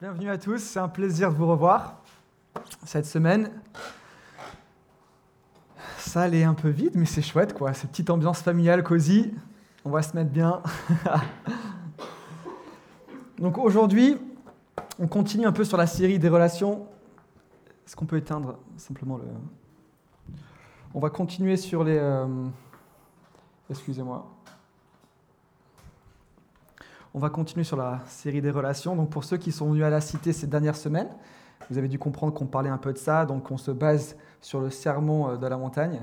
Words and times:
Bienvenue 0.00 0.30
à 0.30 0.36
tous, 0.36 0.58
c'est 0.58 0.80
un 0.80 0.88
plaisir 0.88 1.30
de 1.30 1.36
vous 1.36 1.46
revoir 1.46 2.02
cette 2.84 3.06
semaine. 3.06 3.52
Ça 5.98 6.28
est 6.28 6.42
un 6.42 6.54
peu 6.54 6.70
vide, 6.70 6.92
mais 6.94 7.04
c'est 7.04 7.22
chouette 7.22 7.54
quoi. 7.54 7.72
Cette 7.72 7.90
petite 7.90 8.10
ambiance 8.10 8.42
familiale, 8.42 8.82
cosy. 8.82 9.32
On 9.84 9.90
va 9.90 10.02
se 10.02 10.16
mettre 10.16 10.30
bien. 10.30 10.60
Donc 13.38 13.58
aujourd'hui, 13.58 14.16
on 14.98 15.06
continue 15.06 15.46
un 15.46 15.52
peu 15.52 15.64
sur 15.64 15.76
la 15.76 15.86
série 15.86 16.18
des 16.18 16.28
relations. 16.28 16.88
Est-ce 17.86 17.94
qu'on 17.94 18.06
peut 18.06 18.16
éteindre 18.16 18.58
simplement 18.76 19.18
le. 19.18 19.24
On 20.94 20.98
va 20.98 21.10
continuer 21.10 21.56
sur 21.56 21.84
les. 21.84 21.96
euh, 21.96 22.26
Excusez-moi. 23.70 24.26
On 27.16 27.18
va 27.18 27.30
continuer 27.30 27.64
sur 27.64 27.78
la 27.78 28.02
série 28.08 28.42
des 28.42 28.50
relations. 28.50 28.94
Donc 28.94 29.08
pour 29.08 29.24
ceux 29.24 29.38
qui 29.38 29.50
sont 29.50 29.70
venus 29.70 29.84
à 29.84 29.88
la 29.88 30.02
cité 30.02 30.34
ces 30.34 30.46
dernières 30.46 30.76
semaines, 30.76 31.08
vous 31.70 31.78
avez 31.78 31.88
dû 31.88 31.98
comprendre 31.98 32.34
qu'on 32.34 32.44
parlait 32.44 32.68
un 32.68 32.76
peu 32.76 32.92
de 32.92 32.98
ça. 32.98 33.24
Donc 33.24 33.50
on 33.50 33.56
se 33.56 33.70
base 33.70 34.18
sur 34.42 34.60
le 34.60 34.68
sermon 34.68 35.30
euh, 35.30 35.36
de 35.38 35.46
la 35.46 35.56
montagne 35.56 36.02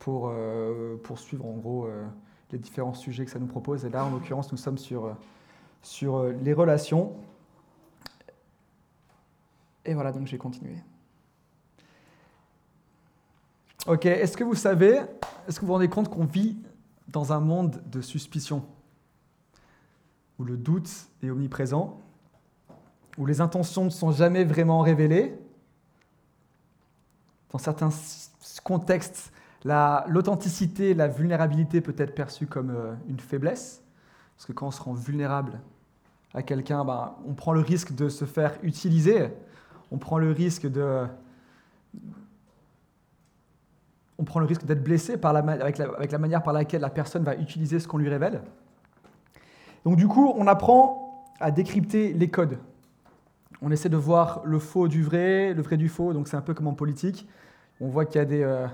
pour 0.00 0.32
euh, 0.34 0.96
poursuivre 0.96 1.46
en 1.46 1.52
gros 1.52 1.86
euh, 1.86 2.04
les 2.50 2.58
différents 2.58 2.92
sujets 2.92 3.24
que 3.24 3.30
ça 3.30 3.38
nous 3.38 3.46
propose. 3.46 3.84
Et 3.84 3.88
là, 3.88 4.04
en 4.04 4.10
l'occurrence, 4.10 4.50
nous 4.50 4.58
sommes 4.58 4.78
sur, 4.78 5.14
sur 5.80 6.24
les 6.24 6.54
relations. 6.54 7.12
Et 9.84 9.94
voilà, 9.94 10.10
donc 10.10 10.26
j'ai 10.26 10.38
continué. 10.38 10.74
Ok, 13.86 14.06
est-ce 14.06 14.36
que 14.36 14.42
vous 14.42 14.56
savez, 14.56 15.02
est-ce 15.46 15.54
que 15.54 15.60
vous 15.60 15.68
vous 15.68 15.74
rendez 15.74 15.88
compte 15.88 16.08
qu'on 16.08 16.24
vit 16.24 16.56
dans 17.06 17.32
un 17.32 17.38
monde 17.38 17.80
de 17.86 18.00
suspicion? 18.00 18.64
Où 20.38 20.44
le 20.44 20.56
doute 20.56 20.90
est 21.22 21.30
omniprésent, 21.30 22.00
où 23.16 23.26
les 23.26 23.40
intentions 23.40 23.84
ne 23.84 23.90
sont 23.90 24.12
jamais 24.12 24.44
vraiment 24.44 24.80
révélées. 24.80 25.36
Dans 27.50 27.58
certains 27.58 27.90
contextes, 28.62 29.32
la- 29.64 30.04
l'authenticité, 30.08 30.94
la, 30.94 31.08
vulnérabilité 31.08 31.80
peut 31.80 31.94
être 31.98 32.14
perçue 32.14 32.46
comme 32.46 32.70
euh, 32.70 32.94
une 33.08 33.18
faiblesse, 33.18 33.82
parce 34.36 34.46
que 34.46 34.52
quand 34.52 34.68
on 34.68 34.70
se 34.70 34.80
rend 34.80 34.94
vulnérable 34.94 35.60
à 36.34 36.42
quelqu'un, 36.42 36.84
ben, 36.84 37.14
on 37.26 37.34
prend 37.34 37.52
le 37.52 37.60
risque 37.60 37.94
de 37.94 38.08
se 38.08 38.24
faire 38.24 38.56
utiliser, 38.62 39.30
on 39.90 39.98
prend 39.98 40.18
le 40.18 40.30
risque 40.30 40.66
de... 40.66 41.06
On 44.20 44.24
prend 44.24 44.40
le 44.40 44.46
risque 44.46 44.64
d'être 44.64 44.82
blessé 44.82 45.16
par 45.16 45.34
avec 45.36 45.78
la 45.78 46.18
manière 46.18 46.42
par 46.42 46.52
laquelle 46.52 46.80
la 46.80 46.90
personne 46.90 47.22
va 47.22 47.36
utiliser 47.36 47.78
ce 47.78 47.86
qu'on 47.86 47.98
lui 47.98 48.08
révèle. 48.08 48.42
Donc 49.84 49.96
du 49.96 50.08
coup, 50.08 50.32
on 50.36 50.46
apprend 50.46 51.26
à 51.40 51.50
décrypter 51.50 52.12
les 52.12 52.28
codes. 52.28 52.58
On 53.62 53.70
essaie 53.70 53.88
de 53.88 53.96
voir 53.96 54.42
le 54.44 54.58
faux 54.58 54.88
du 54.88 55.02
vrai, 55.02 55.54
le 55.54 55.62
vrai 55.62 55.76
du 55.76 55.88
faux, 55.88 56.12
donc 56.12 56.28
c'est 56.28 56.36
un 56.36 56.40
peu 56.42 56.54
comme 56.54 56.68
en 56.68 56.74
politique. 56.74 57.28
On 57.80 57.88
voit 57.88 58.04
qu'il 58.04 58.18
y 58.18 58.22
a 58.22 58.24
des, 58.24 58.42
euh, 58.42 58.66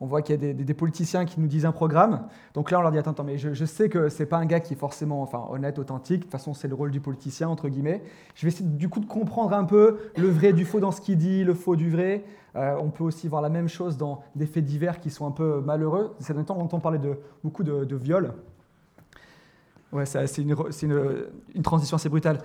on 0.00 0.06
voit 0.06 0.22
qu'il 0.22 0.42
y 0.42 0.50
a 0.50 0.52
des, 0.54 0.74
politiciens 0.74 1.26
qui 1.26 1.40
nous 1.40 1.46
disent 1.46 1.66
un 1.66 1.72
programme. 1.72 2.26
Donc 2.54 2.70
là, 2.70 2.78
on 2.78 2.82
leur 2.82 2.90
dit, 2.90 2.98
attends, 2.98 3.10
attends 3.10 3.24
mais 3.24 3.36
je, 3.36 3.64
sais 3.66 3.90
que 3.90 4.08
c'est 4.08 4.24
pas 4.24 4.38
un 4.38 4.46
gars 4.46 4.60
qui 4.60 4.72
est 4.72 4.76
forcément 4.76 5.20
enfin, 5.20 5.44
honnête, 5.50 5.78
authentique. 5.78 6.20
De 6.20 6.22
toute 6.24 6.32
façon, 6.32 6.54
c'est 6.54 6.68
le 6.68 6.74
rôle 6.74 6.90
du 6.90 7.00
politicien, 7.00 7.48
entre 7.48 7.68
guillemets. 7.68 8.02
Je 8.34 8.46
vais 8.46 8.48
essayer 8.48 8.68
du 8.68 8.88
coup 8.88 9.00
de 9.00 9.06
comprendre 9.06 9.54
un 9.54 9.64
peu 9.64 9.98
le 10.16 10.28
vrai 10.28 10.54
du 10.54 10.64
faux 10.64 10.80
dans 10.80 10.90
ce 10.90 11.02
qu'il 11.02 11.18
dit, 11.18 11.44
le 11.44 11.52
faux 11.52 11.76
du 11.76 11.90
vrai. 11.90 12.24
Euh, 12.56 12.76
on 12.80 12.88
peut 12.88 13.04
aussi 13.04 13.28
voir 13.28 13.42
la 13.42 13.50
même 13.50 13.68
chose 13.68 13.98
dans 13.98 14.22
des 14.34 14.46
faits 14.46 14.64
divers 14.64 15.00
qui 15.00 15.10
sont 15.10 15.26
un 15.26 15.32
peu 15.32 15.60
malheureux. 15.60 16.14
Ces 16.18 16.32
derniers 16.32 16.46
temps, 16.46 16.56
on 16.58 16.64
entend 16.64 16.80
parler 16.80 16.98
de 16.98 17.18
beaucoup 17.44 17.62
de 17.62 17.96
viols. 17.96 18.32
Ouais, 19.92 20.06
c'est 20.06 20.24
c'est 20.28 20.42
une, 20.42 21.62
transition 21.64 21.96
assez 21.96 22.08
brutale. 22.08 22.38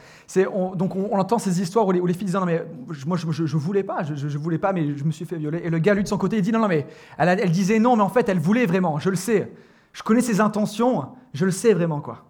Donc 0.75 0.95
on, 0.95 1.15
entend 1.15 1.37
ces 1.37 1.61
histoires 1.61 1.85
où 1.85 1.91
les, 1.91 2.13
filles 2.13 2.25
disent 2.25 2.33
non 2.33 2.45
mais 2.45 2.65
moi 3.05 3.17
je, 3.17 3.45
je, 3.45 3.57
voulais 3.57 3.83
pas, 3.83 4.01
je, 4.01 4.15
je, 4.15 4.37
voulais 4.39 4.57
pas, 4.57 4.73
mais 4.73 4.97
je 4.97 5.03
me 5.03 5.11
suis 5.11 5.25
fait 5.25 5.37
violer. 5.37 5.61
Et 5.63 5.69
le 5.69 5.77
gars 5.77 5.93
lui 5.93 6.01
de 6.01 6.07
son 6.07 6.17
côté 6.17 6.37
il 6.37 6.41
dit 6.41 6.51
non 6.51 6.59
non 6.59 6.67
mais 6.67 6.87
elle 7.19 7.51
disait 7.51 7.77
non 7.77 7.95
mais 7.97 8.01
en 8.01 8.09
fait 8.09 8.27
elle 8.29 8.39
voulait 8.39 8.65
vraiment, 8.65 8.97
je 8.97 9.11
le 9.11 9.15
sais, 9.15 9.51
je 9.93 10.01
connais 10.01 10.21
ses 10.21 10.41
intentions, 10.41 11.09
je 11.35 11.45
le 11.45 11.51
sais 11.51 11.73
vraiment 11.75 12.01
quoi. 12.01 12.25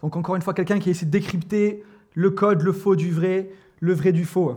Donc 0.00 0.16
encore 0.16 0.34
une 0.34 0.42
fois 0.42 0.54
quelqu'un 0.54 0.78
qui 0.78 0.88
essaie 0.88 1.04
de 1.04 1.10
décrypter 1.10 1.84
le 2.14 2.30
code, 2.30 2.62
le 2.62 2.72
faux 2.72 2.96
du 2.96 3.10
vrai, 3.10 3.50
le 3.80 3.92
vrai 3.92 4.12
du 4.12 4.24
faux. 4.24 4.56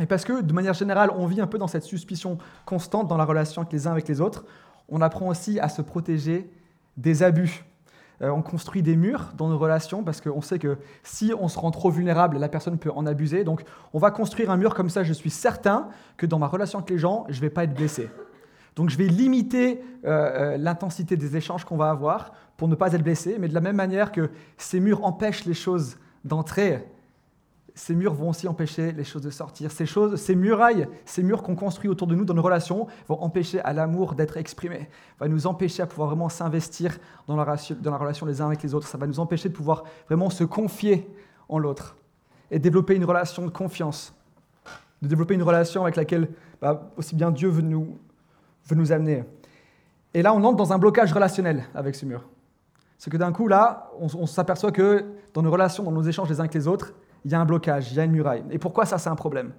Et 0.00 0.06
parce 0.06 0.24
que 0.24 0.42
de 0.42 0.52
manière 0.52 0.74
générale 0.74 1.10
on 1.16 1.26
vit 1.26 1.40
un 1.40 1.46
peu 1.46 1.58
dans 1.58 1.68
cette 1.68 1.84
suspicion 1.84 2.38
constante 2.64 3.06
dans 3.06 3.16
la 3.16 3.24
relation 3.24 3.62
avec 3.62 3.72
les 3.72 3.86
uns 3.86 3.92
avec 3.92 4.08
les 4.08 4.20
autres, 4.20 4.44
on 4.88 5.00
apprend 5.00 5.28
aussi 5.28 5.60
à 5.60 5.68
se 5.68 5.82
protéger 5.82 6.50
des 6.96 7.22
abus. 7.22 7.64
Euh, 8.22 8.30
on 8.30 8.42
construit 8.42 8.82
des 8.82 8.96
murs 8.96 9.32
dans 9.36 9.48
nos 9.48 9.58
relations 9.58 10.04
parce 10.04 10.20
qu'on 10.20 10.42
sait 10.42 10.58
que 10.58 10.76
si 11.02 11.32
on 11.38 11.48
se 11.48 11.58
rend 11.58 11.70
trop 11.70 11.90
vulnérable, 11.90 12.38
la 12.38 12.48
personne 12.48 12.78
peut 12.78 12.90
en 12.94 13.06
abuser. 13.06 13.44
Donc 13.44 13.62
on 13.94 13.98
va 13.98 14.10
construire 14.10 14.50
un 14.50 14.56
mur 14.56 14.74
comme 14.74 14.90
ça, 14.90 15.02
je 15.02 15.12
suis 15.12 15.30
certain 15.30 15.88
que 16.16 16.26
dans 16.26 16.38
ma 16.38 16.46
relation 16.46 16.78
avec 16.78 16.90
les 16.90 16.98
gens, 16.98 17.24
je 17.28 17.36
ne 17.36 17.40
vais 17.40 17.50
pas 17.50 17.64
être 17.64 17.74
blessé. 17.74 18.10
Donc 18.76 18.90
je 18.90 18.98
vais 18.98 19.06
limiter 19.06 19.82
euh, 20.04 20.54
euh, 20.54 20.56
l'intensité 20.56 21.16
des 21.16 21.36
échanges 21.36 21.64
qu'on 21.64 21.76
va 21.76 21.90
avoir 21.90 22.32
pour 22.56 22.68
ne 22.68 22.74
pas 22.74 22.92
être 22.92 23.02
blessé, 23.02 23.36
mais 23.38 23.48
de 23.48 23.54
la 23.54 23.60
même 23.60 23.76
manière 23.76 24.12
que 24.12 24.30
ces 24.58 24.80
murs 24.80 25.04
empêchent 25.04 25.46
les 25.46 25.54
choses 25.54 25.96
d'entrer, 26.24 26.86
ces 27.74 27.94
murs 27.94 28.14
vont 28.14 28.30
aussi 28.30 28.48
empêcher 28.48 28.92
les 28.92 29.04
choses 29.04 29.22
de 29.22 29.30
sortir. 29.30 29.70
Ces, 29.70 29.86
choses, 29.86 30.16
ces 30.16 30.34
murailles, 30.34 30.88
ces 31.04 31.22
murs 31.22 31.42
qu'on 31.42 31.56
construit 31.56 31.88
autour 31.88 32.06
de 32.06 32.14
nous 32.14 32.24
dans 32.24 32.34
nos 32.34 32.42
relations 32.42 32.86
vont 33.08 33.20
empêcher 33.22 33.60
à 33.60 33.72
l'amour 33.72 34.14
d'être 34.14 34.36
exprimé, 34.36 34.88
va 35.18 35.28
nous 35.28 35.46
empêcher 35.46 35.82
à 35.82 35.86
pouvoir 35.86 36.08
vraiment 36.08 36.28
s'investir 36.28 36.98
dans 37.26 37.36
la, 37.36 37.44
relation 37.96 38.26
les 38.26 38.40
uns 38.40 38.46
avec 38.46 38.62
les 38.62 38.74
autres. 38.74 38.86
Ça 38.86 38.98
va 38.98 39.06
nous 39.06 39.20
empêcher 39.20 39.48
de 39.48 39.54
pouvoir 39.54 39.84
vraiment 40.08 40.30
se 40.30 40.44
confier 40.44 41.08
en 41.48 41.58
l'autre 41.58 41.96
et 42.50 42.58
développer 42.58 42.94
une 42.94 43.04
relation 43.04 43.44
de 43.44 43.50
confiance, 43.50 44.14
de 45.02 45.08
développer 45.08 45.34
une 45.34 45.42
relation 45.42 45.82
avec 45.82 45.96
laquelle 45.96 46.28
bah, 46.60 46.90
aussi 46.96 47.14
bien 47.14 47.30
Dieu 47.30 47.48
veut 47.48 47.62
nous, 47.62 47.98
veut 48.66 48.76
nous 48.76 48.92
amener. 48.92 49.24
Et 50.12 50.22
là, 50.22 50.34
on 50.34 50.42
entre 50.42 50.56
dans 50.56 50.72
un 50.72 50.78
blocage 50.78 51.12
relationnel 51.12 51.64
avec 51.74 51.94
ce 51.94 52.04
mur. 52.04 52.24
C'est 52.98 53.10
que 53.10 53.16
d'un 53.16 53.32
coup, 53.32 53.48
là, 53.48 53.90
on 53.98 54.26
s'aperçoit 54.26 54.72
que 54.72 55.06
dans 55.32 55.40
nos 55.40 55.50
relations, 55.50 55.84
dans 55.84 55.92
nos 55.92 56.02
échanges 56.02 56.28
les 56.28 56.36
uns 56.36 56.40
avec 56.40 56.52
les 56.52 56.68
autres, 56.68 56.92
il 57.24 57.30
y 57.30 57.34
a 57.34 57.40
un 57.40 57.44
blocage, 57.44 57.92
il 57.92 57.96
y 57.96 58.00
a 58.00 58.04
une 58.04 58.12
muraille. 58.12 58.44
Et 58.50 58.58
pourquoi 58.58 58.86
ça, 58.86 58.98
c'est 58.98 59.10
un 59.10 59.16
problème? 59.16 59.52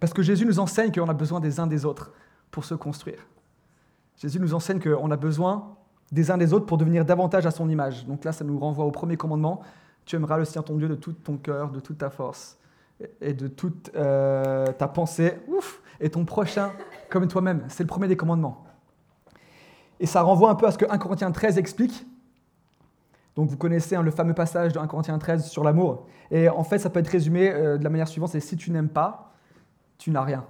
Parce 0.00 0.12
que 0.12 0.22
Jésus 0.22 0.46
nous 0.46 0.58
enseigne 0.58 0.92
qu'on 0.92 1.08
a 1.08 1.14
besoin 1.14 1.40
des 1.40 1.60
uns 1.60 1.66
des 1.66 1.84
autres 1.84 2.12
pour 2.50 2.64
se 2.64 2.74
construire. 2.74 3.26
Jésus 4.16 4.40
nous 4.40 4.54
enseigne 4.54 4.80
qu'on 4.80 5.10
a 5.10 5.16
besoin 5.16 5.76
des 6.10 6.30
uns 6.30 6.38
des 6.38 6.52
autres 6.52 6.66
pour 6.66 6.78
devenir 6.78 7.04
davantage 7.04 7.46
à 7.46 7.50
son 7.50 7.68
image. 7.68 8.06
Donc 8.06 8.24
là, 8.24 8.32
ça 8.32 8.44
nous 8.44 8.58
renvoie 8.58 8.84
au 8.84 8.90
premier 8.90 9.16
commandement. 9.16 9.60
Tu 10.04 10.16
aimeras 10.16 10.38
le 10.38 10.44
Seigneur 10.44 10.64
ton 10.64 10.76
Dieu 10.76 10.88
de 10.88 10.94
tout 10.94 11.12
ton 11.12 11.36
cœur, 11.36 11.70
de 11.70 11.80
toute 11.80 11.98
ta 11.98 12.10
force 12.10 12.58
et 13.20 13.34
de 13.34 13.46
toute 13.46 13.90
euh, 13.94 14.66
ta 14.66 14.88
pensée. 14.88 15.34
Ouf 15.48 15.82
Et 16.00 16.10
ton 16.10 16.24
prochain 16.24 16.72
comme 17.10 17.28
toi-même. 17.28 17.64
C'est 17.68 17.82
le 17.82 17.88
premier 17.88 18.08
des 18.08 18.16
commandements. 18.16 18.64
Et 20.00 20.06
ça 20.06 20.22
renvoie 20.22 20.50
un 20.50 20.54
peu 20.54 20.66
à 20.66 20.70
ce 20.70 20.78
que 20.78 20.86
1 20.88 20.98
Corinthiens 20.98 21.30
13 21.30 21.58
explique. 21.58 22.06
Donc 23.38 23.48
vous 23.50 23.56
connaissez 23.56 23.94
hein, 23.94 24.02
le 24.02 24.10
fameux 24.10 24.34
passage 24.34 24.72
de 24.72 24.80
1 24.80 24.88
Corinthiens 24.88 25.16
13 25.16 25.46
sur 25.46 25.62
l'amour. 25.62 26.08
Et 26.32 26.48
en 26.48 26.64
fait, 26.64 26.80
ça 26.80 26.90
peut 26.90 26.98
être 26.98 27.06
résumé 27.06 27.48
euh, 27.52 27.78
de 27.78 27.84
la 27.84 27.88
manière 27.88 28.08
suivante, 28.08 28.30
c'est 28.30 28.40
si 28.40 28.56
tu 28.56 28.72
n'aimes 28.72 28.88
pas, 28.88 29.32
tu 29.96 30.10
n'as 30.10 30.22
rien. 30.24 30.44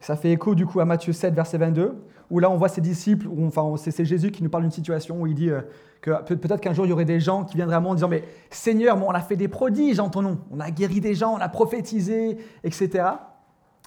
Ça 0.00 0.16
fait 0.16 0.32
écho 0.32 0.56
du 0.56 0.66
coup 0.66 0.80
à 0.80 0.84
Matthieu 0.84 1.12
7, 1.12 1.32
verset 1.32 1.58
22, 1.58 1.94
où 2.28 2.40
là 2.40 2.50
on 2.50 2.56
voit 2.56 2.68
ses 2.68 2.80
disciples, 2.80 3.28
où, 3.28 3.46
enfin 3.46 3.72
c'est 3.76 4.04
Jésus 4.04 4.32
qui 4.32 4.42
nous 4.42 4.50
parle 4.50 4.64
d'une 4.64 4.72
situation 4.72 5.20
où 5.20 5.28
il 5.28 5.34
dit 5.36 5.48
euh, 5.48 5.60
que 6.00 6.20
peut- 6.24 6.36
peut-être 6.36 6.60
qu'un 6.60 6.72
jour 6.74 6.86
il 6.86 6.88
y 6.88 6.92
aurait 6.92 7.04
des 7.04 7.20
gens 7.20 7.44
qui 7.44 7.54
viendraient 7.54 7.76
à 7.76 7.80
moi 7.80 7.92
en 7.92 7.94
disant 7.94 8.08
mais 8.08 8.24
Seigneur, 8.50 8.96
moi, 8.96 9.10
on 9.10 9.14
a 9.14 9.20
fait 9.20 9.36
des 9.36 9.46
prodiges 9.46 10.00
en 10.00 10.10
ton 10.10 10.22
nom, 10.22 10.40
on 10.50 10.58
a 10.58 10.72
guéri 10.72 11.00
des 11.00 11.14
gens, 11.14 11.34
on 11.34 11.38
a 11.40 11.48
prophétisé, 11.48 12.36
etc. 12.64 13.04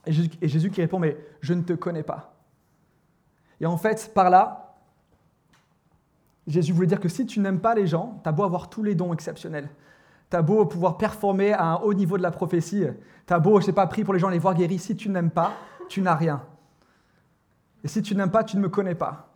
Et 0.05 0.47
Jésus 0.47 0.69
qui 0.71 0.79
répond 0.79 0.99
mais 0.99 1.17
je 1.41 1.53
ne 1.53 1.63
te 1.63 1.73
connais 1.73 2.03
pas. 2.03 2.33
Et 3.59 3.65
en 3.65 3.75
fait, 3.75 4.13
par 4.13 4.29
là, 4.29 4.66
Jésus 6.47 6.71
voulait 6.71 6.87
dire 6.87 6.99
que 6.99 7.09
si 7.09 7.25
tu 7.25 7.39
n'aimes 7.39 7.59
pas 7.59 7.75
les 7.75 7.87
gens, 7.87 8.19
tu 8.23 8.29
as 8.29 8.31
beau 8.31 8.43
avoir 8.43 8.69
tous 8.69 8.81
les 8.81 8.95
dons 8.95 9.13
exceptionnels, 9.13 9.69
tu 10.29 10.37
as 10.37 10.41
beau 10.41 10.65
pouvoir 10.65 10.97
performer 10.97 11.53
à 11.53 11.65
un 11.65 11.75
haut 11.75 11.93
niveau 11.93 12.17
de 12.17 12.23
la 12.23 12.31
prophétie, 12.31 12.85
tu 13.25 13.33
as 13.33 13.39
beau, 13.39 13.59
je 13.59 13.65
sais 13.65 13.73
pas, 13.73 13.85
prier 13.87 14.05
pour 14.05 14.13
les 14.13 14.19
gens, 14.19 14.29
les 14.29 14.39
voir 14.39 14.55
guéris, 14.55 14.79
si 14.79 14.95
tu 14.95 15.09
n'aimes 15.09 15.31
pas, 15.31 15.53
tu 15.89 16.01
n'as 16.01 16.15
rien. 16.15 16.41
Et 17.83 17.87
si 17.87 18.01
tu 18.01 18.15
n'aimes 18.15 18.31
pas, 18.31 18.43
tu 18.43 18.57
ne 18.57 18.61
me 18.61 18.69
connais 18.69 18.95
pas. 18.95 19.33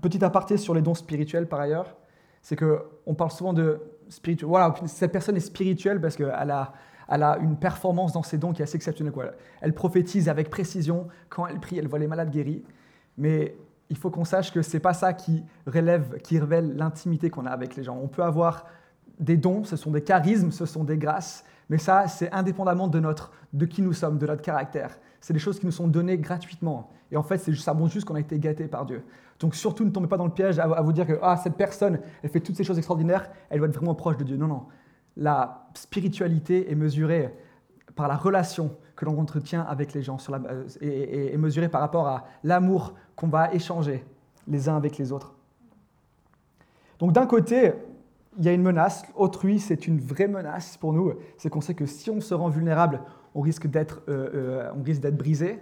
Petit 0.00 0.24
aparté 0.24 0.56
sur 0.56 0.74
les 0.74 0.82
dons 0.82 0.94
spirituels 0.94 1.48
par 1.48 1.60
ailleurs, 1.60 1.96
c'est 2.42 2.56
qu'on 2.56 3.14
parle 3.14 3.30
souvent 3.30 3.52
de 3.52 3.80
spirituel. 4.08 4.48
Voilà, 4.48 4.74
cette 4.86 5.12
personne 5.12 5.36
est 5.36 5.40
spirituelle 5.40 6.00
parce 6.00 6.16
qu'elle 6.16 6.30
a, 6.30 6.72
elle 7.08 7.22
a 7.22 7.38
une 7.38 7.56
performance 7.56 8.12
dans 8.12 8.22
ses 8.22 8.38
dons 8.38 8.52
qui 8.52 8.62
est 8.62 8.64
assez 8.64 8.76
exceptionnelle. 8.76 9.12
Elle 9.60 9.74
prophétise 9.74 10.28
avec 10.28 10.50
précision. 10.50 11.08
Quand 11.28 11.46
elle 11.46 11.60
prie, 11.60 11.78
elle 11.78 11.88
voit 11.88 11.98
les 11.98 12.06
malades 12.06 12.30
guéris. 12.30 12.64
Mais 13.18 13.56
il 13.90 13.96
faut 13.96 14.10
qu'on 14.10 14.24
sache 14.24 14.52
que 14.52 14.62
c'est 14.62 14.80
pas 14.80 14.94
ça 14.94 15.12
qui 15.12 15.44
révèle 15.66 16.76
l'intimité 16.76 17.30
qu'on 17.30 17.46
a 17.46 17.50
avec 17.50 17.76
les 17.76 17.84
gens. 17.84 17.98
On 18.02 18.08
peut 18.08 18.22
avoir 18.22 18.66
des 19.18 19.36
dons, 19.36 19.64
ce 19.64 19.76
sont 19.76 19.90
des 19.90 20.02
charismes, 20.02 20.50
ce 20.50 20.66
sont 20.66 20.84
des 20.84 20.98
grâces, 20.98 21.44
Mais 21.68 21.78
ça, 21.78 22.06
c'est 22.06 22.30
indépendamment 22.32 22.86
de, 22.86 23.00
notre, 23.00 23.32
de 23.52 23.66
qui 23.66 23.82
nous 23.82 23.92
sommes, 23.92 24.18
de 24.18 24.26
notre 24.26 24.42
caractère. 24.42 24.98
C'est 25.20 25.32
des 25.32 25.40
choses 25.40 25.58
qui 25.58 25.66
nous 25.66 25.72
sont 25.72 25.88
données 25.88 26.18
gratuitement. 26.18 26.90
Et 27.10 27.16
en 27.16 27.22
fait, 27.22 27.38
ça 27.38 27.74
montre 27.74 27.92
juste 27.92 28.06
qu'on 28.06 28.14
a 28.14 28.20
été 28.20 28.38
gâté 28.38 28.68
par 28.68 28.86
Dieu. 28.86 29.02
Donc 29.40 29.54
surtout, 29.54 29.84
ne 29.84 29.90
tombez 29.90 30.06
pas 30.08 30.16
dans 30.16 30.26
le 30.26 30.32
piège 30.32 30.58
à, 30.58 30.80
vous 30.80 30.92
dire 30.92 31.06
que 31.06 31.18
ah, 31.22 31.36
cette 31.36 31.56
personne, 31.56 31.98
elle 32.22 32.30
fait 32.30 32.40
toutes 32.40 32.56
ces 32.56 32.64
choses 32.64 32.78
extraordinaires, 32.78 33.30
elle 33.50 33.58
doit 33.58 33.68
être 33.68 33.74
vraiment 33.74 33.94
proche 33.94 34.16
de 34.16 34.24
Dieu. 34.24 34.36
Non, 34.36 34.46
non. 34.46 34.66
La 35.16 35.68
spiritualité 35.74 36.70
est 36.70 36.74
mesurée 36.74 37.34
par 37.94 38.08
la 38.08 38.16
relation 38.16 38.76
que 38.96 39.04
l'on 39.04 39.18
entretient 39.18 39.62
avec 39.62 39.92
les 39.92 40.02
gens 40.02 40.18
sur 40.18 40.34
euh, 40.34 40.64
et, 40.80 41.34
et 41.34 41.36
mesurée 41.36 41.68
par 41.68 41.80
rapport 41.80 42.08
à 42.08 42.24
l'amour 42.42 42.94
qu'on 43.14 43.28
va 43.28 43.52
échanger 43.52 44.04
les 44.48 44.68
uns 44.68 44.76
avec 44.76 44.98
les 44.98 45.12
autres. 45.12 45.34
Donc 46.98 47.12
d'un 47.12 47.26
côté, 47.26 47.72
il 48.38 48.44
y 48.44 48.48
a 48.48 48.52
une 48.52 48.62
menace. 48.62 49.04
Autrui, 49.14 49.58
c'est 49.60 49.86
une 49.86 50.00
vraie 50.00 50.28
menace 50.28 50.76
pour 50.76 50.92
nous. 50.92 51.12
C'est 51.36 51.48
qu'on 51.48 51.60
sait 51.60 51.74
que 51.74 51.86
si 51.86 52.10
on 52.10 52.20
se 52.20 52.34
rend 52.34 52.48
vulnérable, 52.48 53.02
on 53.34 53.40
risque 53.40 53.66
d'être 53.66 54.02
euh, 54.08 54.72
euh, 54.74 55.10
brisé, 55.10 55.60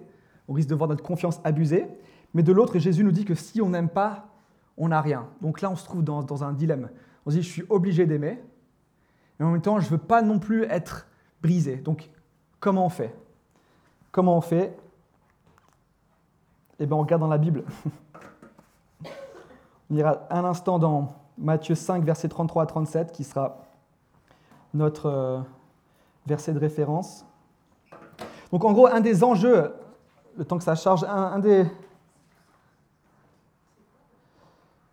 on 0.49 0.53
risque 0.53 0.69
de 0.69 0.75
voir 0.75 0.89
notre 0.89 1.03
confiance 1.03 1.41
abusée. 1.45 1.87
Mais 2.35 2.43
de 2.43 2.53
l'autre, 2.53 2.79
Jésus 2.79 3.05
nous 3.05 3.13
dit 3.13 3.25
que 3.25 3.35
si 3.35 3.61
on 3.61 3.69
n'aime 3.69 3.89
pas, 3.89 4.29
on 4.77 4.89
n'a 4.89 5.01
rien. 5.01 5.29
Donc 5.41 5.61
là, 5.61 5.71
on 5.71 5.77
se 5.77 5.85
trouve 5.85 6.03
dans, 6.03 6.23
dans, 6.23 6.43
un 6.43 6.53
dilemme. 6.53 6.91
On 7.27 7.31
se 7.31 7.37
dit, 7.37 7.43
je 7.43 7.49
suis 7.51 7.65
obligé 7.69 8.07
d'aimer, 8.07 8.41
mais 9.39 9.47
en 9.47 9.51
même 9.53 9.63
temps, 9.63 9.79
je 9.79 9.87
ne 9.87 9.91
veux 9.91 9.99
pas 9.99 10.21
non 10.21 10.39
plus 10.39 10.65
être 10.65 11.07
brisé. 11.43 11.77
Donc, 11.77 12.11
comment 12.59 12.87
on 12.87 12.89
fait? 12.89 13.15
Comment 14.15 14.37
on 14.37 14.41
fait? 14.41 14.79
Eh 16.79 16.87
bien, 16.87 16.97
on 16.97 17.01
regarde 17.01 17.21
dans 17.21 17.27
la 17.27 17.37
Bible. 17.37 17.65
on 19.91 19.97
ira 19.97 20.21
un 20.31 20.45
instant 20.45 20.79
dans 20.79 21.17
Matthieu 21.37 21.75
5, 21.75 22.05
verset 22.05 22.29
33 22.29 22.63
à 22.63 22.67
37, 22.67 23.11
qui 23.11 23.25
sera 23.25 23.57
notre 24.73 25.07
euh, 25.07 25.41
verset 26.27 26.53
de 26.53 26.61
référence. 26.61 27.27
Donc 28.53 28.65
en 28.65 28.73
gros, 28.73 28.87
un 28.87 29.01
des 29.01 29.25
enjeux, 29.25 29.75
le 30.39 30.45
temps 30.45 30.59
que 30.59 30.65
ça 30.65 30.77
charge, 30.77 31.03
un, 31.03 31.41
des... 31.41 31.67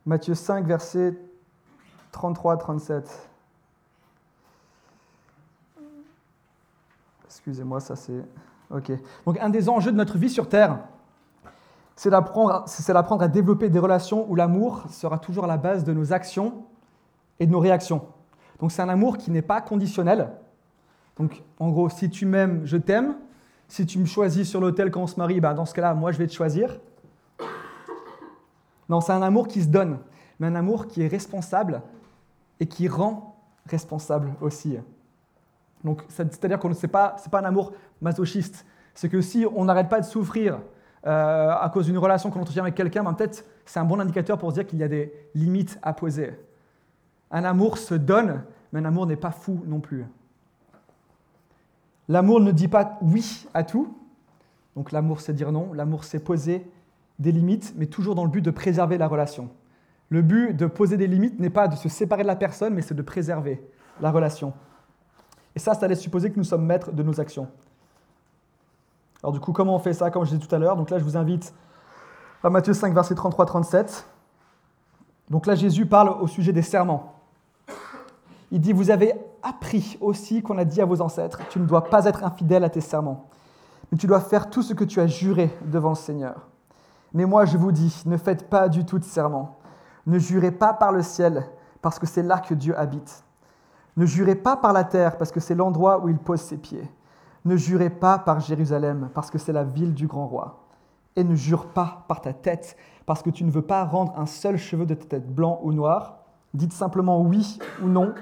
Matthieu 0.04 0.34
5, 0.34 0.66
verset 0.66 1.16
33 2.12 2.54
à 2.54 2.58
37. 2.58 3.30
Excusez-moi, 7.28 7.80
ça 7.80 7.96
c'est... 7.96 8.26
Donc 9.26 9.40
un 9.40 9.50
des 9.50 9.70
enjeux 9.70 9.92
de 9.92 9.98
notre 9.98 10.18
vie 10.18 10.30
sur 10.30 10.48
Terre, 10.50 10.80
c'est 11.96 12.10
d'apprendre 12.10 13.22
à 13.22 13.28
développer 13.28 13.70
des 13.70 13.80
relations 13.80 14.26
où 14.30 14.36
l'amour 14.36 14.84
sera 14.90 15.20
toujours 15.20 15.44
à 15.44 15.48
la 15.48 15.58
base 15.58 15.84
de 15.84 15.94
nos 15.94 16.14
actions 16.14 16.64
et 17.40 17.46
de 17.46 17.52
nos 17.52 17.60
réactions. 17.60 18.02
Donc 18.60 18.72
c'est 18.72 18.82
un 18.82 18.90
amour 18.90 19.18
qui 19.18 19.32
n'est 19.32 19.42
pas 19.42 19.62
conditionnel. 19.62 20.30
Donc 21.18 21.44
en 21.60 21.70
gros, 21.70 21.90
si 21.90 22.10
tu 22.10 22.26
m'aimes, 22.26 22.62
je 22.66 22.78
t'aime. 22.78 23.16
Si 23.68 23.86
tu 23.86 24.00
me 24.00 24.06
choisis 24.06 24.50
sur 24.50 24.60
l'hôtel 24.60 24.92
quand 24.92 25.02
on 25.02 25.08
se 25.08 25.18
marie, 25.18 25.40
ben, 25.40 25.54
dans 25.54 25.66
ce 25.66 25.74
cas-là, 25.74 25.94
moi 25.94 26.12
je 26.12 26.18
vais 26.18 26.28
te 26.28 26.34
choisir. 26.34 26.80
Non, 28.90 29.00
c'est 29.00 29.14
un 29.14 29.22
amour 29.22 29.48
qui 29.48 29.62
se 29.62 29.68
donne, 29.68 30.00
mais 30.40 30.48
un 30.48 30.56
amour 30.56 30.88
qui 30.88 31.02
est 31.02 31.08
responsable 31.08 31.82
et 32.60 32.66
qui 32.68 32.88
rend 32.88 33.38
responsable 33.68 34.34
aussi. 34.42 34.78
Donc 35.84 36.04
c'est-à-dire 36.10 36.60
que 36.60 36.74
ce 36.74 36.86
n'est 36.86 36.92
pas, 36.92 37.16
pas 37.30 37.40
un 37.40 37.46
amour 37.46 37.74
masochiste. 38.02 38.66
C'est 38.94 39.10
que 39.10 39.22
si 39.22 39.46
on 39.56 39.66
n'arrête 39.66 39.90
pas 39.90 40.00
de 40.00 40.06
souffrir 40.06 40.60
euh, 41.08 41.50
à 41.50 41.70
cause 41.70 41.88
d'une 41.88 41.98
relation 41.98 42.30
qu'on 42.30 42.42
entretient 42.42 42.64
avec 42.64 42.76
quelqu'un, 42.76 43.04
ben, 43.04 43.14
peut-être 43.14 43.46
c'est 43.66 43.80
un 43.80 43.86
bon 43.86 44.00
indicateur 44.00 44.38
pour 44.38 44.52
dire 44.52 44.68
qu'il 44.68 44.80
y 44.80 44.84
a 44.84 44.88
des 44.88 45.14
limites 45.34 45.80
à 45.82 45.94
poser. 45.94 46.38
Un 47.32 47.44
amour 47.44 47.78
se 47.78 47.96
donne, 47.96 48.44
mais 48.72 48.80
un 48.80 48.86
amour 48.86 49.08
n'est 49.08 49.16
pas 49.16 49.32
fou 49.32 49.64
non 49.66 49.80
plus. 49.80 50.06
L'amour 52.08 52.42
ne 52.42 52.52
dit 52.52 52.68
pas 52.68 52.98
oui 53.02 53.48
à 53.54 53.64
tout. 53.64 53.96
Donc 54.76 54.92
l'amour, 54.92 55.22
c'est 55.22 55.34
dire 55.34 55.52
non. 55.52 55.74
L'amour, 55.74 56.04
c'est 56.04 56.20
poser 56.20 56.70
des 57.20 57.32
limites, 57.32 57.74
mais 57.78 57.86
toujours 57.86 58.16
dans 58.16 58.26
le 58.26 58.30
but 58.30 58.42
de 58.42 58.52
préserver 58.52 58.98
la 58.98 59.08
relation. 59.08 59.50
Le 60.10 60.22
but 60.22 60.54
de 60.54 60.66
poser 60.66 60.98
des 60.98 61.08
limites 61.08 61.40
n'est 61.40 61.50
pas 61.50 61.68
de 61.68 61.76
se 61.76 61.88
séparer 61.88 62.24
de 62.24 62.28
la 62.28 62.36
personne, 62.36 62.74
mais 62.74 62.82
c'est 62.82 62.96
de 62.96 63.02
préserver 63.02 63.66
la 64.02 64.12
relation. 64.12 64.54
Et 65.56 65.60
ça, 65.60 65.74
ça 65.74 65.88
laisse 65.88 66.00
supposer 66.00 66.32
que 66.32 66.38
nous 66.38 66.44
sommes 66.44 66.66
maîtres 66.66 66.92
de 66.92 67.04
nos 67.04 67.20
actions. 67.20 67.48
Alors 69.24 69.34
du 69.34 69.40
coup, 69.40 69.52
comment 69.52 69.76
on 69.76 69.80
fait 69.80 69.94
ça, 69.94 70.10
comme 70.10 70.26
je 70.26 70.32
disais 70.32 70.46
tout 70.46 70.54
à 70.54 70.60
l'heure? 70.60 70.76
Donc 70.76 70.90
là, 70.90 70.98
je 70.98 71.04
vous 71.04 71.18
invite 71.18 71.54
à 72.44 72.50
Matthieu 72.50 72.74
5, 72.74 72.94
verset 72.94 73.14
33-37. 73.14 74.06
Donc 75.30 75.46
là, 75.46 75.56
Jésus 75.56 75.86
parle 75.86 76.10
au 76.22 76.28
sujet 76.28 76.52
des 76.52 76.62
serments. 76.62 77.14
Il 78.52 78.60
dit, 78.60 78.74
vous 78.74 78.92
avez 78.92 79.14
appris 79.44 79.98
aussi 80.02 80.42
qu'on 80.42 80.58
a 80.58 80.66
dit 80.66 80.82
à 80.82 80.86
vos 80.86 81.02
ancêtres, 81.02 81.40
tu 81.50 81.60
ne 81.60 81.66
dois 81.66 81.86
pas 81.86 82.06
être 82.06 82.24
infidèle 82.24 82.64
à 82.64 82.70
tes 82.70 82.82
serments, 82.82 83.30
mais 83.92 83.98
tu 83.98 84.08
dois 84.08 84.20
faire 84.20 84.50
tout 84.50 84.62
ce 84.62 84.74
que 84.74 84.84
tu 84.84 85.00
as 85.00 85.08
juré 85.08 85.56
devant 85.66 85.90
le 85.90 85.96
Seigneur. 85.96 86.48
Mais 87.14 87.26
moi, 87.26 87.46
je 87.46 87.58
vous 87.58 87.72
dis, 87.72 88.04
ne 88.06 88.18
faites 88.18 88.50
pas 88.50 88.70
du 88.70 88.86
tout 88.86 89.00
de 89.00 89.04
serment. 89.04 89.58
Ne 90.06 90.18
jurez 90.20 90.52
pas 90.52 90.74
par 90.74 90.92
le 90.92 91.02
ciel, 91.02 91.46
parce 91.82 92.00
que 92.00 92.06
c'est 92.06 92.24
là 92.24 92.40
que 92.40 92.54
Dieu 92.54 92.78
habite. 92.78 93.24
Ne 93.98 94.06
jurez 94.06 94.36
pas 94.36 94.56
par 94.56 94.74
la 94.74 94.84
terre, 94.84 95.18
parce 95.18 95.32
que 95.32 95.40
c'est 95.40 95.56
l'endroit 95.56 96.04
où 96.04 96.10
il 96.10 96.18
pose 96.18 96.42
ses 96.42 96.58
pieds. 96.58 96.90
Ne 97.44 97.58
jurez 97.58 97.90
pas 97.90 98.20
par 98.20 98.40
Jérusalem, 98.40 99.10
parce 99.14 99.32
que 99.32 99.38
c'est 99.38 99.54
la 99.54 99.64
ville 99.64 99.94
du 99.94 100.08
grand 100.08 100.28
roi. 100.28 100.64
Et 101.16 101.24
ne 101.24 101.36
jure 101.36 101.68
pas 101.68 102.06
par 102.08 102.22
ta 102.22 102.34
tête, 102.34 102.78
parce 103.06 103.22
que 103.22 103.30
tu 103.30 103.44
ne 103.44 103.52
veux 103.52 103.62
pas 103.62 103.84
rendre 103.84 104.14
un 104.18 104.26
seul 104.26 104.58
cheveu 104.58 104.86
de 104.86 104.94
ta 104.94 105.06
tête 105.06 105.34
blanc 105.34 105.60
ou 105.64 105.74
noir. 105.74 106.20
Dites 106.54 106.74
simplement 106.74 107.22
oui 107.22 107.60
ou 107.84 107.88
non. 107.88 108.14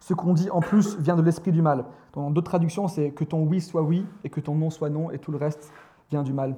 Ce 0.00 0.14
qu'on 0.14 0.34
dit 0.34 0.50
en 0.50 0.60
plus 0.60 0.98
vient 0.98 1.16
de 1.16 1.22
l'esprit 1.22 1.52
du 1.52 1.62
mal. 1.62 1.84
Dans 2.12 2.30
d'autres 2.30 2.50
traductions, 2.50 2.88
c'est 2.88 3.10
que 3.10 3.24
ton 3.24 3.44
oui 3.44 3.60
soit 3.60 3.82
oui 3.82 4.06
et 4.24 4.30
que 4.30 4.40
ton 4.40 4.54
non 4.54 4.70
soit 4.70 4.90
non, 4.90 5.10
et 5.10 5.18
tout 5.18 5.32
le 5.32 5.38
reste 5.38 5.72
vient 6.10 6.22
du 6.22 6.32
mal. 6.32 6.56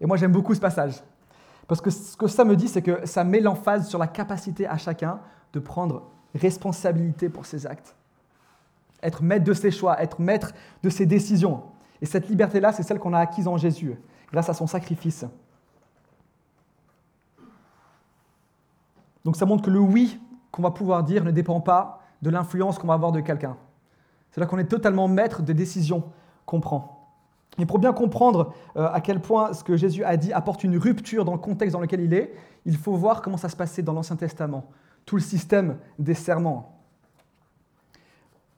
Et 0.00 0.06
moi, 0.06 0.16
j'aime 0.16 0.32
beaucoup 0.32 0.54
ce 0.54 0.60
passage. 0.60 1.02
Parce 1.66 1.80
que 1.80 1.90
ce 1.90 2.16
que 2.16 2.26
ça 2.26 2.44
me 2.44 2.56
dit, 2.56 2.68
c'est 2.68 2.82
que 2.82 3.06
ça 3.06 3.22
met 3.22 3.40
l'emphase 3.40 3.88
sur 3.88 3.98
la 3.98 4.06
capacité 4.06 4.66
à 4.66 4.76
chacun 4.76 5.20
de 5.52 5.60
prendre 5.60 6.02
responsabilité 6.34 7.28
pour 7.28 7.46
ses 7.46 7.66
actes 7.66 7.94
être 9.02 9.22
maître 9.22 9.44
de 9.44 9.52
ses 9.52 9.70
choix, 9.70 10.00
être 10.02 10.20
maître 10.20 10.52
de 10.82 10.90
ses 10.90 11.06
décisions. 11.06 11.62
Et 12.02 12.06
cette 12.06 12.28
liberté-là, 12.28 12.72
c'est 12.72 12.82
celle 12.82 12.98
qu'on 12.98 13.12
a 13.12 13.18
acquise 13.18 13.48
en 13.48 13.56
Jésus, 13.56 13.96
grâce 14.32 14.48
à 14.48 14.54
son 14.54 14.66
sacrifice. 14.66 15.24
Donc 19.24 19.36
ça 19.36 19.44
montre 19.44 19.62
que 19.62 19.70
le 19.70 19.80
oui 19.80 20.18
qu'on 20.50 20.62
va 20.62 20.70
pouvoir 20.70 21.04
dire 21.04 21.24
ne 21.24 21.30
dépend 21.30 21.60
pas 21.60 22.00
de 22.22 22.30
l'influence 22.30 22.78
qu'on 22.78 22.86
va 22.86 22.94
avoir 22.94 23.12
de 23.12 23.20
quelqu'un. 23.20 23.56
C'est 24.30 24.40
là 24.40 24.46
qu'on 24.46 24.58
est 24.58 24.64
totalement 24.64 25.08
maître 25.08 25.42
des 25.42 25.54
décisions 25.54 26.04
qu'on 26.46 26.60
prend. 26.60 26.96
Et 27.58 27.66
pour 27.66 27.78
bien 27.78 27.92
comprendre 27.92 28.54
euh, 28.76 28.88
à 28.92 29.00
quel 29.00 29.20
point 29.20 29.52
ce 29.52 29.64
que 29.64 29.76
Jésus 29.76 30.04
a 30.04 30.16
dit 30.16 30.32
apporte 30.32 30.64
une 30.64 30.78
rupture 30.78 31.24
dans 31.24 31.32
le 31.32 31.38
contexte 31.38 31.72
dans 31.72 31.80
lequel 31.80 32.00
il 32.00 32.14
est, 32.14 32.34
il 32.64 32.76
faut 32.76 32.94
voir 32.94 33.22
comment 33.22 33.36
ça 33.36 33.48
se 33.48 33.56
passait 33.56 33.82
dans 33.82 33.92
l'Ancien 33.92 34.16
Testament, 34.16 34.64
tout 35.06 35.16
le 35.16 35.22
système 35.22 35.78
des 35.98 36.14
serments. 36.14 36.80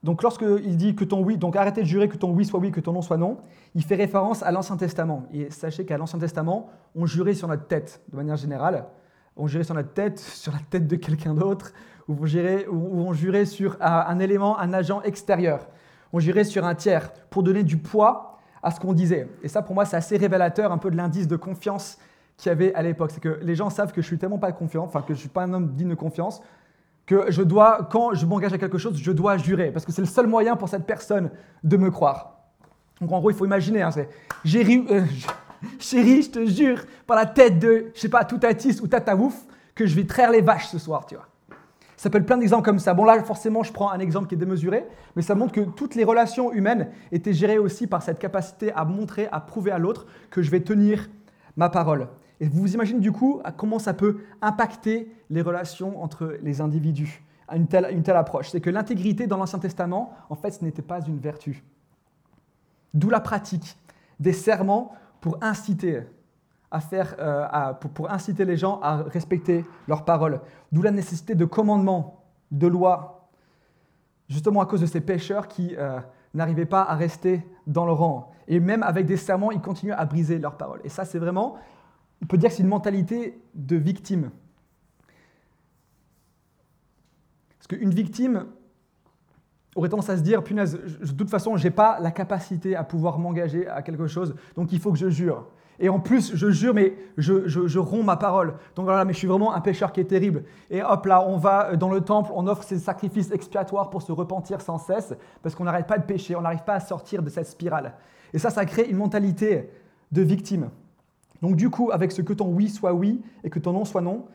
Donc 0.02 0.22
lorsqu'il 0.22 0.76
dit 0.76 0.96
que 0.96 1.04
ton 1.04 1.22
oui, 1.22 1.36
donc 1.36 1.54
arrêtez 1.54 1.82
de 1.82 1.86
jurer 1.86 2.08
que 2.08 2.16
ton 2.16 2.30
oui 2.32 2.44
soit 2.44 2.58
oui, 2.58 2.72
que 2.72 2.80
ton 2.80 2.92
non 2.92 3.02
soit 3.02 3.16
non, 3.16 3.38
il 3.74 3.84
fait 3.84 3.94
référence 3.94 4.42
à 4.42 4.50
l'Ancien 4.50 4.76
Testament. 4.76 5.26
Et 5.32 5.50
sachez 5.50 5.84
qu'à 5.84 5.96
l'Ancien 5.96 6.18
Testament, 6.18 6.70
on 6.96 7.06
jurait 7.06 7.34
sur 7.34 7.46
notre 7.46 7.66
tête, 7.66 8.02
de 8.10 8.16
manière 8.16 8.36
générale. 8.36 8.86
On 9.36 9.46
jurait 9.46 9.64
sur 9.64 9.74
notre 9.74 9.92
tête, 9.92 10.18
sur 10.18 10.52
la 10.52 10.58
tête 10.70 10.88
de 10.88 10.96
quelqu'un 10.96 11.34
d'autre, 11.34 11.72
ou 12.08 12.16
on 12.20 12.26
jurait, 12.26 12.66
ou 12.66 13.00
on 13.00 13.12
jurait 13.12 13.46
sur 13.46 13.76
un 13.80 14.18
élément, 14.18 14.58
un 14.58 14.72
agent 14.72 15.02
extérieur. 15.02 15.68
On 16.12 16.18
jurait 16.18 16.44
sur 16.44 16.64
un 16.64 16.74
tiers 16.74 17.12
pour 17.30 17.44
donner 17.44 17.62
du 17.62 17.76
poids 17.76 18.38
à 18.62 18.72
ce 18.72 18.80
qu'on 18.80 18.92
disait. 18.92 19.28
Et 19.42 19.48
ça, 19.48 19.62
pour 19.62 19.74
moi, 19.74 19.84
c'est 19.84 19.96
assez 19.96 20.16
révélateur 20.16 20.72
un 20.72 20.78
peu 20.78 20.90
de 20.90 20.96
l'indice 20.96 21.28
de 21.28 21.36
confiance 21.36 21.98
qu'il 22.42 22.50
y 22.50 22.52
avait 22.52 22.74
à 22.74 22.82
l'époque. 22.82 23.12
C'est 23.12 23.20
que 23.20 23.38
les 23.40 23.54
gens 23.54 23.70
savent 23.70 23.92
que 23.92 24.02
je 24.02 24.06
suis 24.06 24.18
tellement 24.18 24.38
pas 24.38 24.50
confiant, 24.50 24.82
enfin 24.82 25.02
que 25.02 25.14
je 25.14 25.20
suis 25.20 25.28
pas 25.28 25.44
un 25.44 25.52
homme 25.52 25.74
digne 25.74 25.90
de 25.90 25.94
confiance, 25.94 26.42
que 27.06 27.30
je 27.30 27.42
dois, 27.42 27.88
quand 27.90 28.14
je 28.14 28.26
m'engage 28.26 28.52
à 28.52 28.58
quelque 28.58 28.78
chose, 28.78 28.96
je 28.96 29.12
dois 29.12 29.36
jurer, 29.36 29.70
parce 29.70 29.84
que 29.84 29.92
c'est 29.92 30.02
le 30.02 30.08
seul 30.08 30.26
moyen 30.26 30.56
pour 30.56 30.68
cette 30.68 30.84
personne 30.84 31.30
de 31.62 31.76
me 31.76 31.90
croire. 31.90 32.40
Donc 33.00 33.12
en 33.12 33.20
gros, 33.20 33.30
il 33.30 33.36
faut 33.36 33.46
imaginer, 33.46 33.82
hein, 33.82 33.92
c'est 33.92 34.08
euh, 34.44 35.04
chérie, 35.78 36.22
je 36.22 36.30
te 36.30 36.44
jure, 36.44 36.84
par 37.06 37.16
la 37.16 37.26
tête 37.26 37.60
de, 37.60 37.92
je 37.94 38.00
sais 38.00 38.08
pas, 38.08 38.24
Toutatis 38.24 38.80
ou 38.82 38.88
Tataouf, 38.88 39.44
que 39.76 39.86
je 39.86 39.94
vais 39.94 40.04
traire 40.04 40.32
les 40.32 40.40
vaches 40.40 40.66
ce 40.66 40.78
soir, 40.78 41.06
tu 41.06 41.14
vois. 41.14 41.28
Ça 41.96 42.10
peut 42.10 42.18
être 42.18 42.26
plein 42.26 42.38
d'exemples 42.38 42.64
comme 42.64 42.80
ça. 42.80 42.94
Bon 42.94 43.04
là, 43.04 43.22
forcément, 43.22 43.62
je 43.62 43.72
prends 43.72 43.92
un 43.92 44.00
exemple 44.00 44.26
qui 44.26 44.34
est 44.34 44.38
démesuré, 44.38 44.84
mais 45.14 45.22
ça 45.22 45.36
montre 45.36 45.52
que 45.52 45.60
toutes 45.60 45.94
les 45.94 46.02
relations 46.02 46.52
humaines 46.52 46.88
étaient 47.12 47.32
gérées 47.32 47.58
aussi 47.58 47.86
par 47.86 48.02
cette 48.02 48.18
capacité 48.18 48.72
à 48.72 48.84
montrer, 48.84 49.28
à 49.30 49.38
prouver 49.38 49.70
à 49.70 49.78
l'autre 49.78 50.06
que 50.30 50.42
je 50.42 50.50
vais 50.50 50.58
tenir 50.58 51.08
ma 51.56 51.68
parole. 51.68 52.08
Et 52.42 52.48
vous 52.48 52.60
vous 52.60 52.74
imaginez 52.74 52.98
du 52.98 53.12
coup 53.12 53.40
comment 53.56 53.78
ça 53.78 53.94
peut 53.94 54.18
impacter 54.42 55.14
les 55.30 55.42
relations 55.42 56.02
entre 56.02 56.36
les 56.42 56.60
individus, 56.60 57.22
une 57.54 57.68
telle, 57.68 57.86
une 57.92 58.02
telle 58.02 58.16
approche. 58.16 58.50
C'est 58.50 58.60
que 58.60 58.68
l'intégrité 58.68 59.28
dans 59.28 59.36
l'Ancien 59.36 59.60
Testament, 59.60 60.12
en 60.28 60.34
fait, 60.34 60.50
ce 60.50 60.64
n'était 60.64 60.82
pas 60.82 61.00
une 61.06 61.20
vertu. 61.20 61.62
D'où 62.94 63.10
la 63.10 63.20
pratique 63.20 63.78
des 64.18 64.32
serments 64.32 64.92
pour 65.20 65.38
inciter, 65.40 66.02
à 66.72 66.80
faire, 66.80 67.14
euh, 67.20 67.72
pour, 67.74 68.10
inciter 68.10 68.44
les 68.44 68.56
gens 68.56 68.80
à 68.80 68.96
respecter 68.96 69.64
leurs 69.86 70.04
paroles. 70.04 70.40
D'où 70.72 70.82
la 70.82 70.90
nécessité 70.90 71.36
de 71.36 71.44
commandements, 71.44 72.24
de 72.50 72.66
lois. 72.66 73.28
justement 74.28 74.62
à 74.62 74.66
cause 74.66 74.80
de 74.80 74.86
ces 74.86 75.00
pécheurs 75.00 75.46
qui 75.46 75.76
euh, 75.78 76.00
n'arrivaient 76.34 76.66
pas 76.66 76.82
à 76.82 76.96
rester 76.96 77.46
dans 77.68 77.86
le 77.86 77.92
rang. 77.92 78.32
Et 78.48 78.58
même 78.58 78.82
avec 78.82 79.06
des 79.06 79.16
serments, 79.16 79.52
ils 79.52 79.60
continuent 79.60 79.92
à 79.92 80.04
briser 80.06 80.40
leurs 80.40 80.56
paroles. 80.56 80.80
Et 80.82 80.88
ça, 80.88 81.04
c'est 81.04 81.20
vraiment, 81.20 81.54
on 82.22 82.26
peut 82.26 82.38
dire 82.38 82.50
que 82.50 82.56
c'est 82.56 82.62
une 82.62 82.68
mentalité 82.68 83.40
de 83.54 83.76
victime. 83.76 84.30
Parce 87.58 87.66
qu'une 87.68 87.90
victime 87.90 88.46
aurait 89.74 89.88
tendance 89.88 90.10
à 90.10 90.16
se 90.16 90.22
dire, 90.22 90.44
punaise, 90.44 90.78
de 91.00 91.12
toute 91.12 91.30
façon, 91.30 91.56
je 91.56 91.64
n'ai 91.64 91.70
pas 91.70 91.98
la 92.00 92.10
capacité 92.10 92.76
à 92.76 92.84
pouvoir 92.84 93.18
m'engager 93.18 93.66
à 93.66 93.82
quelque 93.82 94.06
chose, 94.06 94.34
donc 94.54 94.72
il 94.72 94.80
faut 94.80 94.92
que 94.92 94.98
je 94.98 95.08
jure. 95.08 95.46
Et 95.80 95.88
en 95.88 95.98
plus, 95.98 96.36
je 96.36 96.50
jure, 96.50 96.74
mais 96.74 96.94
je, 97.16 97.78
romps 97.78 98.04
ma 98.04 98.16
parole. 98.16 98.54
Donc 98.76 98.84
voilà, 98.84 99.04
mais 99.04 99.14
je 99.14 99.18
suis 99.18 99.26
vraiment 99.26 99.54
un 99.54 99.60
pécheur 99.60 99.90
qui 99.90 100.00
est 100.00 100.04
terrible. 100.04 100.44
Et 100.70 100.82
hop 100.82 101.06
là, 101.06 101.26
on 101.26 101.38
va 101.38 101.74
dans 101.76 101.88
le 101.88 102.02
temple, 102.02 102.30
on 102.34 102.46
offre 102.46 102.62
ces 102.62 102.78
sacrifices 102.78 103.32
expiatoires 103.32 103.90
pour 103.90 104.02
se 104.02 104.12
repentir 104.12 104.60
sans 104.60 104.78
cesse, 104.78 105.14
parce 105.42 105.54
qu'on 105.54 105.64
n'arrête 105.64 105.86
pas 105.86 105.98
de 105.98 106.04
pécher, 106.04 106.36
on 106.36 106.42
n'arrive 106.42 106.62
pas 106.62 106.74
à 106.74 106.80
sortir 106.80 107.22
de 107.22 107.30
cette 107.30 107.46
spirale. 107.46 107.94
Et 108.32 108.38
ça, 108.38 108.50
ça 108.50 108.64
crée 108.64 108.84
une 108.88 108.98
mentalité 108.98 109.70
de 110.12 110.22
victime. 110.22 110.70
Donc 111.42 111.56
du 111.56 111.68
coup, 111.68 111.90
avec 111.90 112.12
ce 112.12 112.22
que 112.22 112.32
ton 112.32 112.48
oui 112.48 112.68
soit 112.68 112.94
oui 112.94 113.20
et 113.44 113.50
que 113.50 113.58
ton 113.58 113.72
non 113.72 113.84
soit 113.84 114.00
non, 114.00 114.26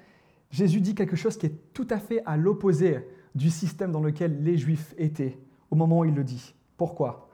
Jésus 0.52 0.82
dit 0.82 0.94
quelque 0.94 1.16
chose 1.16 1.38
qui 1.38 1.48
est 1.48 1.74
tout 1.74 1.88
à 1.90 1.98
fait 1.98 2.22
à 2.26 2.38
l'opposé 2.38 3.08
du 3.34 3.50
système 3.50 3.92
dans 3.92 4.02
lequel 4.02 4.44
les 4.44 4.58
Juifs 4.58 4.94
étaient 4.98 5.40
au 5.72 5.76
moment 5.76 6.00
où 6.00 6.06
il 6.06 6.14
le 6.14 6.24
dit. 6.24 6.54
Pourquoi? 6.78 7.30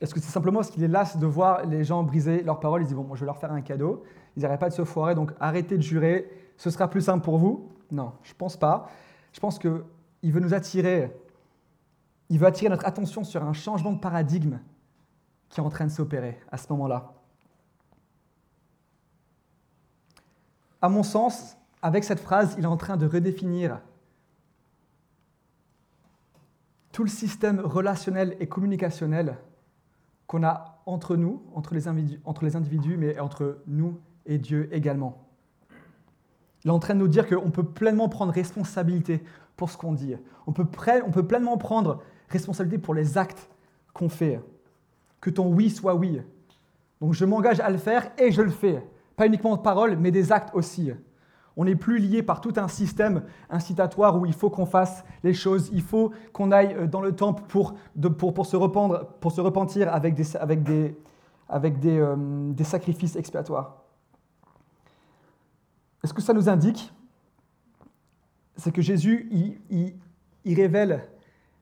Est-ce 0.00 0.14
que 0.14 0.20
c'est 0.20 0.30
simplement 0.30 0.60
parce 0.60 0.70
qu'il 0.70 0.82
est 0.82 0.88
las 0.88 1.16
de 1.18 1.26
voir 1.26 1.64
les 1.66 1.84
gens 1.84 2.02
briser 2.02 2.42
leurs 2.42 2.60
paroles? 2.60 2.82
Il 2.82 2.88
dit, 2.88 2.94
bon, 2.94 3.14
je 3.14 3.20
vais 3.20 3.26
leur 3.26 3.38
faire 3.38 3.52
un 3.52 3.60
cadeau. 3.60 4.02
Ils 4.36 4.42
n'arrêtent 4.42 4.60
pas 4.60 4.68
de 4.68 4.74
se 4.74 4.84
foirer, 4.84 5.14
donc 5.14 5.32
arrêtez 5.38 5.76
de 5.76 5.82
jurer, 5.82 6.28
ce 6.56 6.70
sera 6.70 6.88
plus 6.88 7.02
simple 7.02 7.24
pour 7.24 7.38
vous? 7.38 7.70
Non, 7.90 8.12
je 8.22 8.32
ne 8.32 8.36
pense 8.36 8.56
pas. 8.56 8.88
Je 9.32 9.40
pense 9.40 9.58
qu'il 9.58 10.32
veut 10.32 10.40
nous 10.40 10.54
attirer, 10.54 11.14
il 12.28 12.38
veut 12.38 12.46
attirer 12.46 12.70
notre 12.70 12.86
attention 12.86 13.24
sur 13.24 13.42
un 13.44 13.52
changement 13.52 13.92
de 13.92 13.98
paradigme 13.98 14.58
qui 15.48 15.60
est 15.60 15.62
en 15.62 15.68
train 15.68 15.84
de 15.84 15.90
s'opérer 15.90 16.38
à 16.50 16.56
ce 16.56 16.66
moment-là. 16.70 17.12
À 20.82 20.88
mon 20.88 21.04
sens, 21.04 21.56
avec 21.80 22.02
cette 22.02 22.20
phrase, 22.20 22.56
il 22.58 22.64
est 22.64 22.68
en 22.68 22.76
train 22.76 22.96
de 22.96 23.06
redéfinir 23.06 23.80
tout 26.90 27.04
le 27.04 27.08
système 27.08 27.60
relationnel 27.60 28.36
et 28.40 28.48
communicationnel 28.48 29.38
qu'on 30.26 30.42
a 30.42 30.82
entre 30.86 31.16
nous, 31.16 31.42
entre 31.54 31.74
les, 31.74 31.88
individus, 31.88 32.20
entre 32.24 32.44
les 32.44 32.56
individus, 32.56 32.96
mais 32.96 33.18
entre 33.18 33.62
nous 33.66 33.98
et 34.26 34.38
Dieu 34.38 34.68
également. 34.72 35.26
Il 36.64 36.68
est 36.68 36.72
en 36.72 36.78
train 36.78 36.94
de 36.94 37.00
nous 37.00 37.08
dire 37.08 37.28
qu'on 37.28 37.50
peut 37.50 37.64
pleinement 37.64 38.08
prendre 38.08 38.32
responsabilité 38.32 39.22
pour 39.56 39.70
ce 39.70 39.76
qu'on 39.76 39.92
dit. 39.92 40.14
On 40.46 40.52
peut, 40.52 40.66
on 41.04 41.10
peut 41.10 41.26
pleinement 41.26 41.58
prendre 41.58 42.02
responsabilité 42.28 42.78
pour 42.78 42.94
les 42.94 43.18
actes 43.18 43.48
qu'on 43.92 44.08
fait. 44.08 44.40
Que 45.20 45.30
ton 45.30 45.46
oui 45.46 45.70
soit 45.70 45.94
oui. 45.94 46.20
Donc 47.00 47.14
je 47.14 47.24
m'engage 47.24 47.60
à 47.60 47.70
le 47.70 47.78
faire 47.78 48.10
et 48.18 48.32
je 48.32 48.42
le 48.42 48.50
fais. 48.50 48.84
Pas 49.22 49.28
uniquement 49.28 49.54
de 49.54 49.62
paroles, 49.62 49.94
mais 49.98 50.10
des 50.10 50.32
actes 50.32 50.52
aussi. 50.52 50.90
On 51.56 51.64
n'est 51.64 51.76
plus 51.76 51.98
lié 51.98 52.24
par 52.24 52.40
tout 52.40 52.54
un 52.56 52.66
système 52.66 53.22
incitatoire 53.50 54.20
où 54.20 54.26
il 54.26 54.32
faut 54.32 54.50
qu'on 54.50 54.66
fasse 54.66 55.04
les 55.22 55.32
choses, 55.32 55.70
il 55.72 55.82
faut 55.82 56.10
qu'on 56.32 56.50
aille 56.50 56.74
euh, 56.74 56.88
dans 56.88 57.00
le 57.00 57.14
temple 57.14 57.44
pour, 57.46 57.76
se, 58.44 58.56
repentir 59.40 59.94
avec 59.94 60.16
des, 60.16 60.96
euh, 61.48 62.64
sacrifices 62.64 63.14
expiatoires. 63.14 63.84
ce 66.02 66.12
que 66.12 66.20
ça 66.20 66.32
nous 66.32 66.48
indique, 66.48 66.92
c'est 68.56 68.72
que 68.72 68.82
Jésus, 68.82 69.30
il 69.70 70.54
révèle 70.56 71.08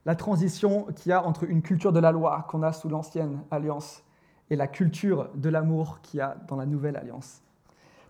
la 0.07 0.15
transition 0.15 0.87
qu'il 0.95 1.11
y 1.11 1.13
a 1.13 1.23
entre 1.23 1.43
une 1.43 1.61
culture 1.61 1.93
de 1.93 1.99
la 1.99 2.11
loi 2.11 2.47
qu'on 2.49 2.63
a 2.63 2.73
sous 2.73 2.89
l'ancienne 2.89 3.43
alliance 3.51 4.03
et 4.49 4.55
la 4.55 4.65
culture 4.65 5.29
de 5.35 5.49
l'amour 5.49 6.01
qu'il 6.01 6.17
y 6.17 6.21
a 6.21 6.37
dans 6.47 6.55
la 6.55 6.65
nouvelle 6.65 6.97
alliance. 6.97 7.43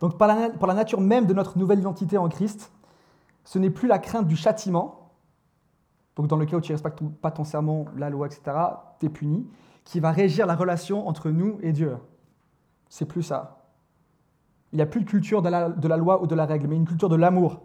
Donc 0.01 0.17
par 0.17 0.27
la, 0.27 0.73
nature 0.73 0.99
même 0.99 1.27
de 1.27 1.33
notre 1.33 1.57
nouvelle 1.57 1.79
identité 1.79 2.17
en 2.17 2.27
Christ, 2.27 2.71
ce 3.43 3.59
n'est 3.59 3.69
plus 3.69 3.87
la 3.87 3.99
crainte 3.99 4.27
du 4.27 4.35
châtiment, 4.35 5.11
donc 6.15 6.27
dans 6.27 6.37
le 6.37 6.45
cas 6.45 6.57
où 6.57 6.61
tu 6.61 6.71
ne 6.71 6.75
respectes 6.75 7.01
pas 7.21 7.31
ton 7.31 7.43
serment, 7.43 7.85
la 7.95 8.09
loi, 8.09 8.25
etc., 8.25 8.41
tu 8.99 9.05
es 9.05 9.09
puni, 9.09 9.47
qui 9.85 9.99
va 9.99 10.11
régir 10.11 10.47
la 10.47 10.55
relation 10.55 11.07
entre 11.07 11.29
nous 11.29 11.59
et 11.61 11.71
Dieu. 11.71 11.97
C'est 12.89 13.05
plus 13.05 13.23
ça. 13.23 13.67
Il 14.73 14.77
n'y 14.77 14.81
a 14.81 14.85
plus 14.87 15.01
de 15.01 15.09
culture 15.09 15.41
de 15.41 15.49
la, 15.49 15.69
de 15.69 15.87
la 15.87 15.97
loi 15.97 16.21
ou 16.21 16.27
de 16.27 16.35
la 16.35 16.45
règle, 16.45 16.67
mais 16.67 16.75
une 16.75 16.87
culture 16.87 17.09
de 17.09 17.15
l'amour. 17.15 17.61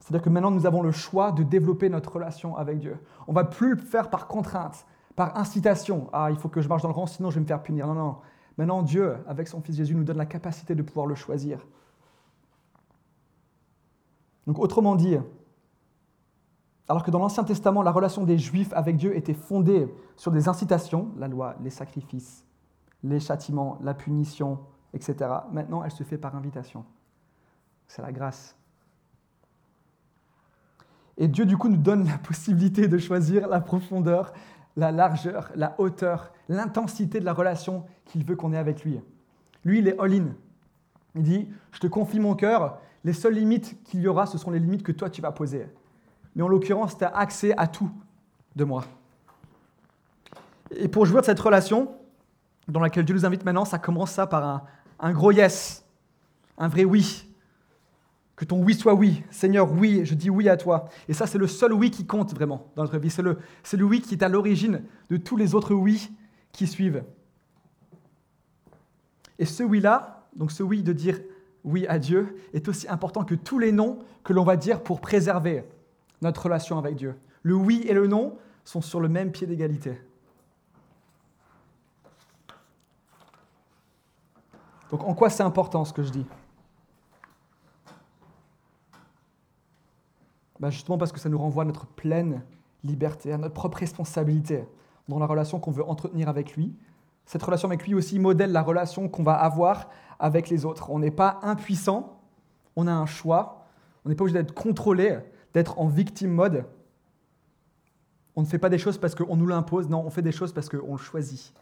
C'est-à-dire 0.00 0.22
que 0.22 0.30
maintenant, 0.30 0.50
nous 0.50 0.66
avons 0.66 0.82
le 0.82 0.92
choix 0.92 1.32
de 1.32 1.42
développer 1.42 1.88
notre 1.88 2.12
relation 2.12 2.56
avec 2.56 2.80
Dieu. 2.80 2.98
On 3.26 3.32
ne 3.32 3.36
va 3.36 3.44
plus 3.44 3.76
le 3.76 3.80
faire 3.80 4.10
par 4.10 4.26
contrainte, 4.26 4.84
par 5.16 5.38
incitation. 5.38 6.10
Ah, 6.12 6.28
il 6.30 6.36
faut 6.36 6.48
que 6.48 6.60
je 6.60 6.68
marche 6.68 6.82
dans 6.82 6.88
le 6.88 6.94
rang, 6.94 7.06
sinon 7.06 7.30
je 7.30 7.36
vais 7.36 7.40
me 7.40 7.46
faire 7.46 7.62
punir. 7.62 7.86
Non, 7.86 7.94
non. 7.94 8.16
Maintenant, 8.58 8.82
Dieu, 8.82 9.16
avec 9.26 9.48
son 9.48 9.60
Fils 9.60 9.76
Jésus, 9.76 9.94
nous 9.94 10.04
donne 10.04 10.18
la 10.18 10.26
capacité 10.26 10.74
de 10.74 10.82
pouvoir 10.82 11.06
le 11.06 11.14
choisir. 11.14 11.66
Donc, 14.46 14.58
autrement 14.58 14.96
dit, 14.96 15.16
alors 16.88 17.04
que 17.04 17.10
dans 17.10 17.18
l'Ancien 17.18 17.44
Testament, 17.44 17.82
la 17.82 17.92
relation 17.92 18.24
des 18.24 18.38
Juifs 18.38 18.72
avec 18.72 18.96
Dieu 18.96 19.16
était 19.16 19.34
fondée 19.34 19.88
sur 20.16 20.32
des 20.32 20.48
incitations, 20.48 21.10
la 21.16 21.28
loi, 21.28 21.54
les 21.62 21.70
sacrifices, 21.70 22.44
les 23.02 23.20
châtiments, 23.20 23.78
la 23.82 23.94
punition, 23.94 24.58
etc., 24.92 25.30
maintenant, 25.52 25.82
elle 25.84 25.90
se 25.90 26.02
fait 26.02 26.18
par 26.18 26.36
invitation. 26.36 26.84
C'est 27.86 28.02
la 28.02 28.12
grâce. 28.12 28.56
Et 31.18 31.28
Dieu, 31.28 31.46
du 31.46 31.56
coup, 31.56 31.68
nous 31.68 31.76
donne 31.76 32.06
la 32.06 32.18
possibilité 32.18 32.88
de 32.88 32.98
choisir 32.98 33.48
la 33.48 33.60
profondeur 33.60 34.32
la 34.76 34.92
largeur, 34.92 35.50
la 35.54 35.74
hauteur, 35.78 36.32
l'intensité 36.48 37.20
de 37.20 37.24
la 37.24 37.32
relation 37.32 37.84
qu'il 38.06 38.24
veut 38.24 38.36
qu'on 38.36 38.52
ait 38.52 38.58
avec 38.58 38.84
lui. 38.84 39.00
Lui, 39.64 39.78
il 39.78 39.88
est 39.88 39.98
all-in. 39.98 40.28
Il 41.14 41.22
dit, 41.22 41.48
je 41.72 41.78
te 41.78 41.86
confie 41.86 42.20
mon 42.20 42.34
cœur, 42.34 42.78
les 43.04 43.12
seules 43.12 43.34
limites 43.34 43.82
qu'il 43.84 44.00
y 44.00 44.08
aura, 44.08 44.26
ce 44.26 44.38
sont 44.38 44.50
les 44.50 44.58
limites 44.58 44.82
que 44.82 44.92
toi 44.92 45.10
tu 45.10 45.20
vas 45.20 45.32
poser. 45.32 45.66
Mais 46.34 46.42
en 46.42 46.48
l'occurrence, 46.48 46.96
tu 46.96 47.04
as 47.04 47.14
accès 47.14 47.52
à 47.58 47.66
tout 47.66 47.90
de 48.56 48.64
moi. 48.64 48.84
Et 50.70 50.88
pour 50.88 51.04
jouer 51.04 51.20
de 51.20 51.26
cette 51.26 51.40
relation, 51.40 51.94
dans 52.68 52.80
laquelle 52.80 53.04
Dieu 53.04 53.14
nous 53.14 53.26
invite 53.26 53.44
maintenant, 53.44 53.64
ça 53.64 53.78
commence 53.78 54.12
ça 54.12 54.26
par 54.26 54.44
un, 54.44 54.62
un 55.00 55.12
gros 55.12 55.32
yes, 55.32 55.84
un 56.56 56.68
vrai 56.68 56.84
oui. 56.84 57.28
Que 58.42 58.46
ton 58.48 58.60
oui 58.60 58.74
soit 58.74 58.94
oui. 58.94 59.22
Seigneur, 59.30 59.70
oui, 59.70 60.00
je 60.02 60.16
dis 60.16 60.28
oui 60.28 60.48
à 60.48 60.56
toi. 60.56 60.88
Et 61.06 61.12
ça, 61.12 61.28
c'est 61.28 61.38
le 61.38 61.46
seul 61.46 61.72
oui 61.72 61.92
qui 61.92 62.04
compte 62.04 62.34
vraiment 62.34 62.72
dans 62.74 62.82
notre 62.82 62.98
vie. 62.98 63.08
C'est 63.08 63.22
le, 63.22 63.38
c'est 63.62 63.76
le 63.76 63.84
oui 63.84 64.00
qui 64.00 64.14
est 64.14 64.22
à 64.24 64.28
l'origine 64.28 64.82
de 65.10 65.16
tous 65.16 65.36
les 65.36 65.54
autres 65.54 65.76
oui 65.76 66.10
qui 66.50 66.66
suivent. 66.66 67.04
Et 69.38 69.44
ce 69.44 69.62
oui-là, 69.62 70.26
donc 70.34 70.50
ce 70.50 70.64
oui 70.64 70.82
de 70.82 70.92
dire 70.92 71.20
oui 71.62 71.86
à 71.86 72.00
Dieu, 72.00 72.34
est 72.52 72.66
aussi 72.66 72.88
important 72.88 73.22
que 73.22 73.36
tous 73.36 73.60
les 73.60 73.70
noms 73.70 74.00
que 74.24 74.32
l'on 74.32 74.42
va 74.42 74.56
dire 74.56 74.82
pour 74.82 75.00
préserver 75.00 75.62
notre 76.20 76.42
relation 76.42 76.78
avec 76.78 76.96
Dieu. 76.96 77.14
Le 77.44 77.54
oui 77.54 77.84
et 77.86 77.92
le 77.92 78.08
non 78.08 78.36
sont 78.64 78.80
sur 78.80 78.98
le 78.98 79.08
même 79.08 79.30
pied 79.30 79.46
d'égalité. 79.46 80.00
Donc 84.90 85.04
en 85.04 85.14
quoi 85.14 85.30
c'est 85.30 85.44
important 85.44 85.84
ce 85.84 85.92
que 85.92 86.02
je 86.02 86.10
dis? 86.10 86.26
Bah, 90.62 90.70
justement 90.70 90.96
parce 90.96 91.10
que 91.10 91.18
ça 91.18 91.28
nous 91.28 91.38
renvoie 91.38 91.64
à 91.64 91.66
notre 91.66 91.86
pleine 91.86 92.40
liberté, 92.84 93.32
à 93.32 93.36
notre 93.36 93.52
propre 93.52 93.78
responsabilité 93.78 94.64
dans 95.08 95.18
la 95.18 95.26
relation 95.26 95.58
qu'on 95.58 95.72
veut 95.72 95.84
entretenir 95.84 96.28
avec 96.28 96.54
lui. 96.54 96.72
Cette 97.26 97.42
relation 97.42 97.66
avec 97.66 97.84
lui 97.84 97.94
aussi 97.96 98.20
modèle 98.20 98.52
la 98.52 98.62
relation 98.62 99.08
qu'on 99.08 99.24
va 99.24 99.34
avoir 99.34 99.90
avec 100.20 100.48
les 100.50 100.64
autres. 100.64 100.88
On 100.90 101.00
n'est 101.00 101.10
pas 101.10 101.40
impuissant, 101.42 102.20
on 102.76 102.86
a 102.86 102.92
un 102.92 103.06
choix, 103.06 103.66
on 104.04 104.08
n'est 104.08 104.14
pas 104.14 104.22
obligé 104.22 104.40
d'être 104.40 104.54
contrôlé, 104.54 105.18
d'être 105.52 105.80
en 105.80 105.88
victime 105.88 106.30
mode. 106.30 106.64
On 108.36 108.42
ne 108.42 108.46
fait 108.46 108.58
pas 108.58 108.68
des 108.68 108.78
choses 108.78 108.98
parce 108.98 109.16
qu'on 109.16 109.34
nous 109.34 109.48
l'impose, 109.48 109.88
non, 109.88 110.04
on 110.06 110.10
fait 110.10 110.22
des 110.22 110.30
choses 110.30 110.52
parce 110.52 110.68
qu'on 110.68 110.92
le 110.92 110.96
choisit. 111.02 111.52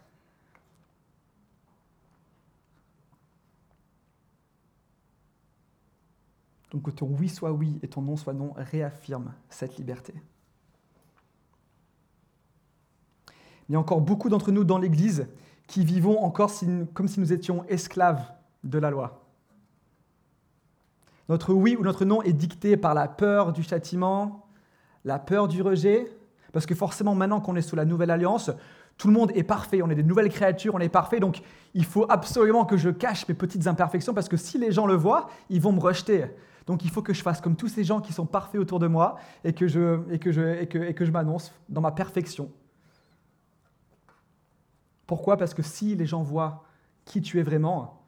Donc 6.71 6.83
que 6.83 6.91
ton 6.91 7.07
oui 7.07 7.29
soit 7.29 7.53
oui 7.53 7.79
et 7.83 7.89
ton 7.89 8.03
non 8.03 8.17
soit 8.17 8.33
non 8.33 8.53
réaffirme 8.57 9.33
cette 9.49 9.77
liberté. 9.77 10.15
Il 13.69 13.73
y 13.73 13.77
a 13.77 13.79
encore 13.79 14.01
beaucoup 14.01 14.29
d'entre 14.29 14.51
nous 14.51 14.65
dans 14.65 14.79
l'Église 14.79 15.29
qui 15.67 15.85
vivons 15.85 16.23
encore 16.23 16.53
comme 16.93 17.09
si 17.09 17.21
nous 17.21 17.33
étions 17.33 17.65
esclaves 17.69 18.25
de 18.65 18.79
la 18.79 18.91
loi. 18.91 19.25
Notre 21.29 21.55
oui 21.55 21.77
ou 21.79 21.83
notre 21.85 22.05
non 22.05 22.23
est 22.23 22.33
dicté 22.33 22.77
par 22.77 22.95
la 22.95 23.07
peur 23.07 23.53
du 23.53 23.63
châtiment, 23.63 24.47
la 25.05 25.21
peur 25.21 25.47
du 25.47 25.63
rejet, 25.63 26.13
parce 26.53 26.67
que 26.67 26.75
forcément 26.75 27.15
maintenant 27.15 27.41
qu'on 27.41 27.55
est 27.55 27.63
sous 27.63 27.77
la 27.77 27.85
nouvelle 27.85 28.11
alliance, 28.11 28.51
tout 28.99 29.07
le 29.07 29.15
monde 29.15 29.31
est 29.37 29.45
parfait, 29.45 29.81
on 29.81 29.89
est 29.89 29.95
des 29.95 30.03
nouvelles 30.03 30.29
créatures, 30.29 30.75
on 30.75 30.81
est 30.81 30.89
parfait, 30.89 31.21
donc 31.21 31.41
il 31.73 31.85
faut 31.85 32.05
absolument 32.09 32.65
que 32.65 32.77
je 32.77 32.91
cache 32.91 33.29
mes 33.29 33.35
petites 33.35 33.69
imperfections, 33.69 34.13
parce 34.13 34.29
que 34.29 34.37
si 34.37 34.59
les 34.59 34.73
gens 34.73 34.87
le 34.87 34.95
voient, 34.95 35.31
ils 35.49 35.61
vont 35.61 35.73
me 35.73 35.81
rejeter. 35.81 36.27
Donc 36.67 36.85
il 36.85 36.91
faut 36.91 37.03
que 37.03 37.13
je 37.13 37.23
fasse 37.23 37.41
comme 37.41 37.57
tous 37.57 37.69
ces 37.69 37.85
gens 37.85 38.01
qui 38.01 38.13
sont 38.13 38.27
parfaits 38.27 38.61
autour 38.61 38.79
de 38.79 38.87
moi 38.87 39.19
et 39.45 39.53
que 39.53 39.67
je, 39.67 40.01
et 40.11 40.19
que 40.19 40.33
je, 40.33 40.61
et 40.61 40.67
que, 40.67 40.79
et 40.79 40.95
que 40.95 41.05
je 41.05 41.11
m'annonce 41.11 41.53
dans 41.69 41.81
ma 41.81 41.93
perfection. 41.93 42.51
Pourquoi? 45.07 45.37
Parce 45.37 45.55
que 45.55 45.63
si 45.63 45.97
les 45.97 46.07
gens 46.07 46.23
voient 46.23 46.65
qui 47.05 47.21
tu 47.21 47.41
es 47.41 47.43
vraiment, 47.43 48.05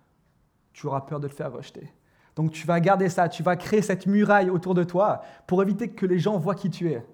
tu 0.72 0.86
auras 0.86 1.00
peur 1.00 1.18
de 1.18 1.26
le 1.26 1.32
faire 1.32 1.52
rejeter. 1.52 1.92
Donc 2.36 2.52
tu 2.52 2.66
vas 2.66 2.80
garder 2.80 3.08
ça, 3.08 3.28
tu 3.28 3.42
vas 3.42 3.56
créer 3.56 3.82
cette 3.82 4.06
muraille 4.06 4.50
autour 4.50 4.74
de 4.74 4.84
toi 4.84 5.22
pour 5.46 5.62
éviter 5.62 5.90
que 5.90 6.06
les 6.06 6.18
gens 6.18 6.38
voient 6.38 6.54
qui 6.54 6.70
tu 6.70 6.90
es. 6.90 7.04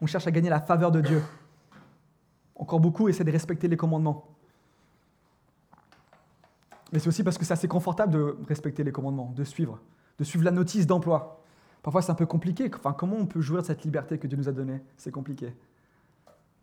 On 0.00 0.06
cherche 0.06 0.26
à 0.26 0.30
gagner 0.30 0.48
la 0.48 0.60
faveur 0.60 0.90
de 0.90 1.00
Dieu. 1.00 1.22
Encore 2.54 2.80
beaucoup 2.80 3.08
essaient 3.08 3.24
de 3.24 3.30
respecter 3.30 3.68
les 3.68 3.76
commandements. 3.76 4.36
Mais 6.92 6.98
c'est 6.98 7.08
aussi 7.08 7.22
parce 7.22 7.38
que 7.38 7.44
c'est 7.44 7.52
assez 7.52 7.68
confortable 7.68 8.12
de 8.12 8.36
respecter 8.48 8.84
les 8.84 8.92
commandements, 8.92 9.32
de 9.36 9.44
suivre, 9.44 9.80
de 10.18 10.24
suivre 10.24 10.44
la 10.44 10.50
notice 10.50 10.86
d'emploi. 10.86 11.42
Parfois 11.82 12.02
c'est 12.02 12.10
un 12.10 12.16
peu 12.16 12.26
compliqué. 12.26 12.70
Enfin, 12.74 12.92
comment 12.92 13.16
on 13.16 13.26
peut 13.26 13.40
jouir 13.40 13.62
de 13.62 13.66
cette 13.66 13.84
liberté 13.84 14.18
que 14.18 14.26
Dieu 14.26 14.36
nous 14.36 14.48
a 14.48 14.52
donnée? 14.52 14.80
C'est 14.96 15.10
compliqué. 15.10 15.54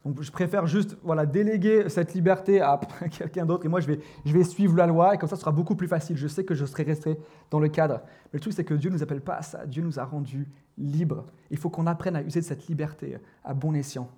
Donc 0.05 0.21
je 0.21 0.31
préfère 0.31 0.67
juste 0.67 0.97
voilà, 1.03 1.25
déléguer 1.25 1.89
cette 1.89 2.13
liberté 2.13 2.61
à 2.61 2.79
quelqu'un 3.11 3.45
d'autre 3.45 3.65
et 3.65 3.69
moi 3.69 3.79
je 3.79 3.87
vais, 3.87 3.99
je 4.25 4.31
vais 4.31 4.43
suivre 4.43 4.75
la 4.77 4.87
loi 4.87 5.15
et 5.15 5.17
comme 5.17 5.27
ça 5.27 5.35
ce 5.35 5.41
sera 5.41 5.51
beaucoup 5.51 5.75
plus 5.75 5.87
facile. 5.87 6.17
Je 6.17 6.27
sais 6.27 6.43
que 6.43 6.55
je 6.55 6.65
serai 6.65 6.83
resté 6.83 7.17
dans 7.51 7.59
le 7.59 7.67
cadre. 7.67 8.01
Mais 8.25 8.37
le 8.37 8.39
truc 8.39 8.53
c'est 8.53 8.63
que 8.63 8.73
Dieu 8.73 8.89
ne 8.89 8.95
nous 8.95 9.03
appelle 9.03 9.21
pas 9.21 9.35
à 9.35 9.41
ça. 9.41 9.65
Dieu 9.65 9.81
nous 9.81 9.99
a 9.99 10.05
rendus 10.05 10.47
libres. 10.77 11.25
Il 11.51 11.57
faut 11.57 11.69
qu'on 11.69 11.87
apprenne 11.87 12.15
à 12.15 12.21
user 12.21 12.41
de 12.41 12.45
cette 12.45 12.67
liberté 12.67 13.17
à 13.43 13.53
bon 13.53 13.73
escient. 13.73 14.09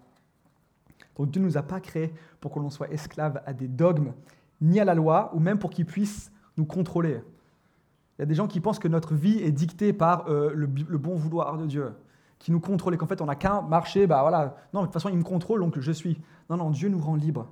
Donc 1.17 1.31
Dieu 1.31 1.41
ne 1.41 1.47
nous 1.47 1.57
a 1.57 1.63
pas 1.63 1.79
créés 1.79 2.13
pour 2.39 2.51
que 2.51 2.59
l'on 2.59 2.69
soit 2.69 2.91
esclave 2.91 3.41
à 3.45 3.53
des 3.53 3.67
dogmes, 3.67 4.13
ni 4.61 4.79
à 4.79 4.85
la 4.85 4.93
loi, 4.93 5.31
ou 5.33 5.39
même 5.39 5.59
pour 5.59 5.69
qu'il 5.69 5.85
puisse 5.85 6.31
nous 6.57 6.65
contrôler. 6.65 7.21
Il 8.17 8.21
y 8.21 8.23
a 8.23 8.25
des 8.25 8.35
gens 8.35 8.47
qui 8.47 8.59
pensent 8.59 8.79
que 8.79 8.87
notre 8.87 9.15
vie 9.15 9.39
est 9.39 9.51
dictée 9.51 9.93
par 9.93 10.29
euh, 10.29 10.51
le, 10.53 10.67
bon 10.67 11.15
vouloir 11.15 11.57
de 11.57 11.65
Dieu 11.65 11.93
qui 12.37 12.51
nous 12.51 12.59
contrôle 12.59 12.93
et 12.93 12.97
qu'en 12.97 13.07
fait 13.07 13.21
on 13.21 13.25
n'a 13.25 13.35
qu'un 13.35 13.61
marché, 13.61 14.07
bah 14.07 14.21
voilà, 14.21 14.55
non, 14.73 14.81
de 14.81 14.85
toute 14.85 14.93
façon 14.93 15.09
il 15.09 15.17
me 15.17 15.23
contrôle 15.23 15.59
donc 15.59 15.79
je 15.79 15.91
suis. 15.91 16.21
Non, 16.49 16.57
non, 16.57 16.69
Dieu 16.69 16.89
nous 16.89 16.99
rend 16.99 17.15
libres. 17.15 17.47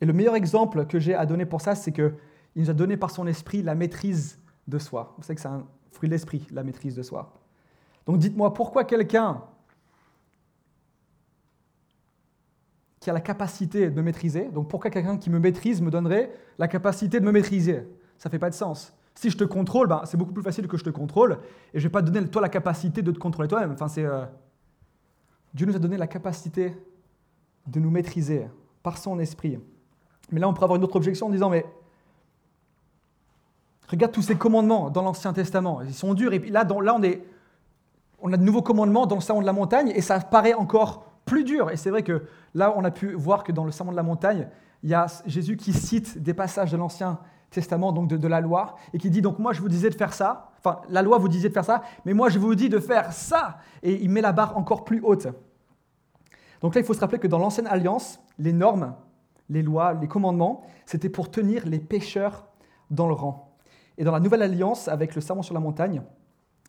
Et 0.00 0.06
le 0.06 0.12
meilleur 0.12 0.34
exemple 0.34 0.86
que 0.86 0.98
j'ai 0.98 1.14
à 1.14 1.26
donner 1.26 1.46
pour 1.46 1.60
ça, 1.60 1.74
c'est 1.74 1.92
qu'il 1.92 2.12
nous 2.56 2.70
a 2.70 2.74
donné 2.74 2.96
par 2.96 3.10
son 3.10 3.26
esprit 3.26 3.62
la 3.62 3.74
maîtrise 3.74 4.38
de 4.66 4.78
soi. 4.78 5.14
Vous 5.16 5.24
savez 5.24 5.34
que 5.36 5.40
c'est 5.40 5.48
un 5.48 5.64
fruit 5.92 6.08
de 6.08 6.14
l'esprit, 6.14 6.46
la 6.52 6.62
maîtrise 6.62 6.94
de 6.94 7.02
soi. 7.02 7.32
Donc 8.06 8.18
dites-moi, 8.18 8.54
pourquoi 8.54 8.84
quelqu'un 8.84 9.42
la 13.12 13.20
capacité 13.20 13.90
de 13.90 13.94
me 13.94 14.02
maîtriser, 14.02 14.48
donc 14.52 14.68
pourquoi 14.68 14.90
quelqu'un 14.90 15.16
qui 15.16 15.30
me 15.30 15.38
maîtrise 15.38 15.80
me 15.80 15.90
donnerait 15.90 16.32
la 16.58 16.68
capacité 16.68 17.20
de 17.20 17.24
me 17.24 17.32
maîtriser? 17.32 17.86
Ça 18.18 18.30
fait 18.30 18.38
pas 18.38 18.50
de 18.50 18.54
sens. 18.54 18.94
Si 19.14 19.30
je 19.30 19.36
te 19.36 19.44
contrôle, 19.44 19.88
ben, 19.88 20.02
c'est 20.04 20.16
beaucoup 20.16 20.32
plus 20.32 20.42
facile 20.42 20.68
que 20.68 20.76
je 20.76 20.84
te 20.84 20.90
contrôle 20.90 21.38
et 21.74 21.78
je 21.80 21.84
ne 21.84 21.88
vais 21.88 21.92
pas 21.92 22.02
te 22.02 22.10
donner 22.10 22.28
toi 22.28 22.40
la 22.40 22.48
capacité 22.48 23.02
de 23.02 23.10
te 23.10 23.18
contrôler 23.18 23.48
toi-même. 23.48 23.72
Enfin, 23.72 23.88
c'est, 23.88 24.04
euh, 24.04 24.24
Dieu 25.54 25.66
nous 25.66 25.74
a 25.74 25.78
donné 25.78 25.96
la 25.96 26.06
capacité 26.06 26.76
de 27.66 27.80
nous 27.80 27.90
maîtriser 27.90 28.46
par 28.82 28.96
son 28.96 29.18
esprit. 29.18 29.58
Mais 30.30 30.40
là, 30.40 30.48
on 30.48 30.54
pourrait 30.54 30.66
avoir 30.66 30.76
une 30.76 30.84
autre 30.84 30.96
objection 30.96 31.26
en 31.26 31.30
disant, 31.30 31.50
mais 31.50 31.64
regarde 33.88 34.12
tous 34.12 34.22
ces 34.22 34.36
commandements 34.36 34.90
dans 34.90 35.02
l'Ancien 35.02 35.32
Testament, 35.32 35.82
ils 35.82 35.94
sont 35.94 36.14
durs. 36.14 36.32
Et 36.32 36.40
puis 36.40 36.50
là, 36.50 36.64
là 36.64 36.94
on, 36.94 37.02
est, 37.02 37.24
on 38.20 38.32
a 38.32 38.36
de 38.36 38.44
nouveaux 38.44 38.62
commandements 38.62 39.06
dans 39.06 39.16
le 39.16 39.20
Sermon 39.20 39.40
de 39.40 39.46
la 39.46 39.52
montagne 39.52 39.92
et 39.94 40.00
ça 40.00 40.20
paraît 40.20 40.54
encore 40.54 41.07
plus 41.28 41.44
dur. 41.44 41.70
Et 41.70 41.76
c'est 41.76 41.90
vrai 41.90 42.02
que 42.02 42.24
là, 42.54 42.72
on 42.76 42.84
a 42.84 42.90
pu 42.90 43.12
voir 43.12 43.44
que 43.44 43.52
dans 43.52 43.64
le 43.64 43.70
Sermon 43.70 43.92
de 43.92 43.96
la 43.96 44.02
montagne, 44.02 44.48
il 44.82 44.90
y 44.90 44.94
a 44.94 45.06
Jésus 45.26 45.56
qui 45.56 45.72
cite 45.72 46.18
des 46.22 46.34
passages 46.34 46.72
de 46.72 46.76
l'Ancien 46.76 47.18
Testament, 47.50 47.92
donc 47.92 48.08
de, 48.08 48.28
la 48.28 48.40
loi, 48.40 48.76
et 48.92 48.98
qui 48.98 49.10
dit 49.10 49.22
donc 49.22 49.38
moi 49.38 49.54
je 49.54 49.62
vous 49.62 49.68
disais 49.68 49.88
de 49.88 49.94
faire 49.94 50.12
ça, 50.12 50.50
enfin 50.58 50.82
la 50.90 51.00
loi 51.00 51.16
vous 51.16 51.28
disait 51.28 51.48
de 51.48 51.54
faire 51.54 51.64
ça, 51.64 51.82
mais 52.04 52.12
moi 52.12 52.28
je 52.28 52.38
vous 52.38 52.54
dis 52.54 52.68
de 52.68 52.78
faire 52.78 53.12
ça, 53.12 53.58
et 53.82 54.02
il 54.02 54.10
met 54.10 54.20
la 54.20 54.32
barre 54.32 54.56
encore 54.58 54.84
plus 54.84 55.00
haute. 55.02 55.28
Donc 56.60 56.74
là 56.74 56.82
il 56.82 56.84
faut 56.84 56.92
se 56.92 57.00
rappeler 57.00 57.18
que 57.18 57.26
dans 57.26 57.38
l'ancienne 57.38 57.66
alliance, 57.66 58.20
les 58.38 58.52
normes, 58.52 58.94
les 59.48 59.62
lois, 59.62 59.94
les 59.94 60.08
commandements, 60.08 60.62
c'était 60.84 61.08
pour 61.08 61.30
tenir 61.30 61.64
les 61.64 61.78
pécheurs 61.78 62.46
dans 62.90 63.06
le 63.06 63.14
rang. 63.14 63.56
Et 63.96 64.04
dans 64.04 64.12
la 64.12 64.20
nouvelle 64.20 64.42
alliance, 64.42 64.86
avec 64.86 65.14
le 65.14 65.22
serment 65.22 65.42
sur 65.42 65.54
la 65.54 65.60
montagne, 65.60 66.02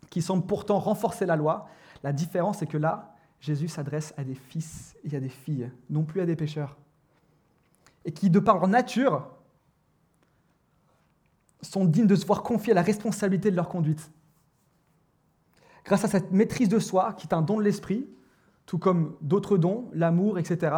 qui 0.10 0.22
semble 0.22 0.45
pourtant 0.45 0.80
renforcer 0.80 1.26
la 1.26 1.36
loi, 1.36 1.67
la 2.04 2.13
différence 2.13 2.62
est 2.62 2.67
que 2.67 2.78
là, 2.78 3.13
Jésus 3.39 3.67
s'adresse 3.67 4.13
à 4.17 4.23
des 4.23 4.36
fils 4.36 4.95
et 5.04 5.15
à 5.15 5.19
des 5.19 5.30
filles, 5.30 5.71
non 5.89 6.04
plus 6.04 6.21
à 6.21 6.25
des 6.25 6.36
pécheurs. 6.36 6.78
Et 8.06 8.12
qui, 8.12 8.30
de 8.30 8.39
par 8.39 8.58
leur 8.58 8.67
nature, 8.67 9.28
sont 11.62 11.86
dignes 11.86 12.08
de 12.08 12.15
se 12.15 12.25
voir 12.25 12.43
confier 12.43 12.73
la 12.73 12.82
responsabilité 12.82 13.52
de 13.52 13.56
leur 13.56 13.69
conduite. 13.69 14.12
Grâce 15.86 16.04
à 16.04 16.08
cette 16.08 16.32
maîtrise 16.32 16.69
de 16.69 16.80
soi, 16.80 17.13
qui 17.13 17.28
est 17.28 17.34
un 17.34 17.41
don 17.41 17.58
de 17.58 17.63
l'esprit, 17.63 18.08
tout 18.65 18.78
comme 18.78 19.15
d'autres 19.21 19.58
dons, 19.58 19.89
l'amour, 19.93 20.38
etc., 20.38 20.75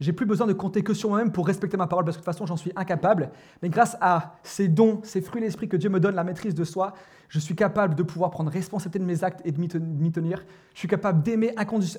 j'ai 0.00 0.12
plus 0.12 0.26
besoin 0.26 0.46
de 0.46 0.54
compter 0.54 0.82
que 0.82 0.94
sur 0.94 1.10
moi-même 1.10 1.30
pour 1.30 1.46
respecter 1.46 1.76
ma 1.76 1.86
parole, 1.86 2.04
parce 2.04 2.16
que 2.16 2.22
de 2.22 2.24
toute 2.24 2.34
façon, 2.34 2.46
j'en 2.46 2.56
suis 2.56 2.72
incapable. 2.74 3.30
Mais 3.62 3.68
grâce 3.68 3.96
à 4.00 4.36
ces 4.42 4.66
dons, 4.66 5.00
ces 5.02 5.20
fruits 5.20 5.40
de 5.40 5.46
l'esprit 5.46 5.68
que 5.68 5.76
Dieu 5.76 5.90
me 5.90 6.00
donne, 6.00 6.14
la 6.14 6.24
maîtrise 6.24 6.54
de 6.54 6.64
soi, 6.64 6.94
je 7.28 7.38
suis 7.38 7.54
capable 7.54 7.94
de 7.94 8.02
pouvoir 8.02 8.30
prendre 8.30 8.50
responsabilité 8.50 8.98
de 8.98 9.04
mes 9.04 9.22
actes 9.22 9.40
et 9.44 9.52
de 9.52 9.60
m'y 9.60 10.10
tenir. 10.10 10.44
Je 10.74 10.78
suis 10.78 10.88
capable 10.88 11.22
d'aimer 11.22 11.54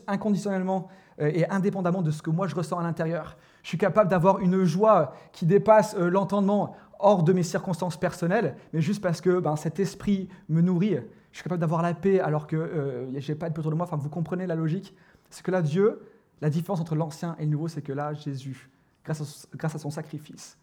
inconditionnellement 0.08 0.90
euh, 1.22 1.32
et 1.34 1.48
indépendamment 1.50 2.02
de 2.02 2.12
ce 2.12 2.22
que 2.22 2.30
moi 2.30 2.48
je 2.48 2.56
ressens 2.56 2.80
à 2.80 2.84
l'intérieur. 2.84 3.38
Je 3.64 3.70
suis 3.70 3.78
capable 3.78 4.10
d'avoir 4.10 4.40
une 4.40 4.64
joie 4.66 5.14
qui 5.32 5.46
dépasse 5.46 5.96
euh, 5.96 6.10
l'entendement 6.10 6.76
hors 7.00 7.24
de 7.24 7.34
mes 7.34 7.44
circonstances 7.44 7.98
personnelles, 7.98 8.56
mais 8.74 8.82
juste 8.82 9.02
parce 9.02 9.22
que 9.22 9.40
ben, 9.40 9.56
cet 9.56 9.80
esprit 9.80 10.28
me 10.50 10.62
nourrit. 10.62 10.98
Je 11.32 11.38
suis 11.38 11.44
capable 11.44 11.62
d'avoir 11.62 11.82
la 11.82 11.94
paix 11.94 12.20
alors 12.20 12.48
que 12.48 12.56
euh, 12.56 13.20
je 13.20 13.32
n'ai 13.32 13.38
pas 13.38 13.50
de 13.50 13.58
autour 13.58 13.72
de 13.72 13.78
moi. 13.78 13.86
Enfin, 13.86 13.98
vous 13.98 14.10
comprenez 14.10 14.48
la 14.48 14.56
logique 14.56 14.94
C'est 15.30 15.44
que 15.44 15.52
là, 15.52 15.62
Dieu, 15.62 16.02
la 16.42 16.50
différence 16.50 16.82
entre 16.82 16.96
l'ancien 16.96 17.36
et 17.38 17.44
le 17.44 17.52
nouveau, 17.52 17.68
c'est 17.68 17.82
que 17.82 17.94
là, 17.94 18.14
Jésus, 18.14 18.70
grâce 19.06 19.22
à, 19.22 19.78
son 19.78 19.92
sacrifice 19.92 20.58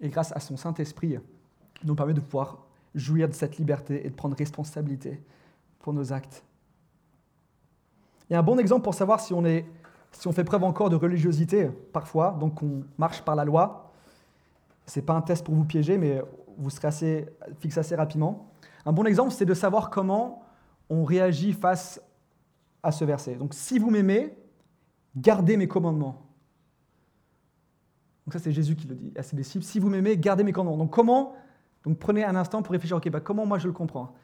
et 0.00 0.08
grâce 0.08 0.32
à 0.32 0.40
son 0.40 0.56
Saint-Esprit, 0.56 1.18
nous 1.84 1.94
permet 1.94 2.14
de 2.14 2.20
pouvoir 2.20 2.66
jouir 2.94 3.28
de 3.28 3.34
cette 3.34 3.58
liberté 3.58 4.04
et 4.04 4.10
de 4.10 4.14
prendre 4.14 4.36
responsabilité 4.36 5.22
pour 5.78 5.92
nos 5.92 6.12
actes. 6.12 6.44
Il 8.28 8.32
y 8.32 8.36
a 8.36 8.40
un 8.40 8.42
bon 8.42 8.58
exemple 8.58 8.82
pour 8.82 8.94
savoir 8.94 9.20
si 9.20 9.32
on, 9.32 9.44
est, 9.44 9.64
si 10.10 10.26
on 10.26 10.32
fait 10.32 10.44
preuve 10.44 10.64
encore 10.64 10.90
de 10.90 10.96
religiosité, 10.96 11.70
parfois, 11.92 12.36
donc 12.40 12.62
on 12.62 12.82
marche 12.98 13.22
par 13.22 13.36
la 13.36 13.44
loi, 13.44 13.92
ce 14.86 14.98
n'est 14.98 15.06
pas 15.06 15.14
un 15.14 15.22
test 15.22 15.44
pour 15.44 15.54
vous 15.54 15.64
piéger, 15.64 15.96
mais 15.96 16.22
vous 16.58 16.70
serez 16.70 16.88
assez, 16.88 17.26
fixé 17.60 17.80
assez 17.80 17.94
rapidement. 17.94 18.50
Un 18.84 18.92
bon 18.92 19.04
exemple, 19.04 19.32
c'est 19.32 19.44
de 19.44 19.54
savoir 19.54 19.90
comment 19.90 20.42
on 20.88 21.04
réagit 21.04 21.52
face 21.52 22.00
à 22.82 22.92
ce 22.92 23.04
verset. 23.04 23.34
Donc, 23.34 23.54
si 23.54 23.78
vous 23.78 23.90
m'aimez, 23.90 24.36
gardez 25.16 25.56
mes 25.56 25.68
commandements. 25.68 26.22
Donc 28.26 28.32
ça, 28.32 28.38
c'est 28.38 28.52
Jésus 28.52 28.74
qui 28.74 28.88
le 28.88 28.94
dit 28.94 29.12
à 29.16 29.22
ses 29.22 29.36
disciples. 29.36 29.64
Si 29.64 29.78
vous 29.78 29.88
m'aimez, 29.88 30.16
gardez 30.16 30.42
mes 30.42 30.52
commandements. 30.52 30.84
Donc 30.84 30.92
comment 30.92 31.34
Donc 31.84 31.98
prenez 31.98 32.24
un 32.24 32.34
instant 32.34 32.62
pour 32.62 32.72
réfléchir. 32.72 32.96
Ok, 32.96 33.08
bah, 33.08 33.20
comment 33.20 33.46
moi 33.46 33.58
je 33.58 33.68
le 33.68 33.72
comprends? 33.72 34.14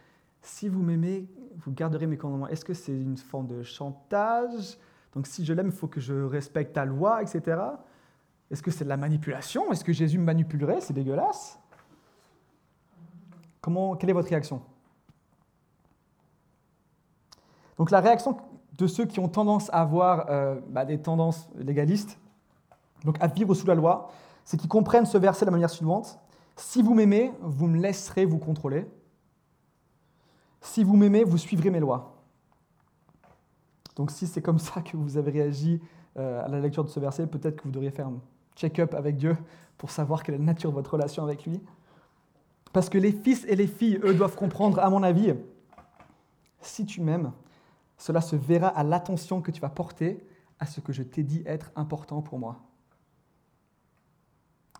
Si 0.42 0.68
vous 0.68 0.83
m'aimez, 0.83 1.28
vous 1.59 1.72
garderez 1.72 2.07
mes 2.07 2.16
commandements. 2.16 2.48
Est-ce 2.48 2.64
que 2.64 2.74
c'est 2.74 2.92
une 2.92 3.16
forme 3.16 3.46
de 3.46 3.62
chantage? 3.62 4.76
Donc 5.14 5.26
si 5.26 5.44
je 5.44 5.52
l'aime, 5.52 5.66
il 5.68 5.72
faut 5.72 5.87
que 5.87 6.00
je 6.00 6.14
respecte 6.14 6.72
ta 6.74 6.85
loi, 6.85 7.22
etc. 7.22 7.61
Est-ce 8.50 8.62
que 8.62 8.70
c'est 8.70 8.85
de 8.85 8.88
la 8.88 8.96
manipulation? 8.96 9.70
Est-ce 9.70 9.85
que 9.85 9.92
Jésus 9.92 10.18
me 10.18 10.24
manipulerait? 10.24 10.81
C'est 10.81 10.92
dégueulasse. 10.92 11.59
Comment, 13.61 13.94
quelle 13.94 14.11
est 14.11 14.14
votre 14.14 14.28
réaction? 14.28 14.62
Donc 17.76 17.90
la 17.90 18.00
réaction 18.00 18.37
de 18.72 18.87
ceux 18.87 19.04
qui 19.04 19.20
ont 19.20 19.28
tendance 19.28 19.70
à 19.70 19.80
avoir 19.80 20.26
euh, 20.30 20.61
bah, 20.68 20.85
des 20.85 20.98
tendances 20.98 21.48
légalistes, 21.56 22.18
donc 23.04 23.16
à 23.20 23.26
vivre 23.26 23.54
sous 23.54 23.66
la 23.66 23.74
loi, 23.74 24.11
c'est 24.44 24.56
qu'ils 24.56 24.68
comprennent 24.68 25.06
ce 25.06 25.18
verset 25.18 25.44
de 25.44 25.50
la 25.50 25.52
manière 25.52 25.70
suivante. 25.70 26.18
Si 26.56 26.82
vous 26.82 26.94
m'aimez, 26.94 27.32
vous 27.40 27.66
me 27.66 27.78
laisserez 27.78 28.24
vous 28.24 28.38
contrôler. 28.38 28.87
Si 30.61 30.85
vous 30.85 30.96
m'aimez, 30.96 31.24
vous 31.24 31.38
suivrez 31.38 31.70
mes 31.70 31.80
lois. 31.80 32.16
Donc 33.96 34.11
si 34.11 34.26
c'est 34.26 34.40
comme 34.40 34.58
ça 34.58 34.80
que 34.80 34.96
vous 34.96 35.16
avez 35.16 35.30
réagi 35.30 35.80
euh, 36.18 36.44
à 36.44 36.48
la 36.48 36.61
lecture 36.61 36.85
de 36.85 36.88
ce 36.88 37.00
verset, 37.00 37.26
peut-être 37.26 37.56
que 37.56 37.64
vous 37.64 37.70
devriez 37.70 37.90
faire 37.90 38.11
check-up 38.56 38.94
avec 38.94 39.16
Dieu 39.16 39.37
pour 39.76 39.90
savoir 39.90 40.22
quelle 40.22 40.37
est 40.37 40.38
la 40.38 40.44
nature 40.44 40.70
de 40.70 40.76
votre 40.76 40.92
relation 40.92 41.24
avec 41.24 41.44
lui. 41.44 41.61
Parce 42.72 42.88
que 42.88 42.98
les 42.98 43.12
fils 43.12 43.44
et 43.48 43.56
les 43.56 43.66
filles, 43.66 44.00
eux, 44.02 44.14
doivent 44.14 44.37
comprendre, 44.37 44.78
à 44.78 44.88
mon 44.88 45.02
avis, 45.02 45.35
si 46.61 46.87
tu 46.87 47.00
m'aimes, 47.00 47.32
cela 48.02 48.20
se 48.20 48.34
verra 48.34 48.66
à 48.66 48.82
l'attention 48.82 49.40
que 49.40 49.52
tu 49.52 49.60
vas 49.60 49.68
porter 49.68 50.26
à 50.58 50.66
ce 50.66 50.80
que 50.80 50.92
je 50.92 51.04
t'ai 51.04 51.22
dit 51.22 51.44
être 51.46 51.70
important 51.76 52.20
pour 52.20 52.36
moi. 52.36 52.58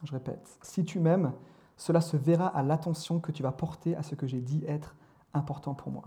Je 0.02 0.11
répète, 0.11 0.58
si 0.61 0.85
tu 0.85 0.98
m'aimes, 0.98 1.32
cela 1.76 2.00
se 2.00 2.16
verra 2.16 2.48
à 2.48 2.64
l'attention 2.64 3.20
que 3.20 3.30
tu 3.30 3.44
vas 3.44 3.52
porter 3.52 3.94
à 3.94 4.02
ce 4.02 4.16
que 4.16 4.26
j'ai 4.26 4.40
dit 4.40 4.64
être 4.66 4.96
important 5.35 5.72
pour 5.72 5.92
moi. 5.92 6.02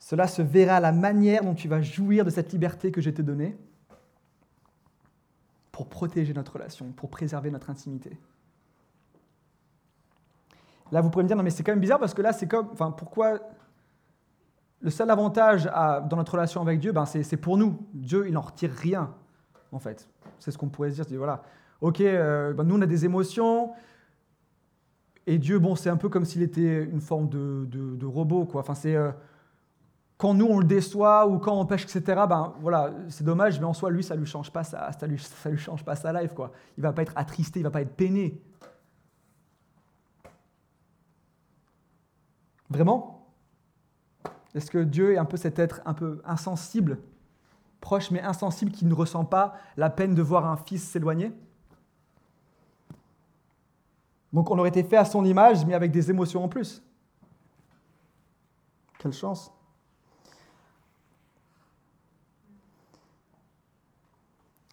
Cela 0.00 0.28
se 0.28 0.42
verra 0.42 0.76
à 0.76 0.80
la 0.80 0.92
manière 0.92 1.44
dont 1.44 1.54
tu 1.54 1.66
vas 1.66 1.80
jouir 1.80 2.26
de 2.26 2.28
cette 2.28 2.52
liberté 2.52 2.92
que 2.92 3.00
je 3.00 3.08
t'ai 3.08 3.22
donnée 3.22 3.56
pour 5.72 5.88
protéger 5.88 6.34
notre 6.34 6.52
relation, 6.52 6.92
pour 6.92 7.08
préserver 7.08 7.50
notre 7.50 7.70
intimité. 7.70 8.18
Là, 10.92 11.00
vous 11.00 11.08
pourrez 11.08 11.22
me 11.22 11.28
dire, 11.28 11.38
non 11.38 11.42
mais 11.42 11.48
c'est 11.48 11.62
quand 11.62 11.72
même 11.72 11.80
bizarre 11.80 12.00
parce 12.00 12.12
que 12.12 12.20
là, 12.20 12.34
c'est 12.34 12.46
comme, 12.46 12.68
enfin, 12.70 12.90
pourquoi 12.90 13.40
le 14.84 14.90
seul 14.90 15.10
avantage 15.10 15.64
dans 15.64 16.16
notre 16.16 16.32
relation 16.32 16.60
avec 16.60 16.78
Dieu, 16.78 16.92
ben, 16.92 17.06
c'est 17.06 17.36
pour 17.38 17.56
nous. 17.56 17.78
Dieu, 17.94 18.26
il 18.28 18.34
n'en 18.34 18.42
retire 18.42 18.70
rien, 18.70 19.14
en 19.72 19.78
fait. 19.78 20.06
C'est 20.38 20.50
ce 20.50 20.58
qu'on 20.58 20.68
pourrait 20.68 20.90
se 20.90 21.02
dire. 21.02 21.18
Voilà, 21.18 21.42
ok, 21.80 22.02
euh, 22.02 22.52
ben, 22.52 22.64
nous, 22.64 22.76
on 22.76 22.82
a 22.82 22.86
des 22.86 23.06
émotions, 23.06 23.72
et 25.26 25.38
Dieu, 25.38 25.58
bon, 25.58 25.74
c'est 25.74 25.88
un 25.88 25.96
peu 25.96 26.10
comme 26.10 26.26
s'il 26.26 26.42
était 26.42 26.84
une 26.84 27.00
forme 27.00 27.30
de, 27.30 28.04
robot, 28.04 28.44
quoi. 28.44 28.60
Enfin. 28.60 28.74
Euh, 28.86 29.10
quand 30.16 30.32
nous 30.32 30.46
on 30.46 30.60
le 30.60 30.64
déçoit 30.64 31.26
ou 31.26 31.38
quand 31.38 31.58
on 31.58 31.66
pêche, 31.66 31.82
etc., 31.82 32.22
ben 32.28 32.54
voilà, 32.60 32.92
c'est 33.08 33.24
dommage, 33.24 33.58
mais 33.58 33.66
en 33.66 33.72
soi, 33.72 33.90
lui, 33.90 34.04
ça 34.04 34.14
lui 34.14 34.26
change 34.26 34.52
pas 34.52 34.62
ça, 34.62 34.92
ça 34.92 35.06
lui, 35.08 35.20
lui 35.46 35.58
change 35.58 35.84
pas 35.84 35.96
sa 35.96 36.12
life, 36.12 36.34
quoi. 36.34 36.52
Il 36.78 36.82
va 36.82 36.92
pas 36.92 37.02
être 37.02 37.12
attristé, 37.16 37.60
il 37.60 37.62
va 37.64 37.70
pas 37.70 37.80
être 37.80 37.96
peiné. 37.96 38.40
Vraiment? 42.70 43.23
Est-ce 44.54 44.70
que 44.70 44.78
Dieu 44.78 45.14
est 45.14 45.18
un 45.18 45.24
peu 45.24 45.36
cet 45.36 45.58
être 45.58 45.80
un 45.84 45.94
peu 45.94 46.22
insensible, 46.24 46.98
proche 47.80 48.10
mais 48.10 48.20
insensible, 48.22 48.70
qui 48.70 48.84
ne 48.86 48.94
ressent 48.94 49.24
pas 49.24 49.54
la 49.76 49.90
peine 49.90 50.14
de 50.14 50.22
voir 50.22 50.46
un 50.46 50.56
fils 50.56 50.82
s'éloigner? 50.88 51.32
Donc 54.32 54.50
on 54.50 54.58
aurait 54.58 54.68
été 54.68 54.82
fait 54.82 54.96
à 54.96 55.04
son 55.04 55.24
image, 55.24 55.64
mais 55.66 55.74
avec 55.74 55.92
des 55.92 56.10
émotions 56.10 56.44
en 56.44 56.48
plus. 56.48 56.82
Quelle 58.98 59.12
chance. 59.12 59.52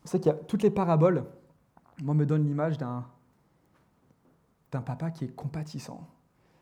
C'est 0.04 0.20
qu'il 0.20 0.32
y 0.32 0.36
a 0.36 0.38
toutes 0.38 0.63
les 0.63 0.72
paraboles, 0.72 1.26
moi, 2.02 2.15
me 2.15 2.26
donnent 2.26 2.46
l'image 2.46 2.78
d'un 2.78 3.06
papa 4.72 5.12
qui 5.12 5.26
est 5.26 5.36
compatissant, 5.36 6.08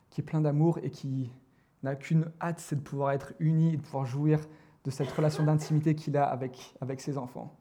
qui 0.09 0.21
est 0.21 0.23
plein 0.23 0.41
d'amour 0.41 0.79
et 0.83 0.89
qui 0.89 1.31
n'a 1.83 1.95
qu'une 1.95 2.31
hâte, 2.41 2.59
c'est 2.59 2.75
de 2.75 2.81
pouvoir 2.81 3.11
être 3.11 3.33
uni 3.39 3.73
et 3.73 3.77
de 3.77 3.81
pouvoir 3.81 4.05
jouir 4.05 4.39
de 4.83 4.91
cette 4.91 5.11
relation 5.11 5.43
d'intimité 5.43 5.95
qu'il 5.95 6.17
a 6.17 6.23
avec, 6.25 7.01
ses 7.01 7.17
enfants. 7.17 7.55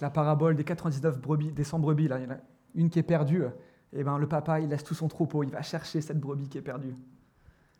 La 0.00 0.10
parabole 0.10 0.56
des 0.56 0.64
99 0.64 1.20
brebis, 1.20 1.52
des 1.52 1.64
100 1.64 1.78
brebis, 1.78 2.08
là, 2.08 2.18
il 2.18 2.24
y 2.24 2.26
en 2.26 2.32
a 2.32 2.38
une 2.74 2.90
qui 2.90 2.98
est 2.98 3.04
perdue, 3.04 3.44
et 3.44 4.00
eh 4.00 4.04
ben 4.04 4.18
le 4.18 4.28
papa, 4.28 4.60
il 4.60 4.68
laisse 4.68 4.84
tout 4.84 4.94
son 4.94 5.08
troupeau, 5.08 5.42
il 5.42 5.50
va 5.50 5.62
chercher 5.62 6.00
cette 6.00 6.20
brebis 6.20 6.48
qui 6.48 6.58
est 6.58 6.62
perdue. 6.62 6.94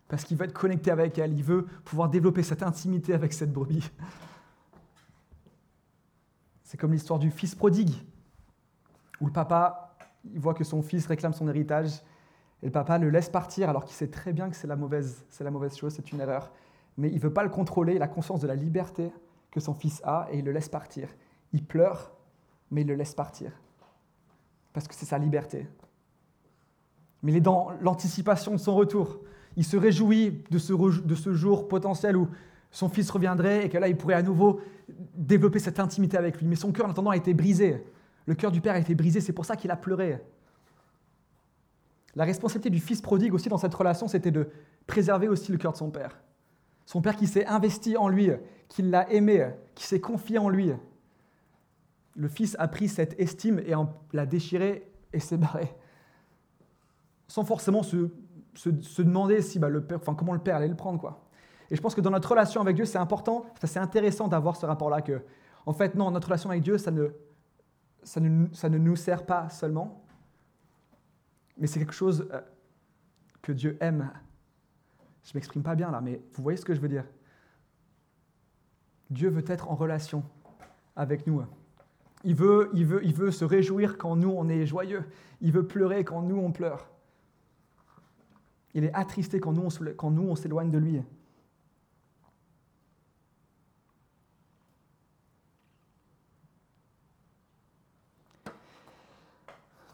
Parce 0.08 0.24
qu'il 0.24 0.36
veut 0.36 0.44
être 0.44 0.52
connecté 0.52 0.90
avec 0.90 1.18
elle, 1.18 1.32
il 1.32 1.42
veut 1.42 1.66
pouvoir 1.84 2.08
développer 2.08 2.42
cette 2.42 2.62
intimité 2.62 3.12
avec 3.12 3.32
cette 3.32 3.52
brebis. 3.52 3.90
C'est 6.62 6.78
comme 6.78 6.92
l'histoire 6.92 7.18
du 7.18 7.30
fils 7.30 7.54
prodigue, 7.54 7.94
où 9.20 9.26
le 9.26 9.32
papa 9.32 9.86
il 10.32 10.40
voit 10.40 10.54
que 10.54 10.64
son 10.64 10.82
fils 10.82 11.06
réclame 11.06 11.32
son 11.32 11.48
héritage, 11.48 12.02
et 12.62 12.66
le 12.66 12.72
papa 12.72 12.98
le 12.98 13.10
laisse 13.10 13.28
partir 13.28 13.68
alors 13.68 13.84
qu'il 13.84 13.94
sait 13.94 14.08
très 14.08 14.32
bien 14.32 14.48
que 14.48 14.56
c'est 14.56 14.66
la 14.66 14.76
mauvaise, 14.76 15.24
la 15.40 15.50
mauvaise 15.50 15.76
chose, 15.76 15.92
c'est 15.94 16.12
une 16.12 16.20
erreur. 16.20 16.50
Mais 16.96 17.10
il 17.10 17.20
veut 17.20 17.32
pas 17.32 17.42
le 17.42 17.50
contrôler, 17.50 17.96
il 17.96 18.02
a 18.02 18.08
conscience 18.08 18.40
de 18.40 18.46
la 18.46 18.54
liberté 18.54 19.12
que 19.50 19.60
son 19.60 19.74
fils 19.74 20.00
a, 20.04 20.28
et 20.30 20.38
il 20.38 20.44
le 20.44 20.52
laisse 20.52 20.68
partir. 20.68 21.08
Il 21.52 21.64
pleure, 21.64 22.12
mais 22.70 22.82
il 22.82 22.86
le 22.86 22.94
laisse 22.94 23.14
partir, 23.14 23.52
parce 24.72 24.88
que 24.88 24.94
c'est 24.94 25.06
sa 25.06 25.18
liberté. 25.18 25.66
Mais 27.22 27.32
il 27.32 27.36
est 27.36 27.40
dans 27.40 27.70
l'anticipation 27.80 28.52
de 28.52 28.58
son 28.58 28.74
retour. 28.74 29.20
Il 29.56 29.64
se 29.64 29.76
réjouit 29.76 30.44
de 30.50 30.58
ce, 30.58 30.72
de 30.72 31.14
ce 31.14 31.32
jour 31.32 31.68
potentiel 31.68 32.16
où 32.16 32.28
son 32.70 32.88
fils 32.88 33.10
reviendrait 33.10 33.64
et 33.64 33.68
que 33.68 33.78
là, 33.78 33.88
il 33.88 33.96
pourrait 33.96 34.14
à 34.14 34.22
nouveau 34.22 34.60
développer 35.14 35.58
cette 35.58 35.80
intimité 35.80 36.16
avec 36.16 36.38
lui. 36.38 36.46
Mais 36.46 36.56
son 36.56 36.72
cœur, 36.72 36.86
en 36.86 36.90
attendant, 36.90 37.10
a 37.10 37.16
été 37.16 37.32
brisé. 37.32 37.84
Le 38.26 38.34
cœur 38.34 38.50
du 38.50 38.60
père 38.60 38.74
a 38.74 38.78
été 38.78 38.94
brisé, 38.94 39.20
c'est 39.20 39.32
pour 39.32 39.46
ça 39.46 39.56
qu'il 39.56 39.70
a 39.70 39.76
pleuré. 39.76 40.20
La 42.16 42.24
responsabilité 42.24 42.70
du 42.70 42.80
fils 42.80 43.02
prodigue 43.02 43.34
aussi 43.34 43.50
dans 43.50 43.58
cette 43.58 43.74
relation, 43.74 44.08
c'était 44.08 44.30
de 44.30 44.48
préserver 44.86 45.28
aussi 45.28 45.52
le 45.52 45.58
cœur 45.58 45.72
de 45.72 45.76
son 45.76 45.90
père. 45.90 46.18
Son 46.86 47.02
père 47.02 47.14
qui 47.14 47.26
s'est 47.26 47.44
investi 47.46 47.96
en 47.98 48.08
lui, 48.08 48.30
qui 48.68 48.82
l'a 48.82 49.10
aimé, 49.12 49.50
qui 49.74 49.84
s'est 49.84 50.00
confié 50.00 50.38
en 50.38 50.48
lui. 50.48 50.72
Le 52.14 52.28
fils 52.28 52.56
a 52.58 52.68
pris 52.68 52.88
cette 52.88 53.20
estime 53.20 53.58
et 53.58 53.74
l'a 54.14 54.24
déchirée 54.24 54.90
et 55.12 55.20
s'est 55.20 55.36
barré. 55.36 55.68
Sans 57.28 57.44
forcément 57.44 57.82
se, 57.82 58.08
demander 59.02 59.42
si, 59.42 59.58
bah, 59.58 59.68
le 59.68 59.84
père, 59.84 60.00
comment 60.16 60.32
le 60.32 60.38
père 60.38 60.56
allait 60.56 60.68
le 60.68 60.76
prendre. 60.76 60.98
quoi. 60.98 61.26
Et 61.70 61.76
je 61.76 61.82
pense 61.82 61.94
que 61.94 62.00
dans 62.00 62.10
notre 62.10 62.30
relation 62.30 62.62
avec 62.62 62.76
Dieu, 62.76 62.86
c'est 62.86 62.98
important, 62.98 63.44
c'est 63.62 63.78
intéressant 63.78 64.26
d'avoir 64.26 64.56
ce 64.56 64.64
rapport-là 64.64 65.02
que, 65.02 65.20
en 65.66 65.74
fait, 65.74 65.94
non, 65.94 66.10
notre 66.10 66.28
relation 66.28 66.48
avec 66.48 66.62
Dieu, 66.62 66.78
ça 66.78 66.90
ne, 66.90 67.08
ça 68.04 68.20
ne, 68.20 68.46
ça 68.54 68.70
ne 68.70 68.78
nous 68.78 68.96
sert 68.96 69.26
pas 69.26 69.50
seulement, 69.50 70.05
mais 71.56 71.66
c'est 71.66 71.78
quelque 71.78 71.94
chose 71.94 72.28
euh, 72.32 72.40
que 73.42 73.52
Dieu 73.52 73.76
aime. 73.80 74.10
Je 75.24 75.30
ne 75.30 75.38
m'exprime 75.38 75.62
pas 75.62 75.74
bien 75.74 75.90
là, 75.90 76.00
mais 76.00 76.20
vous 76.34 76.42
voyez 76.42 76.56
ce 76.56 76.64
que 76.64 76.74
je 76.74 76.80
veux 76.80 76.88
dire 76.88 77.04
Dieu 79.10 79.28
veut 79.28 79.44
être 79.46 79.70
en 79.70 79.74
relation 79.74 80.24
avec 80.96 81.26
nous. 81.26 81.42
Il 82.24 82.34
veut, 82.34 82.70
il, 82.74 82.86
veut, 82.86 83.04
il 83.04 83.14
veut 83.14 83.30
se 83.30 83.44
réjouir 83.44 83.98
quand 83.98 84.16
nous, 84.16 84.30
on 84.30 84.48
est 84.48 84.66
joyeux. 84.66 85.04
Il 85.40 85.52
veut 85.52 85.66
pleurer 85.66 86.04
quand 86.04 86.22
nous, 86.22 86.38
on 86.38 86.50
pleure. 86.50 86.88
Il 88.74 88.84
est 88.84 88.92
attristé 88.94 89.38
quand 89.38 89.52
nous, 89.52 89.68
quand 89.96 90.10
nous, 90.10 90.28
on 90.28 90.34
s'éloigne 90.34 90.70
de 90.70 90.78
lui. 90.78 91.00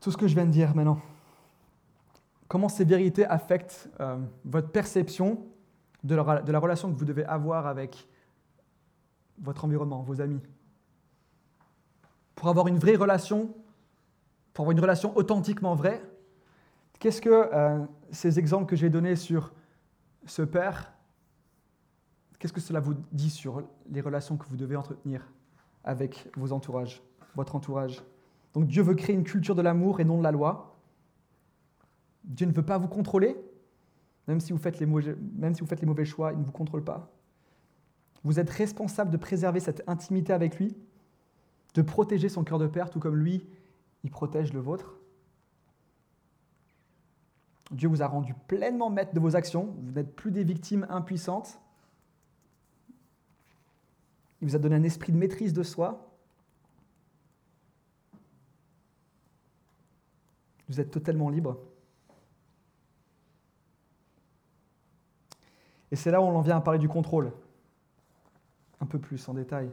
tout 0.02 0.10
ce 0.10 0.16
que 0.16 0.26
je 0.26 0.34
viens 0.34 0.46
de 0.46 0.50
dire 0.50 0.74
maintenant. 0.74 1.00
Comment 2.52 2.68
ces 2.68 2.84
vérités 2.84 3.24
affectent 3.24 3.88
euh, 3.98 4.18
votre 4.44 4.68
perception 4.68 5.46
de 6.04 6.14
la, 6.14 6.58
relation 6.58 6.92
que 6.92 6.98
vous 6.98 7.06
devez 7.06 7.24
avoir 7.24 7.66
avec 7.66 8.06
votre 9.38 9.64
environnement, 9.64 10.02
vos 10.02 10.20
amis. 10.20 10.42
Pour 12.34 12.50
avoir 12.50 12.68
une 12.68 12.78
vraie 12.78 12.96
relation, 12.96 13.54
pour 14.52 14.64
avoir 14.64 14.72
une 14.72 14.80
relation 14.80 15.16
authentiquement 15.16 15.74
vraie, 15.74 16.02
qu'est-ce 16.98 17.22
que 17.22 17.30
euh, 17.30 17.86
ces 18.10 18.38
exemples 18.38 18.66
que 18.66 18.76
j'ai 18.76 18.90
donnés 18.90 19.16
sur 19.16 19.54
ce 20.26 20.42
père, 20.42 20.92
qu'est-ce 22.38 22.52
que 22.52 22.60
cela 22.60 22.80
vous 22.80 22.96
dit 23.12 23.30
sur 23.30 23.62
les 23.88 24.02
relations 24.02 24.36
que 24.36 24.44
vous 24.46 24.58
devez 24.58 24.76
entretenir 24.76 25.26
avec 25.84 26.28
vos 26.36 26.52
entourages, 26.52 27.02
votre 27.34 27.56
entourage? 27.56 28.02
Donc 28.52 28.66
Dieu 28.66 28.82
veut 28.82 28.94
créer 28.94 29.16
une 29.16 29.24
culture 29.24 29.54
de 29.54 29.62
l'amour 29.62 30.00
et 30.00 30.04
non 30.04 30.18
de 30.18 30.22
la 30.22 30.32
loi. 30.32 30.71
Dieu 32.24 32.46
ne 32.46 32.52
veut 32.52 32.64
pas 32.64 32.78
vous 32.78 32.88
contrôler, 32.88 33.36
même 34.28 34.40
si 34.40 34.52
vous 34.52 34.58
faites 34.58 34.78
les 34.78 34.86
mauvais, 34.86 35.16
même 35.36 35.54
si 35.54 35.60
vous 35.60 35.66
faites 35.66 35.80
les 35.80 35.86
mauvais 35.86 36.04
choix, 36.04 36.32
il 36.32 36.38
ne 36.38 36.44
vous 36.44 36.52
contrôle 36.52 36.84
pas. 36.84 37.10
Vous 38.24 38.38
êtes 38.38 38.50
responsable 38.50 39.10
de 39.10 39.16
préserver 39.16 39.60
cette 39.60 39.82
intimité 39.88 40.32
avec 40.32 40.58
lui, 40.58 40.76
de 41.74 41.82
protéger 41.82 42.28
son 42.28 42.44
cœur 42.44 42.58
de 42.58 42.66
père, 42.68 42.90
tout 42.90 43.00
comme 43.00 43.16
lui, 43.16 43.44
il 44.04 44.10
protège 44.10 44.52
le 44.52 44.60
vôtre. 44.60 44.94
Dieu 47.72 47.88
vous 47.88 48.02
a 48.02 48.06
rendu 48.06 48.34
pleinement 48.46 48.90
maître 48.90 49.14
de 49.14 49.20
vos 49.20 49.34
actions, 49.34 49.74
vous 49.82 49.92
n'êtes 49.92 50.14
plus 50.14 50.30
des 50.30 50.44
victimes 50.44 50.86
impuissantes. 50.90 51.58
Il 54.40 54.48
vous 54.48 54.56
a 54.56 54.58
donné 54.58 54.76
un 54.76 54.82
esprit 54.82 55.12
de 55.12 55.16
maîtrise 55.16 55.52
de 55.52 55.62
soi, 55.62 56.12
Vous 60.72 60.80
êtes 60.80 60.90
totalement 60.90 61.28
libre. 61.28 61.58
Et 65.92 65.96
c'est 65.96 66.10
là 66.10 66.22
où 66.22 66.24
on 66.24 66.34
en 66.34 66.40
vient 66.40 66.56
à 66.56 66.60
parler 66.62 66.78
du 66.78 66.88
contrôle, 66.88 67.30
un 68.80 68.86
peu 68.86 68.98
plus 68.98 69.28
en 69.28 69.34
détail. 69.34 69.70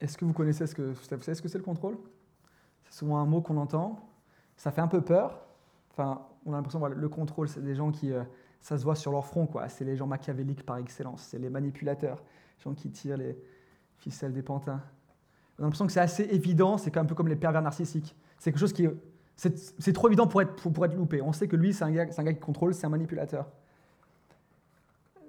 Est-ce 0.00 0.18
que 0.18 0.26
vous 0.26 0.34
connaissez 0.34 0.66
ce 0.66 0.74
que, 0.74 0.82
vous 0.82 1.02
ce 1.02 1.42
que 1.42 1.48
c'est 1.48 1.58
le 1.58 1.64
contrôle? 1.64 1.96
C'est 2.84 2.98
souvent 2.98 3.18
un 3.18 3.24
mot 3.24 3.40
qu'on 3.40 3.56
entend. 3.56 3.98
Ça 4.56 4.70
fait 4.70 4.82
un 4.82 4.86
peu 4.86 5.00
peur. 5.00 5.40
Enfin, 5.92 6.26
on 6.44 6.52
a 6.52 6.56
l'impression 6.56 6.78
que 6.78 6.86
le 6.88 7.08
contrôle, 7.08 7.48
c'est 7.48 7.64
des 7.64 7.74
gens 7.74 7.90
qui, 7.90 8.12
euh, 8.12 8.22
ça 8.60 8.76
se 8.76 8.84
voit 8.84 8.94
sur 8.94 9.12
leur 9.12 9.24
front, 9.24 9.46
quoi. 9.46 9.66
C'est 9.70 9.86
les 9.86 9.96
gens 9.96 10.06
machiavéliques 10.06 10.66
par 10.66 10.76
excellence. 10.76 11.22
C'est 11.22 11.38
les 11.38 11.48
manipulateurs, 11.48 12.22
les 12.58 12.62
gens 12.64 12.74
qui 12.74 12.90
tirent 12.90 13.16
les 13.16 13.36
ficelles 13.96 14.34
des 14.34 14.42
pantins. 14.42 14.82
On 15.58 15.62
a 15.62 15.64
l'impression 15.64 15.86
que 15.86 15.92
c'est 15.92 16.00
assez 16.00 16.24
évident, 16.24 16.76
c'est 16.76 16.94
un 16.98 17.06
peu 17.06 17.14
comme 17.14 17.28
les 17.28 17.36
pervers 17.36 17.62
narcissiques. 17.62 18.14
C'est 18.38 18.52
quelque 18.52 18.60
chose 18.60 18.74
qui. 18.74 18.86
C'est 19.38 19.92
trop 19.92 20.08
évident 20.08 20.26
pour 20.26 20.42
être, 20.42 20.68
pour, 20.68 20.84
être 20.84 20.94
loupé. 20.94 21.22
On 21.22 21.32
sait 21.32 21.46
que 21.46 21.54
lui, 21.54 21.72
c'est 21.72 21.84
un, 21.84 21.92
gars, 21.92 22.06
un 22.16 22.24
gars 22.24 22.32
qui 22.32 22.40
contrôle, 22.40 22.74
c'est 22.74 22.86
un 22.86 22.90
manipulateur. 22.90 23.46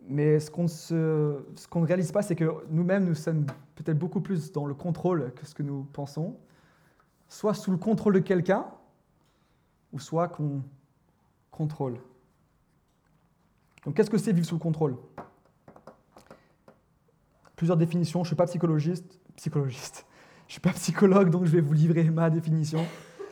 Mais 0.07 0.39
ce 0.39 0.49
qu'on 0.49 1.81
ne 1.81 1.85
réalise 1.85 2.11
pas, 2.11 2.23
c'est 2.23 2.35
que 2.35 2.65
nous-mêmes, 2.71 3.05
nous 3.05 3.13
sommes 3.13 3.45
peut-être 3.75 3.99
beaucoup 3.99 4.19
plus 4.19 4.51
dans 4.51 4.65
le 4.65 4.73
contrôle 4.73 5.31
que 5.35 5.45
ce 5.45 5.53
que 5.53 5.61
nous 5.61 5.83
pensons, 5.93 6.35
soit 7.27 7.53
sous 7.53 7.69
le 7.69 7.77
contrôle 7.77 8.15
de 8.15 8.19
quelqu'un, 8.19 8.65
ou 9.93 9.99
soit 9.99 10.27
qu'on 10.27 10.63
contrôle. 11.51 11.99
Donc 13.85 13.95
qu'est-ce 13.95 14.09
que 14.09 14.17
c'est 14.17 14.33
vivre 14.33 14.47
sous 14.47 14.55
le 14.55 14.59
contrôle? 14.59 14.97
Plusieurs 17.55 17.77
définitions. 17.77 18.23
Je 18.23 18.25
ne 18.25 18.29
suis 18.29 18.35
pas 18.35 18.47
psychologiste. 18.47 19.19
Psychologiste. 19.35 20.07
Je 20.47 20.49
ne 20.49 20.51
suis 20.53 20.61
pas 20.61 20.73
psychologue, 20.73 21.29
donc 21.29 21.45
je 21.45 21.51
vais 21.51 21.61
vous 21.61 21.73
livrer 21.73 22.05
ma 22.05 22.31
définition. 22.31 22.83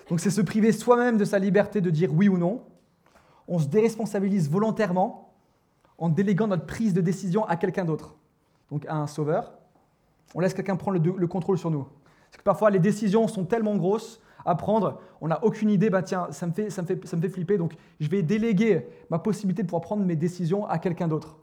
Donc 0.09 0.19
c'est 0.19 0.29
se 0.29 0.41
priver 0.41 0.71
soi-même 0.71 1.17
de 1.17 1.25
sa 1.25 1.39
liberté 1.39 1.81
de 1.81 1.89
dire 1.89 2.13
oui 2.13 2.29
ou 2.29 2.37
non. 2.37 2.63
On 3.47 3.59
se 3.59 3.67
déresponsabilise 3.67 4.49
volontairement 4.49 5.33
en 5.97 6.09
déléguant 6.09 6.47
notre 6.47 6.65
prise 6.65 6.93
de 6.93 7.01
décision 7.01 7.45
à 7.45 7.55
quelqu'un 7.55 7.85
d'autre, 7.85 8.15
donc 8.71 8.85
à 8.87 8.95
un 8.95 9.07
sauveur. 9.07 9.53
On 10.35 10.39
laisse 10.39 10.53
quelqu'un 10.53 10.75
prendre 10.75 10.99
le, 10.99 11.27
contrôle 11.27 11.57
sur 11.57 11.71
nous. 11.71 11.83
Parce 11.83 12.37
que 12.37 12.43
parfois 12.43 12.69
les 12.69 12.79
décisions 12.79 13.27
sont 13.27 13.45
tellement 13.45 13.75
grosses 13.75 14.21
à 14.45 14.55
prendre, 14.55 15.01
on 15.19 15.27
n'a 15.27 15.43
aucune 15.43 15.69
idée, 15.69 15.89
bah 15.89 16.03
tiens, 16.03 16.27
ça 16.31 16.47
me, 16.47 16.53
fait, 16.53 16.69
ça, 16.69 16.81
me 16.81 16.87
fait, 16.87 17.05
ça 17.05 17.17
me 17.17 17.21
fait 17.21 17.29
flipper, 17.29 17.57
donc 17.57 17.75
je 17.99 18.07
vais 18.07 18.21
déléguer 18.21 18.87
ma 19.09 19.19
possibilité 19.19 19.63
de 19.63 19.67
pouvoir 19.67 19.81
prendre 19.81 20.05
mes 20.05 20.15
décisions 20.15 20.65
à 20.67 20.77
quelqu'un 20.77 21.07
d'autre. 21.07 21.37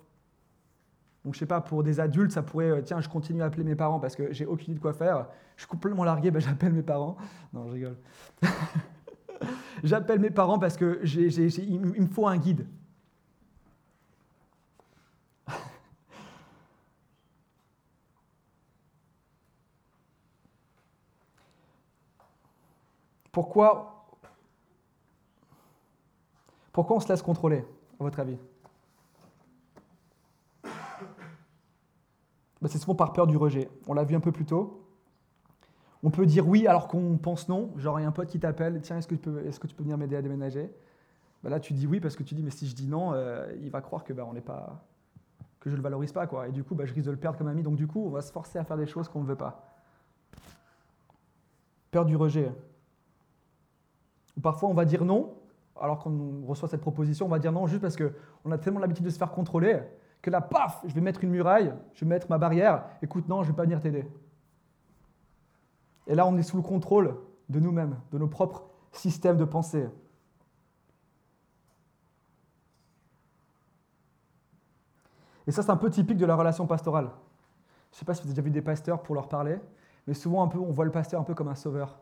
Donc 1.24 1.34
je 1.34 1.38
sais 1.38 1.46
pas, 1.46 1.60
pour 1.60 1.82
des 1.82 2.00
adultes, 2.00 2.32
ça 2.32 2.42
pourrait, 2.42 2.70
euh, 2.70 2.82
tiens, 2.82 3.00
je 3.00 3.08
continue 3.08 3.42
à 3.42 3.46
appeler 3.46 3.64
mes 3.64 3.74
parents 3.74 3.98
parce 3.98 4.14
que 4.14 4.30
j'ai 4.32 4.44
aucune 4.44 4.72
idée 4.72 4.74
de 4.74 4.80
quoi 4.80 4.92
faire. 4.92 5.26
Je 5.56 5.62
suis 5.62 5.68
complètement 5.68 6.04
largué, 6.04 6.30
ben, 6.30 6.40
j'appelle 6.40 6.72
mes 6.72 6.82
parents. 6.82 7.16
Non, 7.52 7.66
je 7.68 7.72
rigole. 7.72 7.96
j'appelle 9.82 10.18
mes 10.20 10.30
parents 10.30 10.58
parce 10.58 10.76
que 10.76 11.00
il 11.04 11.80
me 11.80 12.06
faut 12.08 12.26
un 12.26 12.36
guide. 12.36 12.66
Pourquoi, 23.32 23.90
pourquoi 26.72 26.96
on 26.96 27.00
se 27.00 27.08
laisse 27.08 27.22
contrôler, 27.22 27.64
à 27.98 28.02
votre 28.02 28.20
avis? 28.20 28.36
Ben, 32.64 32.70
C'est 32.70 32.78
souvent 32.78 32.94
par 32.94 33.12
peur 33.12 33.26
du 33.26 33.36
rejet. 33.36 33.68
On 33.86 33.92
l'a 33.92 34.04
vu 34.04 34.14
un 34.14 34.20
peu 34.20 34.32
plus 34.32 34.46
tôt. 34.46 34.80
On 36.02 36.08
peut 36.08 36.24
dire 36.24 36.48
oui 36.48 36.66
alors 36.66 36.88
qu'on 36.88 37.18
pense 37.18 37.46
non. 37.46 37.72
Genre, 37.76 38.00
il 38.00 38.04
y 38.04 38.06
a 38.06 38.08
un 38.08 38.12
pote 38.12 38.28
qui 38.28 38.40
t'appelle, 38.40 38.80
tiens, 38.80 38.96
est-ce 38.96 39.06
que, 39.06 39.14
tu 39.14 39.20
peux, 39.20 39.46
est 39.46 39.58
que 39.58 39.66
tu 39.66 39.74
peux 39.74 39.82
venir 39.82 39.98
m'aider 39.98 40.16
à 40.16 40.22
déménager? 40.22 40.72
Ben 41.42 41.50
Là, 41.50 41.60
tu 41.60 41.74
dis 41.74 41.86
oui 41.86 42.00
parce 42.00 42.16
que 42.16 42.22
tu 42.22 42.34
dis, 42.34 42.42
mais 42.42 42.50
si 42.50 42.66
je 42.66 42.74
dis 42.74 42.88
non, 42.88 43.12
euh, 43.12 43.52
il 43.60 43.68
va 43.68 43.82
croire 43.82 44.02
que 44.02 44.14
ben, 44.14 44.24
on 44.26 44.32
n'est 44.32 44.40
pas 44.40 44.82
que 45.60 45.68
je 45.68 45.74
ne 45.74 45.76
le 45.76 45.82
valorise 45.82 46.12
pas. 46.12 46.26
Quoi. 46.26 46.48
Et 46.48 46.52
du 46.52 46.64
coup, 46.64 46.74
je 46.74 46.94
risque 46.94 47.04
de 47.06 47.10
le 47.10 47.18
perdre 47.18 47.36
comme 47.36 47.48
ami. 47.48 47.62
Donc, 47.62 47.76
du 47.76 47.86
coup, 47.86 48.02
on 48.06 48.10
va 48.10 48.22
se 48.22 48.32
forcer 48.32 48.58
à 48.58 48.64
faire 48.64 48.78
des 48.78 48.86
choses 48.86 49.08
qu'on 49.08 49.20
ne 49.20 49.26
veut 49.26 49.36
pas. 49.36 49.76
Peur 51.90 52.06
du 52.06 52.16
rejet. 52.16 52.50
Ou 54.38 54.40
parfois, 54.40 54.70
on 54.70 54.74
va 54.74 54.86
dire 54.86 55.04
non, 55.04 55.34
alors 55.78 55.98
qu'on 55.98 56.46
reçoit 56.46 56.68
cette 56.68 56.80
proposition, 56.80 57.26
on 57.26 57.28
va 57.28 57.38
dire 57.38 57.52
non 57.52 57.66
juste 57.66 57.82
parce 57.82 57.96
qu'on 57.96 58.50
a 58.50 58.56
tellement 58.56 58.80
l'habitude 58.80 59.04
de 59.04 59.10
se 59.10 59.18
faire 59.18 59.32
contrôler 59.32 59.80
que 60.24 60.30
là, 60.30 60.40
paf, 60.40 60.82
je 60.86 60.94
vais 60.94 61.02
mettre 61.02 61.22
une 61.22 61.28
muraille, 61.28 61.70
je 61.92 62.02
vais 62.02 62.08
mettre 62.08 62.30
ma 62.30 62.38
barrière, 62.38 62.86
écoute, 63.02 63.28
non, 63.28 63.42
je 63.42 63.48
ne 63.48 63.52
vais 63.52 63.56
pas 63.56 63.64
venir 63.64 63.78
t'aider. 63.78 64.08
Et 66.06 66.14
là, 66.14 66.26
on 66.26 66.34
est 66.38 66.42
sous 66.42 66.56
le 66.56 66.62
contrôle 66.62 67.18
de 67.50 67.60
nous-mêmes, 67.60 68.00
de 68.10 68.16
nos 68.16 68.26
propres 68.26 68.64
systèmes 68.90 69.36
de 69.36 69.44
pensée. 69.44 69.86
Et 75.46 75.52
ça, 75.52 75.62
c'est 75.62 75.70
un 75.70 75.76
peu 75.76 75.90
typique 75.90 76.16
de 76.16 76.24
la 76.24 76.36
relation 76.36 76.66
pastorale. 76.66 77.10
Je 77.90 77.96
ne 77.96 77.98
sais 77.98 78.06
pas 78.06 78.14
si 78.14 78.22
vous 78.22 78.28
avez 78.28 78.36
déjà 78.36 78.44
vu 78.44 78.50
des 78.50 78.62
pasteurs 78.62 79.02
pour 79.02 79.14
leur 79.14 79.28
parler, 79.28 79.60
mais 80.06 80.14
souvent, 80.14 80.42
un 80.42 80.48
peu, 80.48 80.58
on 80.58 80.72
voit 80.72 80.86
le 80.86 80.90
pasteur 80.90 81.20
un 81.20 81.24
peu 81.24 81.34
comme 81.34 81.48
un 81.48 81.54
sauveur 81.54 82.00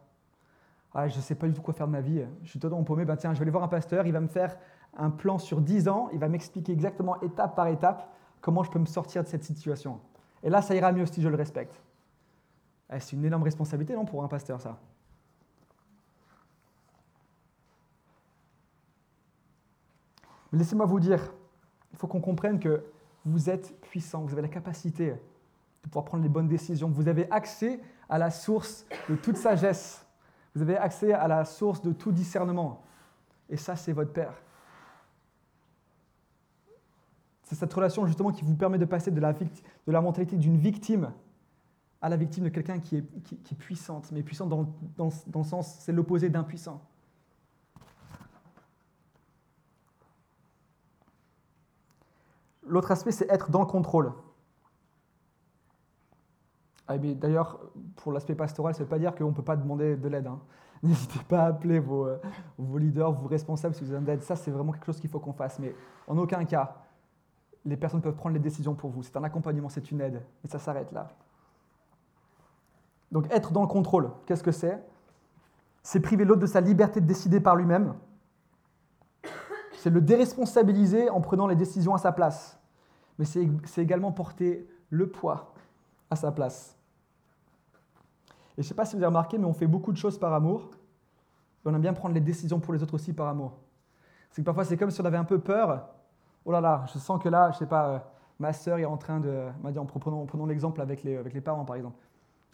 ah, 0.95 1.09
je 1.09 1.17
ne 1.17 1.23
sais 1.23 1.35
pas 1.35 1.47
du 1.47 1.55
tout 1.55 1.63
quoi 1.63 1.73
faire 1.73 1.87
de 1.87 1.93
ma 1.93 2.01
vie, 2.01 2.23
je 2.43 2.51
suis 2.51 2.59
totalement 2.59 2.85
paumé, 2.85 3.05
ben, 3.05 3.17
tiens, 3.17 3.33
je 3.33 3.39
vais 3.39 3.43
aller 3.43 3.51
voir 3.51 3.65
un 3.65 3.69
pasteur, 3.69 4.07
il 4.07 4.13
va 4.13 4.21
me 4.21 4.29
faire 4.29 4.57
un 4.97 5.11
plan 5.11 5.39
sur 5.39 5.61
10 5.61 5.89
ans, 5.89 6.09
il 6.13 6.19
va 6.19 6.29
m'expliquer 6.29 6.73
exactement 6.73 7.21
étape 7.23 7.57
par 7.57 7.69
étape 7.69 8.13
comment 8.41 8.63
je 8.63 8.71
peux 8.71 8.79
me 8.79 8.87
sortir 8.87 9.23
de 9.23 9.29
cette 9.29 9.45
situation. 9.45 10.01
Et 10.43 10.51
là, 10.51 10.61
ça 10.61 10.75
ira 10.75 10.93
mieux 10.93 11.07
si 11.07 11.23
je 11.23 11.29
le 11.29 11.37
respecte. 11.37 11.81
Eh, 12.93 13.01
c'est 13.01 13.17
une 13.17 13.25
énorme 13.25 13.45
responsabilité, 13.45 13.95
non, 13.95 14.05
pour 14.05 14.23
un 14.23 14.29
pasteur, 14.29 14.61
ça? 14.61 14.79
Laissez-moi 20.53 20.85
vous 20.85 21.01
dire, 21.01 21.33
il 21.93 21.97
faut 21.97 22.07
qu'on 22.07 22.21
comprenne 22.21 22.59
que 22.59 22.85
vous 23.25 23.49
êtes 23.49 23.81
puissant, 23.81 24.21
vous 24.23 24.33
avez 24.33 24.43
la 24.43 24.49
capacité 24.49 25.13
de 25.83 25.89
pouvoir 25.89 26.05
prendre 26.05 26.23
les 26.23 26.29
bonnes 26.29 26.49
décisions, 26.49 26.91
vous 26.91 27.09
avez 27.09 27.31
accès 27.31 27.81
à 28.09 28.19
la 28.19 28.31
source 28.31 28.85
de 29.09 29.17
toute 29.17 29.39
sagesse. 29.39 30.07
Vous 30.55 30.61
avez 30.61 30.77
accès 30.77 31.15
à 31.15 31.27
la 31.29 31.47
source 31.47 31.81
de 31.81 31.93
tout 31.93 32.13
discernement. 32.13 32.83
Et 33.49 33.57
ça, 33.57 33.75
c'est 33.77 33.93
votre 33.93 34.13
Père. 34.13 34.35
C'est 37.53 37.59
cette 37.59 37.75
relation 37.75 38.07
justement 38.07 38.33
qui 38.33 38.45
vous 38.47 38.55
permet 38.55 38.79
de 38.79 38.87
passer 38.87 39.11
de 39.11 39.21
la, 39.21 40.01
mentalité 40.01 40.38
d'une 40.38 40.57
victime 40.57 41.12
à 42.01 42.09
la 42.09 42.17
victime 42.17 42.45
de 42.45 42.49
quelqu'un 42.49 42.79
qui 42.79 42.97
est, 42.97 43.05
qui, 43.23 43.55
puissante, 43.55 44.11
mais 44.11 44.23
puissante 44.23 44.49
dans, 44.49 44.67
dans, 44.97 45.11
le 45.35 45.45
sens, 45.45 45.77
c'est 45.81 45.93
l'opposé 45.93 46.31
d'impuissant. 46.31 46.81
L'autre 52.67 52.91
aspect, 52.91 53.12
c'est 53.12 53.31
être 53.31 53.51
dans 53.51 53.61
le 53.61 53.67
contrôle. 53.67 54.15
Ah, 56.88 56.97
d'ailleurs, 56.97 57.61
pour 57.97 58.12
l'aspect 58.12 58.35
pastoral, 58.35 58.73
ça 58.73 58.81
ne 58.81 58.85
veut 58.85 58.88
pas 58.88 58.99
dire 58.99 59.15
qu'on 59.15 59.29
ne 59.29 59.35
peut 59.35 59.45
pas 59.45 59.57
demander 59.57 59.95
de 59.97 60.09
l'aide. 60.09 60.27
Hein. 60.27 60.41
N'hésitez 60.83 61.21
pas 61.29 61.43
à 61.43 61.47
appeler 61.49 61.81
vos, 61.81 62.07
euh, 62.07 62.17
vos, 62.57 62.79
leaders, 62.79 63.12
vos 63.12 63.29
responsables 63.29 63.75
si 63.75 63.85
vous 63.85 63.93
avez 63.93 64.07
d'aide. 64.07 64.23
Ça, 64.23 64.37
c'est 64.37 64.51
vraiment 64.51 64.73
quelque 64.73 64.87
chose 64.87 64.99
qu'il 64.99 65.11
faut 65.11 65.21
qu'on 65.21 65.35
fasse. 65.35 65.59
Mais 65.59 65.75
en 66.09 66.17
aucun 66.17 66.47
cas, 66.47 66.83
les 67.64 67.77
personnes 67.77 68.01
peuvent 68.01 68.16
prendre 68.16 68.35
les 68.35 68.40
décisions 68.40 68.75
pour 68.75 68.90
vous. 68.90 69.03
C'est 69.03 69.16
un 69.16 69.25
accompagnement, 69.25 69.68
c'est 69.68 69.90
une 69.90 70.01
aide. 70.01 70.22
Et 70.44 70.48
ça 70.48 70.59
s'arrête 70.59 70.90
là. 70.92 71.09
Donc 73.11 73.31
être 73.31 73.53
dans 73.53 73.61
le 73.61 73.68
contrôle, 73.68 74.11
qu'est-ce 74.27 74.42
que 74.42 74.53
c'est? 74.53 74.83
C'est 75.83 76.01
priver 76.01 76.25
l'autre 76.25 76.40
de 76.40 76.46
sa 76.46 76.61
liberté 76.61 77.01
de 77.01 77.07
décider 77.07 77.40
par 77.40 77.57
lui-même. 77.57 77.94
C'est 79.75 79.90
le 79.90 80.01
déresponsabiliser 80.01 81.11
en 81.11 81.20
prenant 81.20 81.46
les 81.46 81.57
décisions 81.57 81.94
à 81.94 81.98
sa 81.98 82.12
place. 82.12 82.59
Mais 83.18 83.25
c'est 83.25 83.83
également 83.83 84.12
porter 84.12 84.66
le 84.90 85.09
poids 85.09 85.53
à 86.09 86.16
sa 86.16 86.33
place. 86.33 86.77
Et 88.57 88.62
je 88.62 88.66
ne 88.66 88.68
sais 88.68 88.75
pas 88.75 88.85
si 88.85 88.94
vous 88.96 89.03
avez 89.03 89.07
remarqué, 89.07 89.38
mais 89.38 89.46
on 89.46 89.53
fait 89.53 89.66
beaucoup 89.66 89.92
de 89.92 89.96
choses 89.96 90.18
par 90.18 90.33
amour. 90.35 90.70
on 91.64 91.75
aime 91.75 91.81
bien 91.81 91.92
prendre 91.92 92.14
les 92.14 92.20
décisions 92.20 92.61
pour 92.61 92.72
les 92.72 92.83
autres 92.83 92.94
aussi 92.94 93.12
par 93.12 93.29
amour. 93.29 93.59
C'est 94.31 94.42
que 94.42 94.46
parfois, 94.46 94.64
c'est 94.64 94.77
comme 94.77 94.90
si 94.90 95.01
on 95.01 95.05
avait 95.05 95.16
un 95.16 95.25
peu 95.25 95.38
peur. 95.38 95.88
Oh 96.45 96.53
là 96.53 96.61
là, 96.61 96.85
je 96.93 96.99
sens 96.99 97.23
que 97.23 97.29
là, 97.29 97.51
je 97.53 97.59
sais 97.59 97.67
pas, 97.67 97.89
euh, 97.89 97.99
ma 98.39 98.53
sœur 98.53 98.79
est 98.79 98.85
en 98.85 98.97
train 98.97 99.21
de. 99.21 99.49
En 99.65 99.85
prenons, 99.85 100.27
prenons 100.27 100.47
l'exemple 100.47 100.81
avec 100.81 101.03
les, 101.03 101.41
parents, 101.41 101.65
par 101.65 101.77
exemple. 101.77 101.97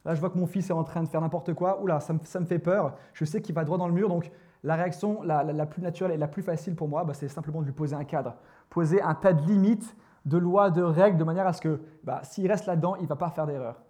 Là, 0.05 0.14
je 0.14 0.20
vois 0.20 0.31
que 0.31 0.38
mon 0.38 0.46
fils 0.46 0.70
est 0.70 0.74
en 0.74 0.85
train 0.85 1.03
de 1.03 1.09
faire 1.09 1.20
n'importe 1.20 1.55
quoi. 1.55 1.81
Oula, 1.83 2.01
ça 2.01 2.12
me, 2.12 2.18
ça 2.22 2.40
me 2.40 2.46
fait 2.46 2.59
peur. 2.59 2.94
Je 3.12 3.24
sais 3.24 3.40
qu'il 3.42 3.55
va 3.55 3.64
droit 3.64 3.79
dans 3.79 3.88
le 3.88 3.94
mur. 3.94 4.09
Donc, 4.09 4.31
la 4.64 4.74
réaction 4.74 5.22
la, 5.22 5.42
la, 5.44 5.66
plus 5.66 5.83
naturelle 5.83 6.12
et 6.12 6.16
la 6.16 6.29
plus 6.29 6.42
facile 6.42 6.74
pour 6.74 6.88
moi, 6.88 7.05
bah, 7.05 7.14
c'est 7.14 7.29
simplement 7.29 7.61
de 7.61 7.66
lui 7.66 7.72
poser 7.72 7.94
un 7.94 8.05
cadre. 8.05 8.35
Poser 8.70 9.01
un 9.03 9.14
tas 9.14 9.33
de 9.33 9.42
limites, 9.42 9.96
de 10.24 10.38
lois, 10.38 10.70
de 10.70 10.83
règles, 10.83 11.18
de 11.18 11.24
manière 11.24 11.46
à 11.46 11.53
ce 11.53 11.61
que 11.61 11.81
bah, 12.05 12.20
s'il 12.22 12.51
reste 12.51 12.66
là-dedans, 12.66 12.96
il 12.96 13.03
ne 13.03 13.09
va 13.09 13.16
pas 13.16 13.31
faire 13.31 13.46
d'erreur. 13.46 13.81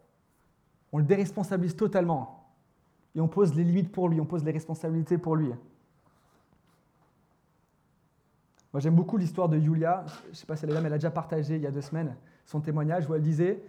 On 0.93 0.99
le 0.99 1.05
déresponsabilise 1.05 1.77
totalement. 1.77 2.49
Et 3.15 3.21
on 3.21 3.29
pose 3.29 3.55
les 3.55 3.65
limites 3.65 3.91
pour 3.91 4.09
lui, 4.09 4.21
on 4.21 4.27
pose 4.27 4.45
les 4.45 4.53
responsabilités 4.53 5.19
pour 5.19 5.37
lui. 5.37 5.53
Moi, 8.73 8.81
j'aime 8.81 8.95
beaucoup 8.95 9.17
l'histoire 9.17 9.49
de 9.49 9.57
Yulia. 9.57 10.05
Je 10.25 10.31
ne 10.31 10.35
sais 10.35 10.47
pas 10.47 10.57
si 10.57 10.65
elle 10.65 10.71
est 10.71 10.75
là, 10.75 10.81
mais 10.81 10.89
elle 10.89 10.95
a 10.95 10.99
déjà 10.99 11.11
partagé 11.11 11.57
il 11.57 11.63
y 11.63 11.67
a 11.67 11.71
deux 11.71 11.81
semaines 11.81 12.15
son 12.49 12.61
témoignage 12.61 13.09
où 13.09 13.15
elle 13.15 13.23
disait, 13.23 13.63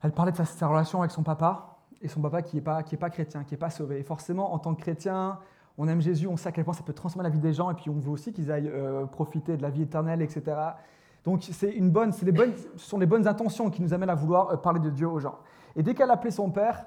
elle 0.00 0.12
parlait 0.12 0.30
de 0.30 0.36
sa, 0.36 0.66
relation 0.68 1.00
avec 1.00 1.10
son 1.10 1.24
papa, 1.24 1.78
et 2.00 2.08
son 2.08 2.20
papa 2.20 2.40
qui 2.42 2.56
n'est 2.56 2.62
pas, 2.62 2.82
pas 2.82 3.10
chrétien, 3.10 3.42
qui 3.42 3.54
n'est 3.54 3.58
pas 3.58 3.70
sauvé. 3.70 3.98
Et 3.98 4.02
forcément, 4.04 4.54
en 4.54 4.58
tant 4.58 4.74
que 4.74 4.80
chrétien, 4.80 5.38
on 5.76 5.88
aime 5.88 6.00
Jésus, 6.00 6.28
on 6.28 6.36
sait 6.36 6.48
à 6.48 6.52
quel 6.52 6.64
point 6.64 6.72
ça 6.74 6.84
peut 6.84 6.92
transformer 6.92 7.24
la 7.24 7.34
vie 7.34 7.40
des 7.40 7.52
gens, 7.52 7.70
et 7.70 7.74
puis 7.74 7.90
on 7.90 7.98
veut 7.98 8.10
aussi 8.10 8.32
qu'ils 8.32 8.52
aillent 8.52 8.70
euh, 8.72 9.06
profiter 9.06 9.56
de 9.56 9.62
la 9.62 9.70
vie 9.70 9.82
éternelle, 9.82 10.22
etc. 10.22 10.56
Donc 11.24 11.42
c'est 11.42 11.72
une 11.72 11.90
bonne, 11.90 12.12
c'est 12.12 12.30
bonnes, 12.30 12.52
ce 12.76 12.88
sont 12.88 12.98
les 12.98 13.06
bonnes 13.06 13.26
intentions 13.26 13.70
qui 13.70 13.82
nous 13.82 13.92
amènent 13.92 14.10
à 14.10 14.14
vouloir 14.14 14.50
euh, 14.50 14.56
parler 14.56 14.78
de 14.78 14.90
Dieu 14.90 15.08
aux 15.08 15.18
gens. 15.18 15.38
Et 15.74 15.82
dès 15.82 15.94
qu'elle 15.94 16.10
appelait 16.12 16.30
son 16.30 16.50
père, 16.50 16.86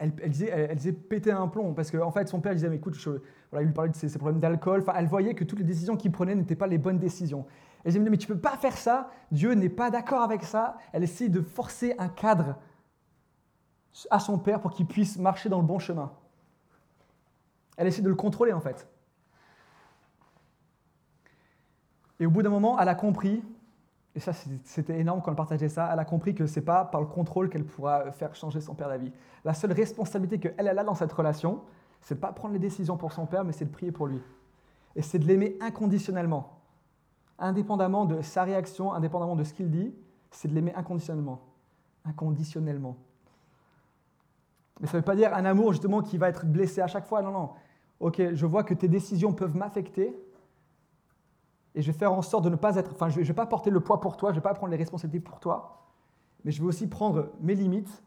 elle, 0.00 0.12
elle, 0.22 0.30
disait, 0.30 0.48
elle, 0.48 0.94
péter 0.94 1.30
un 1.30 1.46
plomb, 1.46 1.74
parce 1.74 1.90
qu'en 1.90 2.06
en 2.06 2.10
fait 2.10 2.26
son 2.26 2.40
père 2.40 2.54
disait, 2.54 2.74
écoute, 2.74 2.96
il 3.04 3.58
lui 3.58 3.72
parlait 3.72 3.90
de 3.90 3.96
ses, 3.96 4.08
problèmes 4.18 4.40
d'alcool, 4.40 4.80
enfin, 4.80 4.94
elle 4.96 5.06
voyait 5.06 5.34
que 5.34 5.44
toutes 5.44 5.58
les 5.58 5.64
décisions 5.64 5.96
qu'il 5.96 6.10
prenait 6.10 6.34
n'étaient 6.34 6.56
pas 6.56 6.66
les 6.66 6.78
bonnes 6.78 6.98
décisions. 6.98 7.46
Elle 7.84 7.92
disait, 7.92 8.10
mais 8.10 8.16
tu 8.16 8.26
peux 8.26 8.38
pas 8.38 8.56
faire 8.56 8.76
ça, 8.76 9.10
Dieu 9.30 9.52
n'est 9.52 9.68
pas 9.68 9.90
d'accord 9.90 10.22
avec 10.22 10.42
ça. 10.42 10.78
Elle 10.92 11.02
essaie 11.02 11.28
de 11.28 11.42
forcer 11.42 11.94
un 11.98 12.08
cadre 12.08 12.56
à 14.10 14.20
son 14.20 14.38
père 14.38 14.60
pour 14.60 14.70
qu'il 14.70 14.86
puisse 14.86 15.18
marcher 15.18 15.50
dans 15.50 15.60
le 15.60 15.66
bon 15.66 15.78
chemin. 15.78 16.10
Elle 17.76 17.86
essaie 17.86 18.02
de 18.02 18.08
le 18.08 18.14
contrôler 18.14 18.52
en 18.52 18.60
fait. 18.60 18.88
Et 22.20 22.26
au 22.26 22.30
bout 22.30 22.42
d'un 22.42 22.50
moment, 22.50 22.78
elle 22.78 22.88
a 22.88 22.94
compris, 22.94 23.42
et 24.14 24.20
ça 24.20 24.32
c'était 24.64 24.98
énorme 24.98 25.22
quand 25.22 25.30
elle 25.30 25.36
partageait 25.36 25.68
ça, 25.68 25.88
elle 25.92 25.98
a 25.98 26.04
compris 26.04 26.34
que 26.34 26.46
ce 26.46 26.58
n'est 26.58 26.64
pas 26.64 26.84
par 26.84 27.00
le 27.00 27.06
contrôle 27.06 27.48
qu'elle 27.48 27.64
pourra 27.64 28.10
faire 28.10 28.34
changer 28.34 28.60
son 28.60 28.74
père 28.74 28.88
d'avis. 28.88 29.12
La 29.44 29.54
seule 29.54 29.72
responsabilité 29.72 30.38
qu'elle 30.38 30.54
elle 30.58 30.78
a 30.78 30.84
dans 30.84 30.94
cette 30.94 31.12
relation, 31.12 31.60
c'est 32.00 32.16
de 32.16 32.20
pas 32.20 32.32
prendre 32.32 32.54
les 32.54 32.58
décisions 32.60 32.96
pour 32.96 33.12
son 33.12 33.26
père, 33.26 33.44
mais 33.44 33.52
c'est 33.52 33.66
de 33.66 33.70
prier 33.70 33.92
pour 33.92 34.06
lui. 34.06 34.20
Et 34.96 35.02
c'est 35.02 35.18
de 35.18 35.26
l'aimer 35.26 35.56
inconditionnellement. 35.60 36.60
Indépendamment 37.38 38.04
de 38.04 38.20
sa 38.20 38.42
réaction, 38.42 38.92
indépendamment 38.92 39.36
de 39.36 39.44
ce 39.44 39.54
qu'il 39.54 39.70
dit, 39.70 39.94
c'est 40.30 40.48
de 40.48 40.54
l'aimer 40.54 40.74
inconditionnellement. 40.74 41.40
inconditionnellement. 42.04 42.96
Mais 44.80 44.86
ça 44.86 44.94
ne 44.94 44.98
veut 45.00 45.04
pas 45.04 45.14
dire 45.14 45.34
un 45.34 45.44
amour 45.44 45.72
justement 45.72 46.00
qui 46.00 46.18
va 46.18 46.28
être 46.28 46.46
blessé 46.46 46.80
à 46.80 46.86
chaque 46.86 47.06
fois. 47.06 47.22
Non, 47.22 47.30
non. 47.30 47.50
Ok, 48.00 48.20
je 48.32 48.46
vois 48.46 48.64
que 48.64 48.72
tes 48.72 48.88
décisions 48.88 49.32
peuvent 49.32 49.56
m'affecter 49.56 50.16
et 51.74 51.82
je 51.82 51.90
vais 51.90 51.96
faire 51.98 52.12
en 52.12 52.22
sorte 52.22 52.44
de 52.44 52.50
ne 52.50 52.56
pas 52.56 52.76
être. 52.76 52.92
Enfin, 52.92 53.08
je 53.08 53.20
ne 53.20 53.24
vais 53.24 53.32
pas 53.32 53.46
porter 53.46 53.70
le 53.70 53.80
poids 53.80 54.00
pour 54.00 54.16
toi, 54.16 54.30
je 54.30 54.36
ne 54.36 54.40
vais 54.40 54.48
pas 54.48 54.54
prendre 54.54 54.70
les 54.70 54.76
responsabilités 54.76 55.24
pour 55.24 55.40
toi, 55.40 55.86
mais 56.44 56.50
je 56.50 56.60
vais 56.60 56.68
aussi 56.68 56.88
prendre 56.88 57.30
mes 57.40 57.54
limites. 57.54 58.02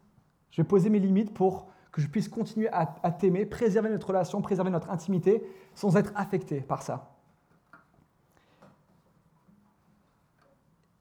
Je 0.52 0.62
vais 0.62 0.68
poser 0.68 0.90
mes 0.90 1.00
limites 1.00 1.34
pour 1.34 1.68
que 1.92 2.02
je 2.02 2.08
puisse 2.08 2.28
continuer 2.28 2.70
à, 2.72 2.86
t'aimer, 3.12 3.46
préserver 3.46 3.90
notre 3.90 4.08
relation, 4.08 4.42
préserver 4.42 4.72
notre 4.72 4.90
intimité 4.90 5.48
sans 5.76 5.96
être 5.96 6.12
affecté 6.16 6.60
par 6.62 6.82
ça. 6.82 7.12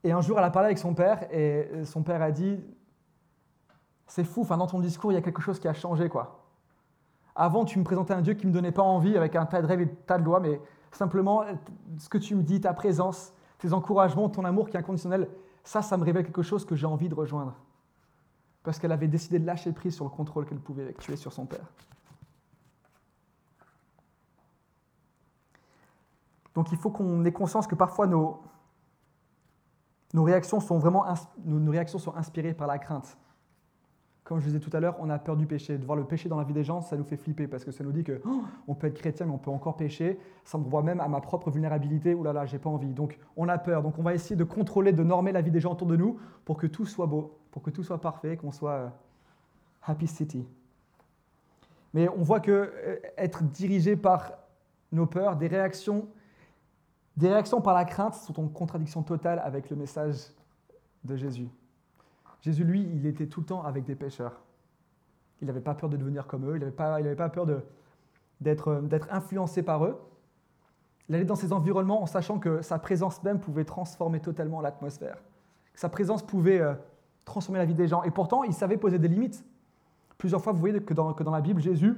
Et 0.05 0.12
un 0.12 0.20
jour, 0.20 0.38
elle 0.38 0.44
a 0.44 0.51
parlé 0.51 0.66
avec 0.66 0.79
son 0.79 0.94
père 0.94 1.33
et 1.33 1.85
son 1.85 2.03
père 2.03 2.20
a 2.20 2.31
dit 2.31 2.61
C'est 4.07 4.25
fou, 4.25 4.42
enfin, 4.42 4.59
dans 4.59 4.66
ton 4.66 4.81
discours, 4.81 5.12
il 5.12 5.14
y 5.14 5.18
a 5.18 5.22
quelque 5.22 5.40
chose 5.40 5.59
qui 5.59 5.68
a 5.68 5.72
changé. 5.72 6.09
quoi. 6.09 6.44
Avant, 7.35 7.64
tu 7.64 7.79
me 7.79 7.85
présentais 7.85 8.12
un 8.12 8.20
Dieu 8.20 8.35
qui 8.35 8.46
ne 8.46 8.51
me 8.51 8.55
donnait 8.55 8.72
pas 8.72 8.83
envie 8.83 9.16
avec 9.16 9.35
un 9.37 9.46
tas 9.46 9.62
de 9.62 9.66
rêves 9.66 9.81
et 9.81 9.85
un 9.85 10.07
tas 10.07 10.18
de 10.18 10.25
lois, 10.25 10.40
mais 10.40 10.61
simplement 10.92 11.44
ce 11.98 12.09
que 12.09 12.18
tu 12.18 12.35
me 12.35 12.42
dis, 12.42 12.61
ta 12.61 12.72
présence, 12.72 13.33
tes 13.59 13.72
encouragements, 13.72 14.28
ton 14.28 14.44
amour 14.44 14.68
qui 14.68 14.76
est 14.76 14.81
inconditionnel, 14.81 15.28
ça, 15.64 15.83
ça 15.83 15.96
me 15.96 16.05
révèle 16.05 16.24
quelque 16.24 16.42
chose 16.42 16.64
que 16.64 16.74
j'ai 16.74 16.87
envie 16.87 17.09
de 17.09 17.14
rejoindre 17.14 17.55
parce 18.62 18.78
qu'elle 18.78 18.92
avait 18.92 19.09
décidé 19.09 19.38
de 19.38 19.46
lâcher 19.46 19.72
prise 19.72 19.94
sur 19.94 20.05
le 20.05 20.11
contrôle 20.11 20.46
qu'elle 20.46 20.61
pouvait 20.61 20.85
effectuer 20.85 21.16
sur 21.16 21.33
son 21.33 21.46
père. 21.46 21.66
Donc 26.55 26.70
il 26.70 26.78
faut 26.78 26.90
qu'on 26.90 27.24
ait 27.24 27.33
conscience 27.33 27.66
que 27.66 27.74
parfois 27.74 28.07
nos, 28.07 28.42
nos, 30.12 30.22
réactions 30.22 30.61
sont 30.61 30.78
vraiment 30.78 31.05
nos 31.44 31.70
réactions 31.70 31.98
sont 31.98 32.14
inspirées 32.14 32.55
par 32.55 32.66
la 32.66 32.78
crainte. 32.78 33.16
Comme 34.33 34.40
je 34.40 34.47
disais 34.47 34.61
tout 34.61 34.75
à 34.75 34.81
l'heure, 34.81 34.97
on 34.99 35.11
a 35.11 35.18
peur 35.18 35.37
du 35.37 35.45
péché. 35.45 35.77
De 35.77 35.85
voir 35.85 35.95
le 35.95 36.05
péché 36.05 36.27
dans 36.27 36.38
la 36.38 36.45
vie 36.45 36.55
des 36.55 36.64
gens, 36.64 36.81
ça 36.81 36.97
nous 36.97 37.05
fait 37.05 37.18
flipper 37.18 37.47
parce 37.47 37.66
que 37.66 37.71
ça 37.71 37.85
nous 37.85 37.92
dit 37.92 38.03
que 38.03 38.23
oh, 38.25 38.45
on 38.66 38.75
peut 38.75 38.87
être 38.87 38.99
chrétien 38.99 39.27
mais 39.27 39.33
on 39.33 39.37
peut 39.37 39.51
encore 39.51 39.77
pécher. 39.77 40.18
Ça 40.42 40.57
me 40.57 40.64
voit 40.64 40.83
même 40.83 41.01
à 41.01 41.09
ma 41.09 41.21
propre 41.21 41.51
vulnérabilité. 41.51 42.14
Ouh 42.14 42.23
là 42.23 42.33
là, 42.33 42.47
j'ai 42.47 42.59
pas 42.59 42.71
envie. 42.71 42.95
Donc 42.95 43.18
on 43.37 43.47
a 43.51 43.59
peur. 43.59 43.83
Donc 43.83 43.99
on 43.99 44.03
va 44.03 44.14
essayer 44.14 44.35
de 44.35 44.45
contrôler, 44.45 44.92
de 44.92 45.03
normer 45.03 45.33
la 45.33 45.42
vie 45.42 45.51
des 45.51 45.61
gens 45.61 45.73
autour 45.73 45.87
de 45.87 45.97
nous 45.97 46.18
pour 46.47 46.57
que 46.57 46.66
tout 46.66 46.87
soit 46.87 47.05
beau 47.05 47.38
pour 47.51 47.61
que 47.61 47.68
tout 47.68 47.85
soit 47.85 48.01
parfait, 48.01 48.38
qu'on 48.38 48.53
soit 48.53 48.73
euh, 48.73 48.88
happy 49.83 50.07
city. 50.07 50.49
Mais 51.92 52.09
on 52.09 52.23
voit 52.23 52.40
que 52.40 52.51
euh, 52.51 52.97
être 53.18 53.45
dirigé 53.45 53.97
par 53.97 54.33
nos 54.92 55.05
peurs, 55.05 55.37
des 55.37 55.47
réactions, 55.47 56.09
des 57.18 57.29
réactions 57.29 57.61
par 57.61 57.75
la 57.75 57.85
crainte 57.85 58.14
sont 58.14 58.40
en 58.40 58.49
contradiction 58.49 59.03
totale 59.03 59.42
avec 59.45 59.68
le 59.68 59.77
message 59.77 60.33
de 61.05 61.16
Jésus. 61.16 61.49
Jésus, 62.42 62.64
lui, 62.64 62.87
il 62.94 63.07
était 63.07 63.26
tout 63.26 63.40
le 63.40 63.46
temps 63.46 63.62
avec 63.62 63.85
des 63.85 63.94
pécheurs. 63.94 64.42
Il 65.40 65.46
n'avait 65.46 65.61
pas 65.61 65.74
peur 65.74 65.88
de 65.88 65.96
devenir 65.96 66.26
comme 66.26 66.48
eux, 66.48 66.57
il 66.57 66.61
n'avait 66.61 66.70
pas, 66.70 67.00
pas 67.16 67.28
peur 67.28 67.46
euh, 67.48 67.61
d'être 68.40 69.09
influencé 69.11 69.62
par 69.62 69.85
eux. 69.85 69.98
Il 71.09 71.14
allait 71.14 71.24
dans 71.24 71.37
ces 71.37 71.52
environnements 71.52 72.02
en 72.02 72.07
sachant 72.07 72.38
que 72.38 72.62
sa 72.62 72.78
présence 72.78 73.22
même 73.22 73.40
pouvait 73.40 73.64
transformer 73.64 74.20
totalement 74.20 74.61
l'atmosphère. 74.61 75.18
Sa 75.74 75.88
présence 75.88 76.22
pouvait 76.22 76.62
transformer 77.24 77.59
la 77.59 77.64
vie 77.64 77.74
des 77.74 77.88
gens. 77.88 78.02
Et 78.02 78.11
pourtant, 78.11 78.44
il 78.44 78.52
savait 78.52 78.76
poser 78.76 78.98
des 78.98 79.09
limites. 79.09 79.44
Plusieurs 80.18 80.40
fois, 80.42 80.52
vous 80.52 80.61
voyez 80.61 80.81
que 80.81 80.94
dans, 80.94 81.12
que 81.12 81.22
dans 81.22 81.33
la 81.33 81.40
Bible, 81.40 81.61
Jésus, 81.61 81.96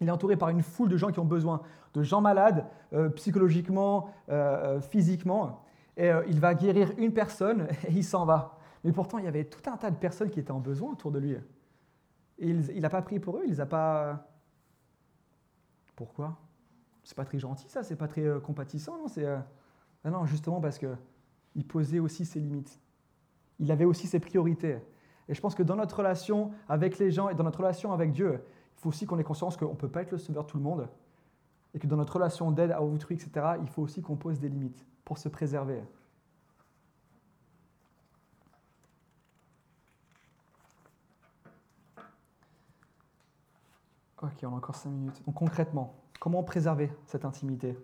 il 0.00 0.08
est 0.08 0.10
entouré 0.10 0.36
par 0.36 0.48
une 0.48 0.62
foule 0.62 0.88
de 0.88 0.96
gens 0.96 1.10
qui 1.10 1.20
ont 1.20 1.24
besoin, 1.26 1.60
de 1.94 2.02
gens 2.02 2.20
malades, 2.20 2.66
euh, 2.92 3.08
psychologiquement, 3.10 4.10
euh, 4.28 4.76
euh, 4.76 4.80
physiquement. 4.80 5.62
Et 5.96 6.10
il 6.28 6.40
va 6.40 6.54
guérir 6.54 6.92
une 6.96 7.12
personne 7.12 7.66
et 7.86 7.92
il 7.92 8.04
s'en 8.04 8.24
va. 8.24 8.58
Mais 8.84 8.92
pourtant, 8.92 9.18
il 9.18 9.24
y 9.24 9.28
avait 9.28 9.44
tout 9.44 9.68
un 9.70 9.76
tas 9.76 9.90
de 9.90 9.96
personnes 9.96 10.30
qui 10.30 10.40
étaient 10.40 10.50
en 10.50 10.60
besoin 10.60 10.92
autour 10.92 11.10
de 11.10 11.18
lui. 11.18 11.36
Et 12.38 12.48
il 12.48 12.80
n'a 12.80 12.88
pas 12.88 13.02
pris 13.02 13.20
pour 13.20 13.36
eux, 13.36 13.42
il 13.44 13.50
les 13.50 13.60
a 13.60 13.66
pas. 13.66 14.26
Pourquoi? 15.96 16.38
C'est 17.04 17.16
pas 17.16 17.24
très 17.24 17.38
gentil, 17.38 17.68
ça, 17.68 17.82
c'est 17.82 17.96
pas 17.96 18.08
très 18.08 18.40
compatissant, 18.42 18.96
non 18.98 19.08
C'est 19.08 19.26
ah 19.26 20.10
non, 20.10 20.24
justement 20.24 20.60
parce 20.60 20.78
que 20.78 20.94
il 21.54 21.66
posait 21.66 21.98
aussi 21.98 22.24
ses 22.24 22.40
limites 22.40 22.80
il 23.60 23.70
avait 23.70 23.84
aussi 23.84 24.06
ses 24.08 24.18
priorités. 24.18 24.78
Et 25.28 25.34
je 25.34 25.40
pense 25.40 25.54
que 25.54 25.62
dans 25.62 25.76
notre 25.76 25.98
relation 25.98 26.50
avec 26.68 26.98
les 26.98 27.12
gens 27.12 27.28
et 27.28 27.34
dans 27.34 27.44
notre 27.44 27.60
relation 27.60 27.92
avec 27.92 28.10
Dieu, 28.10 28.42
il 28.76 28.80
faut 28.80 28.88
aussi 28.88 29.06
qu'on 29.06 29.18
ait 29.18 29.24
conscience 29.24 29.56
qu'on 29.56 29.70
ne 29.70 29.76
peut 29.76 29.88
pas 29.88 30.02
être 30.02 30.10
le 30.10 30.18
sauveur 30.18 30.44
de 30.44 30.48
tout 30.48 30.56
le 30.56 30.64
monde. 30.64 30.88
Et 31.74 31.78
que 31.78 31.86
dans 31.86 31.96
notre 31.96 32.14
relation 32.14 32.50
d'aide 32.50 32.72
à 32.72 32.82
autrui, 32.82 33.14
etc., 33.14 33.30
il 33.62 33.68
faut 33.68 33.82
aussi 33.82 34.02
qu'on 34.02 34.16
pose 34.16 34.40
des 34.40 34.48
limites 34.48 34.84
pour 35.04 35.18
se 35.18 35.28
préserver. 35.28 35.84
Ok, 44.22 44.30
on 44.42 44.52
a 44.52 44.56
encore 44.56 44.74
cinq 44.74 44.90
minutes. 44.90 45.22
Donc 45.26 45.34
concrètement, 45.34 45.94
comment 46.18 46.42
préserver 46.42 46.92
cette 47.06 47.24
intimité? 47.24 47.78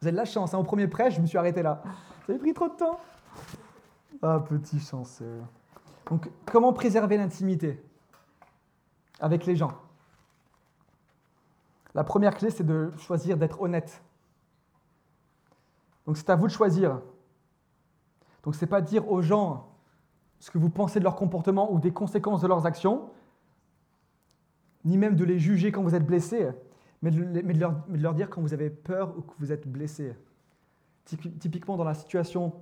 Vous 0.00 0.06
avez 0.06 0.12
de 0.12 0.16
la 0.16 0.24
chance, 0.24 0.54
hein, 0.54 0.58
au 0.58 0.64
premier 0.64 0.86
prêt, 0.88 1.10
je 1.10 1.20
me 1.20 1.26
suis 1.26 1.38
arrêté 1.38 1.62
là. 1.62 1.82
Ça 2.26 2.32
avait 2.32 2.38
pris 2.38 2.54
trop 2.54 2.68
de 2.68 2.74
temps? 2.74 3.00
Ah, 4.22 4.40
petit 4.40 4.80
chanceux. 4.80 5.40
Donc, 6.08 6.30
comment 6.46 6.72
préserver 6.72 7.16
l'intimité 7.16 7.82
avec 9.20 9.44
les 9.44 9.56
gens? 9.56 9.72
La 11.94 12.04
première 12.04 12.34
clé, 12.36 12.50
c'est 12.50 12.64
de 12.64 12.92
choisir 12.96 13.36
d'être 13.36 13.60
honnête. 13.60 14.02
Donc, 16.06 16.16
c'est 16.16 16.30
à 16.30 16.36
vous 16.36 16.46
de 16.46 16.52
choisir. 16.52 17.00
Donc, 18.42 18.54
ce 18.54 18.64
n'est 18.64 18.68
pas 18.68 18.80
dire 18.80 19.10
aux 19.10 19.20
gens 19.20 19.68
ce 20.38 20.50
que 20.50 20.58
vous 20.58 20.70
pensez 20.70 21.00
de 21.00 21.04
leur 21.04 21.16
comportement 21.16 21.72
ou 21.72 21.78
des 21.78 21.92
conséquences 21.92 22.40
de 22.40 22.46
leurs 22.46 22.66
actions, 22.66 23.10
ni 24.84 24.96
même 24.96 25.16
de 25.16 25.24
les 25.24 25.38
juger 25.38 25.72
quand 25.72 25.82
vous 25.82 25.94
êtes 25.94 26.06
blessé, 26.06 26.48
mais 27.02 27.10
de, 27.10 27.58
leur, 27.98 28.14
dire 28.14 28.28
quand 28.30 28.40
vous 28.40 28.54
avez 28.54 28.70
peur 28.70 29.14
ou 29.16 29.22
que 29.22 29.32
vous 29.38 29.52
êtes 29.52 29.68
blessé. 29.68 30.14
Typiquement, 31.04 31.76
dans 31.76 31.84
la 31.84 31.94
situation 31.94 32.52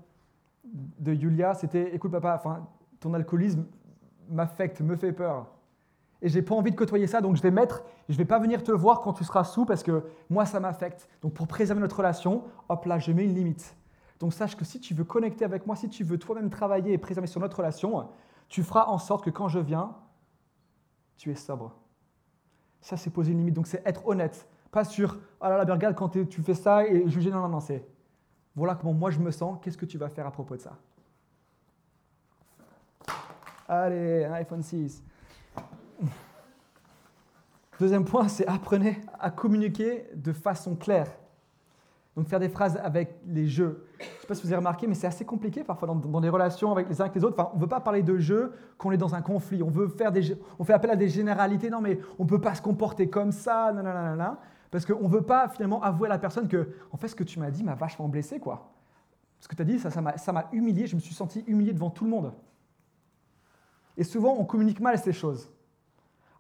de 0.65 1.15
Julia, 1.15 1.55
c'était 1.55 1.95
écoute 1.95 2.13
papa, 2.13 2.67
ton 3.01 3.15
alcoolisme 3.15 3.67
m'affecte, 4.29 4.81
me 4.81 4.97
fait 4.97 5.13
peur. 5.13 5.47
Et 6.23 6.29
j'ai 6.29 6.43
pas 6.43 6.55
envie 6.55 6.71
de 6.71 6.77
côtoyer 6.77 7.07
ça, 7.07 7.21
donc 7.21 7.37
je 7.37 7.43
vais 7.43 7.51
mettre, 7.51 7.83
je 8.09 8.17
vais 8.17 8.25
pas 8.25 8.39
venir 8.39 8.63
te 8.63 8.73
voir 8.73 9.01
quand 9.01 9.13
tu 9.13 9.25
seras 9.25 9.45
sous 9.45 9.67
parce 9.67 9.83
que 9.83 10.05
moi 10.31 10.47
ça 10.47 10.61
m'affecte. 10.61 11.09
Donc 11.23 11.35
pour 11.35 11.47
préserver 11.47 11.81
notre 11.81 11.99
relation, 11.99 12.45
hop 12.69 12.85
là, 12.87 12.99
je 12.99 13.13
mets 13.13 13.25
une 13.25 13.35
limite. 13.35 13.77
Donc 14.19 14.33
sache 14.33 14.57
que 14.57 14.65
si 14.65 14.81
tu 14.81 14.95
veux 14.95 15.05
connecter 15.05 15.45
avec 15.45 15.67
moi, 15.67 15.77
si 15.77 15.89
tu 15.89 16.05
veux 16.05 16.19
toi-même 16.19 16.49
travailler 16.49 16.95
et 16.95 16.99
préserver 16.99 17.27
sur 17.27 17.41
notre 17.41 17.59
relation, 17.59 18.09
tu 18.49 18.63
feras 18.63 18.87
en 18.87 18.99
sorte 18.99 19.25
que 19.25 19.31
quand 19.31 19.49
je 19.49 19.59
viens, 19.59 19.95
tu 21.17 21.31
es 21.31 21.35
sobre. 21.35 21.75
Ça 22.87 22.97
c'est 22.97 23.11
poser 23.11 23.33
une 23.33 23.39
limite, 23.39 23.55
donc 23.55 23.67
c'est 23.67 23.83
être 23.85 24.07
honnête, 24.07 24.47
pas 24.71 24.85
sur 24.85 25.19
ah 25.41 25.51
là 25.51 25.65
là, 25.65 25.75
regarde 25.75 25.97
quand 25.97 26.11
tu 26.11 26.41
fais 26.41 26.55
ça 26.55 26.87
et 26.87 27.09
juger 27.09 27.31
non 27.33 27.41
non 27.41 27.49
non 27.49 27.59
c'est 27.59 27.85
voilà 28.55 28.77
comment 28.77 28.93
moi 28.93 29.11
je 29.11 29.19
me 29.19 29.33
sens, 29.33 29.59
qu'est-ce 29.61 29.77
que 29.77 29.87
tu 29.87 29.99
vas 29.99 30.09
faire 30.09 30.25
à 30.25 30.31
propos 30.31 30.55
de 30.55 30.61
ça? 30.61 30.79
Allez, 33.67 34.25
un 34.25 34.35
iPhone 34.35 34.63
6. 34.63 35.03
Deuxième 37.81 38.05
point, 38.05 38.29
c'est 38.29 38.47
apprenez 38.47 39.01
à 39.19 39.33
communiquer 39.33 40.07
de 40.15 40.33
façon 40.33 40.77
claire. 40.77 41.09
Donc 42.17 42.29
faire 42.29 42.41
des 42.41 42.49
phrases 42.49 42.79
avec 42.83 43.19
les 43.27 43.47
jeux. 43.47 43.87
Je 43.99 44.05
ne 44.05 44.21
sais 44.21 44.27
pas 44.27 44.35
si 44.35 44.43
vous 44.43 44.49
avez 44.49 44.57
remarqué, 44.57 44.87
mais 44.87 44.95
c'est 44.95 45.07
assez 45.07 45.27
compliqué 45.27 45.65
parfois 45.65 45.87
dans, 45.87 46.21
des 46.21 46.31
relations 46.31 46.73
avec 46.73 46.89
les 46.89 47.01
uns 47.01 47.05
avec 47.05 47.15
les 47.15 47.25
autres. 47.25 47.37
Enfin, 47.39 47.51
on 47.53 47.57
ne 47.57 47.61
veut 47.61 47.69
pas 47.69 47.81
parler 47.81 48.03
de 48.03 48.17
jeux 48.17 48.55
quand 48.79 48.89
on 48.89 48.93
est 48.93 48.97
dans 48.97 49.15
un 49.15 49.21
conflit. 49.21 49.63
On 49.63 49.69
veut 49.69 49.89
faire 49.89 50.11
des, 50.13 50.35
on 50.59 50.65
fait 50.65 50.73
appel 50.73 50.91
à 50.91 50.97
des 50.97 51.11
généralités. 51.11 51.69
Non, 51.69 51.83
mais 51.83 52.01
on 52.19 52.25
ne 52.25 52.29
peut 52.29 52.41
pas 52.41 52.55
se 52.55 52.63
comporter 52.63 53.11
comme 53.11 53.33
ça. 53.33 53.71
Non. 53.71 54.37
Parce 54.71 54.87
qu'on 54.87 55.03
ne 55.03 55.13
veut 55.13 55.23
pas 55.23 55.49
finalement 55.49 55.83
avouer 55.83 56.07
à 56.07 56.11
la 56.11 56.19
personne 56.19 56.49
que, 56.49 56.71
en 56.91 56.97
fait, 56.97 57.09
ce 57.09 57.15
que 57.15 57.25
tu 57.25 57.39
m'as 57.39 57.51
dit 57.51 57.63
m'a 57.63 57.75
vachement 57.75 58.09
blessé, 58.09 58.41
quoi. 58.41 58.73
Ce 59.39 59.47
que 59.47 59.55
tu 59.55 59.61
as 59.61 59.67
dit, 59.67 59.79
ça, 59.79 59.91
ça 59.91 60.33
m'a 60.33 60.49
humilié, 60.53 60.87
je 60.87 60.97
me 60.97 61.01
suis 61.01 61.15
senti 61.15 61.45
humilié 61.47 61.75
devant 61.75 61.91
tout 61.91 62.05
le 62.05 62.11
monde. 62.11 62.33
Et 63.99 64.05
souvent, 64.05 64.35
on 64.39 64.45
communique 64.45 64.81
mal 64.81 64.99
ces 64.99 65.13
choses. 65.13 65.51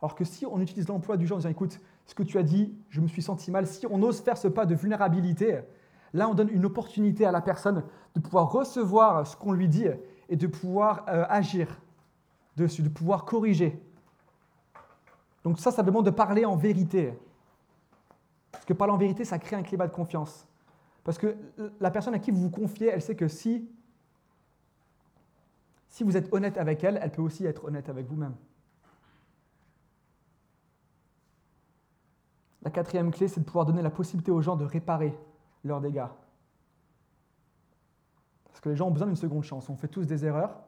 Alors 0.01 0.15
que 0.15 0.25
si 0.25 0.47
on 0.47 0.61
utilise 0.61 0.89
l'emploi 0.89 1.17
du 1.17 1.27
genre 1.27 1.37
en 1.37 1.41
disant, 1.41 1.51
écoute, 1.51 1.81
ce 2.07 2.15
que 2.15 2.23
tu 2.23 2.39
as 2.39 2.43
dit, 2.43 2.75
je 2.89 3.01
me 3.01 3.09
suis 3.09 3.23
senti 3.23 3.51
mal, 3.51 3.67
si 3.67 3.87
on 3.87 4.03
ose 4.03 4.21
faire 4.21 4.39
ce 4.39 4.49
pas 4.49 4.65
de 4.65 4.75
vulnérabilité, 4.75 5.61
là, 6.13 6.29
on 6.29 6.35
donne 6.35 6.49
une 6.51 6.65
opportunité 6.65 7.27
à 7.27 7.33
la 7.33 7.41
personne 7.41 7.83
de 8.15 8.21
pouvoir 8.21 8.51
recevoir 8.51 9.27
ce 9.27 9.37
qu'on 9.37 9.53
lui 9.53 9.69
dit 9.69 9.87
et 10.29 10.37
de 10.37 10.47
pouvoir 10.47 11.05
euh, 11.09 11.25
agir 11.29 11.69
dessus, 12.57 12.83
de 12.83 12.89
pouvoir 12.89 13.25
corriger. 13.25 13.81
Donc 15.45 15.59
ça, 15.59 15.71
ça 15.71 15.83
demande 15.83 16.07
de 16.07 16.11
parler 16.11 16.45
en 16.45 16.57
vérité. 16.57 17.13
Parce 18.51 18.65
que 18.65 18.73
parler 18.73 18.95
en 18.95 18.97
vérité, 18.97 19.25
ça 19.25 19.39
crée 19.39 19.57
un 19.57 19.63
climat 19.63 19.87
de 19.87 19.93
confiance. 19.93 20.49
Parce 21.05 21.19
que 21.19 21.37
la 21.79 21.91
personne 21.91 22.15
à 22.15 22.19
qui 22.19 22.31
vous 22.31 22.41
vous 22.41 22.51
confiez, 22.51 22.89
elle 22.89 23.03
sait 23.03 23.15
que 23.15 23.29
si, 23.29 23.69
si 25.89 26.03
vous 26.03 26.17
êtes 26.17 26.33
honnête 26.33 26.57
avec 26.59 26.83
elle, 26.83 26.99
elle 27.01 27.13
peut 27.13 27.23
aussi 27.23 27.47
être 27.47 27.65
honnête 27.67 27.89
avec 27.89 28.07
vous-même. 28.07 28.35
La 32.67 32.71
quatrième 32.71 33.13
clé, 33.13 33.29
c'est 33.29 33.39
de 33.39 33.45
pouvoir 33.45 33.65
donner 33.65 33.81
la 33.81 33.91
possibilité 33.91 34.33
aux 34.33 34.41
gens 34.41 34.57
de 34.57 34.65
réparer 34.65 35.17
leurs 35.63 35.81
dégâts. 35.81 36.09
Parce 38.47 38.59
que 38.61 38.69
les 38.69 38.75
gens 38.75 38.89
ont 38.89 38.91
besoin 38.91 39.07
d'une 39.07 39.15
seconde 39.15 39.45
chance. 39.45 39.71
On 39.71 39.77
fait 39.77 39.87
tous 39.87 40.09
des 40.09 40.25
erreurs. 40.25 40.59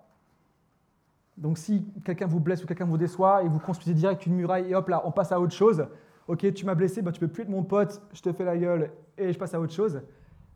Donc 1.36 1.58
si 1.58 1.92
quelqu'un 2.04 2.28
vous 2.28 2.38
blesse 2.38 2.62
ou 2.62 2.68
quelqu'un 2.68 2.84
vous 2.84 2.98
déçoit 2.98 3.42
et 3.42 3.48
vous 3.48 3.58
construisez 3.58 3.94
direct 3.94 4.24
une 4.26 4.36
muraille 4.36 4.70
et 4.70 4.76
hop 4.76 4.88
là, 4.88 5.02
on 5.06 5.10
passe 5.10 5.32
à 5.32 5.40
autre 5.40 5.54
chose. 5.54 5.88
Ok, 6.28 6.54
tu 6.54 6.64
m'as 6.64 6.76
blessé, 6.76 7.02
bah, 7.02 7.10
tu 7.10 7.18
peux 7.18 7.26
plus 7.26 7.42
être 7.42 7.48
mon 7.48 7.64
pote, 7.64 8.00
je 8.12 8.22
te 8.22 8.32
fais 8.32 8.44
la 8.44 8.56
gueule 8.56 8.92
et 9.16 9.32
je 9.32 9.38
passe 9.38 9.54
à 9.54 9.60
autre 9.60 9.72
chose. 9.72 10.00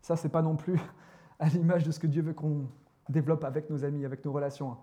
Ça, 0.01 0.14
c'est 0.14 0.28
pas 0.28 0.43
non 0.43 0.55
plus 0.55 0.78
à 1.40 1.49
l'image 1.49 1.82
de 1.82 1.90
ce 1.90 1.99
que 1.99 2.07
Dieu 2.07 2.22
veut 2.22 2.34
qu'on 2.34 2.68
développe 3.09 3.43
avec 3.43 3.68
nos 3.68 3.84
amis, 3.84 4.05
avec 4.05 4.24
nos 4.24 4.30
relations. 4.30 4.76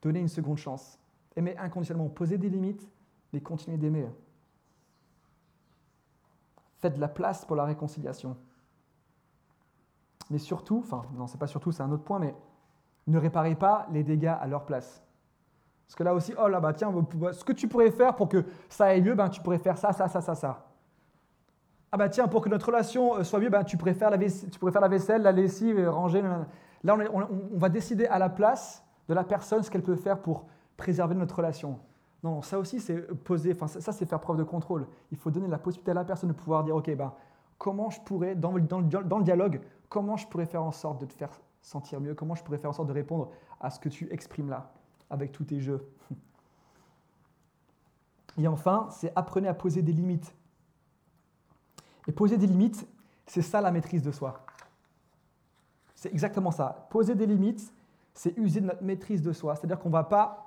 Donner 0.00 0.20
une 0.20 0.28
seconde 0.28 0.56
chance. 0.56 0.98
Aimer 1.36 1.54
inconditionnellement, 1.58 2.08
poser 2.08 2.38
des 2.38 2.48
limites, 2.48 2.90
mais 3.34 3.42
continuer 3.42 3.76
d'aimer. 3.76 4.06
Faites 6.82 6.96
de 6.96 7.00
la 7.00 7.08
place 7.08 7.44
pour 7.44 7.56
la 7.56 7.64
réconciliation. 7.64 8.36
Mais 10.30 10.38
surtout, 10.38 10.80
enfin, 10.84 11.02
non, 11.14 11.26
c'est 11.26 11.38
pas 11.38 11.46
surtout, 11.46 11.72
c'est 11.72 11.82
un 11.82 11.92
autre 11.92 12.02
point, 12.02 12.18
mais 12.18 12.34
ne 13.06 13.18
réparez 13.18 13.54
pas 13.54 13.86
les 13.92 14.02
dégâts 14.02 14.34
à 14.40 14.46
leur 14.48 14.66
place. 14.66 15.02
Parce 15.86 15.94
que 15.94 16.02
là 16.02 16.14
aussi, 16.14 16.34
oh 16.42 16.48
là, 16.48 16.58
bah 16.58 16.72
tiens, 16.72 16.92
ce 17.32 17.44
que 17.44 17.52
tu 17.52 17.68
pourrais 17.68 17.90
faire 17.90 18.16
pour 18.16 18.28
que 18.28 18.44
ça 18.68 18.86
aille 18.86 19.02
mieux, 19.02 19.14
ben, 19.14 19.28
tu 19.28 19.40
pourrais 19.40 19.58
faire 19.58 19.78
ça, 19.78 19.92
ça, 19.92 20.08
ça, 20.08 20.20
ça, 20.20 20.34
ça. 20.34 20.66
Ah 21.92 21.98
bah 21.98 22.08
tiens, 22.08 22.26
pour 22.26 22.40
que 22.42 22.48
notre 22.48 22.66
relation 22.66 23.16
euh, 23.16 23.22
soit 23.22 23.38
mieux, 23.38 23.50
ben, 23.50 23.62
tu, 23.62 23.76
faire 23.76 24.10
la 24.10 24.18
pourrais 24.58 24.72
faire 24.72 24.80
la 24.80 24.88
vaisselle, 24.88 25.22
la 25.22 25.32
lessive, 25.32 25.88
ranger. 25.88 26.22
Là, 26.82 26.96
on, 27.12 27.58
va 27.58 27.68
décider 27.68 28.06
à 28.06 28.18
la 28.18 28.28
place 28.28 28.82
de 29.08 29.14
la 29.14 29.22
personne 29.22 29.62
ce 29.62 29.70
qu'elle 29.70 29.82
peut 29.82 29.94
faire 29.94 30.18
pour 30.20 30.46
préserver 30.76 31.14
notre 31.14 31.36
relation. 31.36 31.78
Non, 32.22 32.40
ça 32.40 32.58
aussi, 32.58 32.80
c'est 32.80 33.00
poser, 33.24 33.52
enfin, 33.52 33.66
ça, 33.66 33.92
c'est 33.92 34.06
faire 34.06 34.20
preuve 34.20 34.36
de 34.36 34.44
contrôle. 34.44 34.86
Il 35.10 35.18
faut 35.18 35.30
donner 35.30 35.48
la 35.48 35.58
possibilité 35.58 35.90
à 35.90 35.94
la 35.94 36.04
personne 36.04 36.28
de 36.28 36.34
pouvoir 36.34 36.62
dire, 36.62 36.76
OK, 36.76 36.94
ben, 36.94 37.12
comment 37.58 37.90
je 37.90 38.00
pourrais, 38.00 38.36
dans, 38.36 38.52
dans, 38.58 38.80
le 38.80 39.24
dialogue, 39.24 39.60
comment 39.88 40.16
je 40.16 40.26
pourrais 40.28 40.46
faire 40.46 40.62
en 40.62 40.70
sorte 40.70 41.00
de 41.00 41.06
te 41.06 41.12
faire 41.14 41.30
sentir 41.62 42.00
mieux, 42.00 42.14
comment 42.14 42.34
je 42.34 42.44
pourrais 42.44 42.58
faire 42.58 42.70
en 42.70 42.74
sorte 42.74 42.88
de 42.88 42.92
répondre 42.92 43.30
à 43.60 43.70
ce 43.70 43.80
que 43.80 43.88
tu 43.88 44.12
exprimes 44.12 44.50
là, 44.50 44.72
avec 45.10 45.32
tous 45.32 45.44
tes 45.44 45.60
jeux? 45.60 45.88
Et 48.38 48.46
enfin, 48.46 48.88
c'est 48.90 49.12
apprenez 49.16 49.48
à 49.48 49.54
poser 49.54 49.82
des 49.82 49.92
limites. 49.92 50.34
Et 52.06 52.12
poser 52.12 52.38
des 52.38 52.46
limites, 52.46 52.86
c'est 53.26 53.42
ça 53.42 53.60
la 53.60 53.70
maîtrise 53.70 54.02
de 54.02 54.12
soi. 54.12 54.44
C'est 55.94 56.12
exactement 56.12 56.50
ça. 56.50 56.86
Poser 56.90 57.14
des 57.14 57.26
limites, 57.26 57.72
c'est 58.14 58.36
user 58.38 58.60
de 58.60 58.66
notre 58.66 58.82
maîtrise 58.82 59.22
de 59.22 59.32
soi. 59.32 59.56
C'est-à-dire 59.56 59.78
qu'on 59.78 59.88
ne 59.88 59.94
va 59.94 60.04
pas 60.04 60.46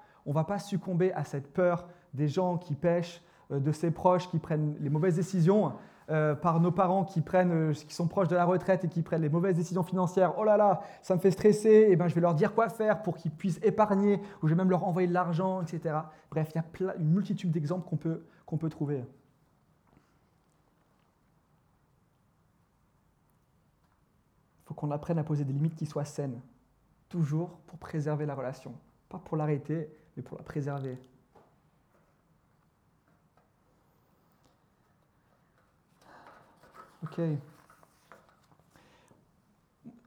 succomber 0.60 1.12
à 1.14 1.24
cette 1.24 1.52
peur 1.54 1.88
des 2.14 2.28
gens 2.28 2.58
qui 2.58 2.76
pêchent, 2.76 3.22
euh, 3.52 3.60
de 3.60 3.72
ses 3.72 3.92
proches 3.92 4.30
qui 4.30 4.40
prennent 4.40 4.76
les 4.80 4.90
mauvaises 4.90 5.16
décisions, 5.16 5.74
euh, 6.12 6.36
par 6.36 6.60
nos 6.60 6.72
parents 6.72 7.04
qui, 7.04 7.22
prennent, 7.22 7.72
euh, 7.72 7.74
qui 7.74 7.94
sont 7.96 8.08
proches 8.08 8.28
de 8.28 8.36
la 8.36 8.46
retraite 8.46 8.86
et 8.86 8.90
qui 8.90 9.02
prennent 9.02 9.24
les 9.24 9.30
mauvaises 9.30 9.56
décisions 9.56 9.82
financières, 9.82 10.38
oh 10.38 10.44
là 10.44 10.56
là, 10.56 10.82
ça 11.02 11.16
me 11.16 11.20
fait 11.20 11.32
stresser, 11.32 11.70
et 11.70 11.92
eh 11.94 11.96
ben, 11.96 12.08
je 12.08 12.14
vais 12.14 12.22
leur 12.22 12.36
dire 12.36 12.54
quoi 12.54 12.70
faire 12.70 13.02
pour 13.02 13.18
qu'ils 13.18 13.32
puissent 13.32 13.60
épargner, 13.64 14.22
ou 14.42 14.48
je 14.48 14.54
vais 14.54 14.58
même 14.58 14.70
leur 14.70 14.84
envoyer 14.84 15.08
de 15.08 15.14
l'argent, 15.14 15.64
etc. 15.64 15.96
Bref, 16.30 16.52
il 16.54 16.58
y 16.58 16.86
a 16.88 16.96
une 16.98 17.10
multitude 17.10 17.50
d'exemples 17.50 17.90
qu'on 17.90 17.98
peut, 17.98 18.24
qu'on 18.46 18.58
peut 18.58 18.70
trouver. 18.70 19.04
Il 24.60 24.68
faut 24.68 24.76
qu'on 24.76 24.92
apprenne 24.92 25.18
à 25.18 25.24
poser 25.24 25.44
des 25.44 25.54
limites 25.54 25.76
qui 25.76 25.88
soient 25.88 26.06
saines, 26.06 26.40
toujours 27.10 27.58
pour 27.66 27.80
préserver 27.80 28.28
la 28.28 28.36
relation. 28.36 28.76
Pas 29.10 29.18
pour 29.18 29.38
l'arrêter, 29.38 29.90
mais 30.16 30.24
pour 30.24 30.38
la 30.38 30.44
préserver. 30.44 30.98
Ok. 37.04 37.22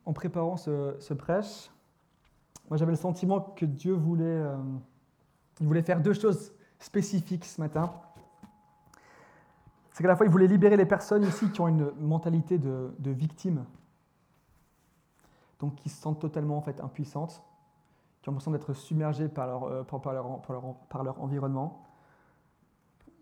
En 0.04 0.12
préparant 0.12 0.56
ce, 0.56 1.12
prêche, 1.12 1.70
moi 2.68 2.76
j'avais 2.76 2.92
le 2.92 2.96
sentiment 2.96 3.40
que 3.40 3.66
Dieu 3.66 3.92
voulait, 3.92 4.24
euh, 4.24 4.56
il 5.60 5.66
voulait 5.66 5.82
faire 5.82 6.00
deux 6.00 6.14
choses 6.14 6.52
spécifiques 6.78 7.44
ce 7.44 7.60
matin. 7.60 7.92
C'est 9.92 10.02
qu'à 10.02 10.08
la 10.08 10.16
fois 10.16 10.26
il 10.26 10.32
voulait 10.32 10.46
libérer 10.46 10.76
les 10.76 10.86
personnes 10.86 11.24
ici 11.24 11.50
qui 11.50 11.60
ont 11.60 11.68
une 11.68 11.90
mentalité 12.00 12.58
de, 12.58 13.10
victime, 13.10 13.64
donc 15.60 15.74
qui 15.76 15.88
se 15.88 16.00
sentent 16.00 16.20
totalement 16.20 16.56
en 16.56 16.62
fait 16.62 16.80
impuissantes, 16.80 17.42
qui 18.22 18.28
ont 18.28 18.32
l'impression 18.32 18.50
d'être 18.50 18.72
submergées 18.72 19.28
par 19.28 19.46
leur, 19.46 19.64
euh, 19.64 19.82
par, 19.84 20.12
leur, 20.12 20.40
par 20.88 21.04
leur 21.04 21.20
environnement 21.20 21.84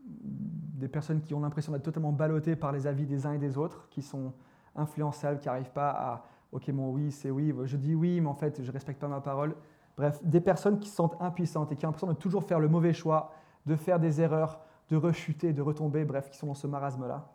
des 0.06 0.88
personnes 0.88 1.20
qui 1.20 1.34
ont 1.34 1.40
l'impression 1.40 1.72
d'être 1.72 1.82
totalement 1.82 2.12
ballottées 2.12 2.56
par 2.56 2.72
les 2.72 2.86
avis 2.86 3.06
des 3.06 3.26
uns 3.26 3.32
et 3.32 3.38
des 3.38 3.58
autres, 3.58 3.88
qui 3.90 4.02
sont 4.02 4.32
influençables, 4.74 5.40
qui 5.40 5.48
n'arrivent 5.48 5.72
pas 5.72 5.90
à 5.90 6.24
OK, 6.52 6.68
mon 6.68 6.90
oui, 6.90 7.10
c'est 7.10 7.30
oui, 7.30 7.54
je 7.64 7.76
dis 7.76 7.94
oui, 7.94 8.20
mais 8.20 8.28
en 8.28 8.34
fait, 8.34 8.62
je 8.62 8.66
ne 8.66 8.72
respecte 8.72 9.00
pas 9.00 9.08
ma 9.08 9.20
parole. 9.20 9.56
Bref, 9.96 10.22
des 10.22 10.40
personnes 10.40 10.78
qui 10.78 10.88
se 10.88 10.96
sentent 10.96 11.16
impuissantes 11.20 11.72
et 11.72 11.76
qui 11.76 11.84
ont 11.86 11.88
l'impression 11.88 12.06
de 12.06 12.12
toujours 12.12 12.44
faire 12.44 12.60
le 12.60 12.68
mauvais 12.68 12.92
choix, 12.92 13.32
de 13.64 13.74
faire 13.74 13.98
des 13.98 14.20
erreurs, 14.20 14.60
de 14.90 14.96
rechuter, 14.96 15.52
de 15.52 15.62
retomber, 15.62 16.04
bref, 16.04 16.30
qui 16.30 16.36
sont 16.36 16.46
dans 16.46 16.54
ce 16.54 16.66
marasme-là. 16.66 17.28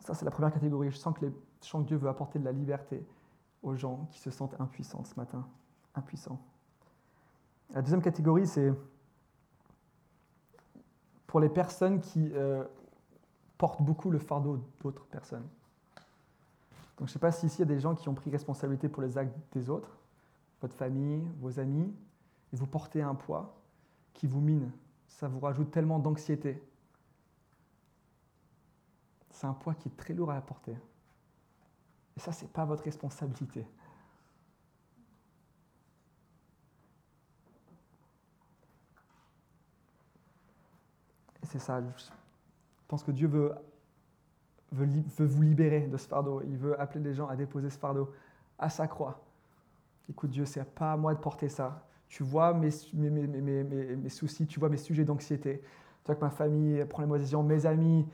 Ça, 0.00 0.14
c'est 0.14 0.24
la 0.24 0.30
première 0.30 0.52
catégorie. 0.52 0.90
Je 0.90 0.96
sens, 0.96 1.14
que 1.14 1.26
les, 1.26 1.32
je 1.62 1.68
sens 1.68 1.82
que 1.82 1.88
Dieu 1.88 1.96
veut 1.96 2.08
apporter 2.08 2.38
de 2.38 2.44
la 2.44 2.52
liberté 2.52 3.04
aux 3.62 3.74
gens 3.74 4.06
qui 4.10 4.20
se 4.20 4.30
sentent 4.30 4.58
impuissants 4.60 5.04
ce 5.04 5.14
matin. 5.16 5.46
Impuissants. 5.94 6.38
La 7.72 7.82
deuxième 7.82 8.02
catégorie, 8.02 8.46
c'est 8.46 8.72
pour 11.26 11.40
les 11.40 11.48
personnes 11.48 12.00
qui 12.00 12.30
euh, 12.34 12.64
portent 13.58 13.82
beaucoup 13.82 14.10
le 14.10 14.18
fardeau 14.18 14.60
d'autres 14.80 15.04
personnes. 15.06 15.48
Donc 16.96 17.08
je 17.08 17.10
ne 17.10 17.14
sais 17.14 17.18
pas 17.18 17.32
si 17.32 17.46
ici 17.46 17.56
il 17.56 17.68
y 17.68 17.72
a 17.72 17.74
des 17.74 17.80
gens 17.80 17.94
qui 17.94 18.08
ont 18.08 18.14
pris 18.14 18.30
responsabilité 18.30 18.88
pour 18.88 19.02
les 19.02 19.18
actes 19.18 19.36
des 19.52 19.68
autres, 19.68 19.98
votre 20.60 20.74
famille, 20.74 21.26
vos 21.40 21.58
amis, 21.58 21.92
et 22.52 22.56
vous 22.56 22.66
portez 22.66 23.02
un 23.02 23.16
poids 23.16 23.56
qui 24.12 24.28
vous 24.28 24.40
mine. 24.40 24.70
Ça 25.08 25.26
vous 25.26 25.40
rajoute 25.40 25.72
tellement 25.72 25.98
d'anxiété. 25.98 26.62
C'est 29.30 29.46
un 29.46 29.54
poids 29.54 29.74
qui 29.74 29.88
est 29.88 29.96
très 29.96 30.14
lourd 30.14 30.30
à 30.30 30.40
porter. 30.40 30.76
Et 32.16 32.20
ça, 32.20 32.30
ce 32.30 32.42
n'est 32.42 32.50
pas 32.50 32.64
votre 32.64 32.84
responsabilité. 32.84 33.66
C'est 41.44 41.58
ça. 41.58 41.80
Je 41.80 42.04
pense 42.88 43.02
que 43.02 43.10
Dieu 43.10 43.28
veut, 43.28 43.52
veut, 44.72 45.26
vous 45.26 45.42
libérer 45.42 45.82
de 45.82 45.96
ce 45.96 46.06
fardeau. 46.06 46.42
Il 46.42 46.56
veut 46.56 46.80
appeler 46.80 47.04
les 47.04 47.14
gens 47.14 47.28
à 47.28 47.36
déposer 47.36 47.70
ce 47.70 47.78
fardeau 47.78 48.12
à 48.58 48.68
sa 48.70 48.86
croix. 48.86 49.20
Écoute, 50.08 50.30
Dieu, 50.30 50.44
c'est 50.44 50.64
pas 50.64 50.92
à 50.92 50.96
moi 50.96 51.14
de 51.14 51.20
porter 51.20 51.48
ça. 51.48 51.86
Tu 52.08 52.22
vois 52.22 52.52
mes, 52.52 52.70
mes, 52.92 53.10
mes, 53.10 53.64
mes 53.96 54.08
soucis, 54.08 54.46
tu 54.46 54.60
vois 54.60 54.68
mes 54.68 54.76
sujets 54.76 55.04
d'anxiété. 55.04 55.60
Tu 55.60 56.06
vois 56.06 56.14
que 56.14 56.20
ma 56.20 56.30
famille 56.30 56.84
prend 56.84 57.02
les 57.04 57.18
décisions, 57.18 57.42
mes 57.42 57.66
amis, 57.66 58.06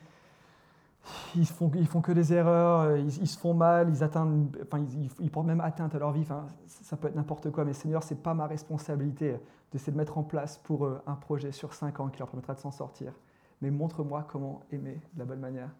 ils 1.34 1.46
font, 1.46 1.70
ils 1.74 1.86
font 1.86 2.01
que 2.01 2.12
des 2.12 2.32
erreurs, 2.32 2.96
ils, 2.96 3.26
se 3.26 3.38
font 3.38 3.55
mal, 3.55 3.88
ils, 3.88 4.03
atteignent, 4.03 4.48
enfin, 4.62 4.84
ils, 5.20 5.30
portent 5.30 5.46
même 5.46 5.61
atteinte 5.61 5.94
à 5.94 5.98
leur 5.98 6.12
vie. 6.12 6.22
Enfin, 6.22 6.46
ça 6.66 6.96
peut 6.96 7.09
être 7.09 7.16
n'importe 7.16 7.51
quoi, 7.51 7.64
mais 7.64 7.72
Seigneur, 7.72 8.03
ce 8.03 8.14
n'est 8.14 8.20
pas 8.20 8.34
ma 8.34 8.46
responsabilité 8.46 9.36
d'essayer 9.72 9.92
de 9.92 9.96
mettre 9.96 10.18
en 10.18 10.22
place 10.22 10.59
pour 10.59 10.86
eux 10.86 11.01
un 11.07 11.14
projet 11.14 11.53
sur 11.53 11.74
cinq 11.74 12.01
ans 12.01 12.09
qui 12.09 12.18
leur 12.18 12.28
permettra 12.28 12.55
de 12.55 12.61
s'en 12.61 12.70
sortir 12.70 13.12
mais 13.61 13.70
montre-moi 13.70 14.26
comment 14.28 14.62
aimer 14.72 15.01
de 15.14 15.18
la 15.18 15.24
bonne 15.24 15.40
manière. 15.40 15.70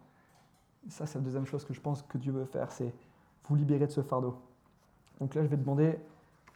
Ça, 0.89 1.05
c'est 1.05 1.19
la 1.19 1.23
deuxième 1.23 1.45
chose 1.45 1.65
que 1.65 1.73
je 1.73 1.81
pense 1.81 2.01
que 2.03 2.17
Dieu 2.17 2.31
veut 2.31 2.45
faire, 2.45 2.71
c'est 2.71 2.93
vous 3.47 3.55
libérer 3.55 3.87
de 3.87 3.91
ce 3.91 4.01
fardeau. 4.01 4.35
Donc 5.19 5.35
là, 5.35 5.43
je 5.43 5.47
vais, 5.47 5.57
demander, 5.57 5.99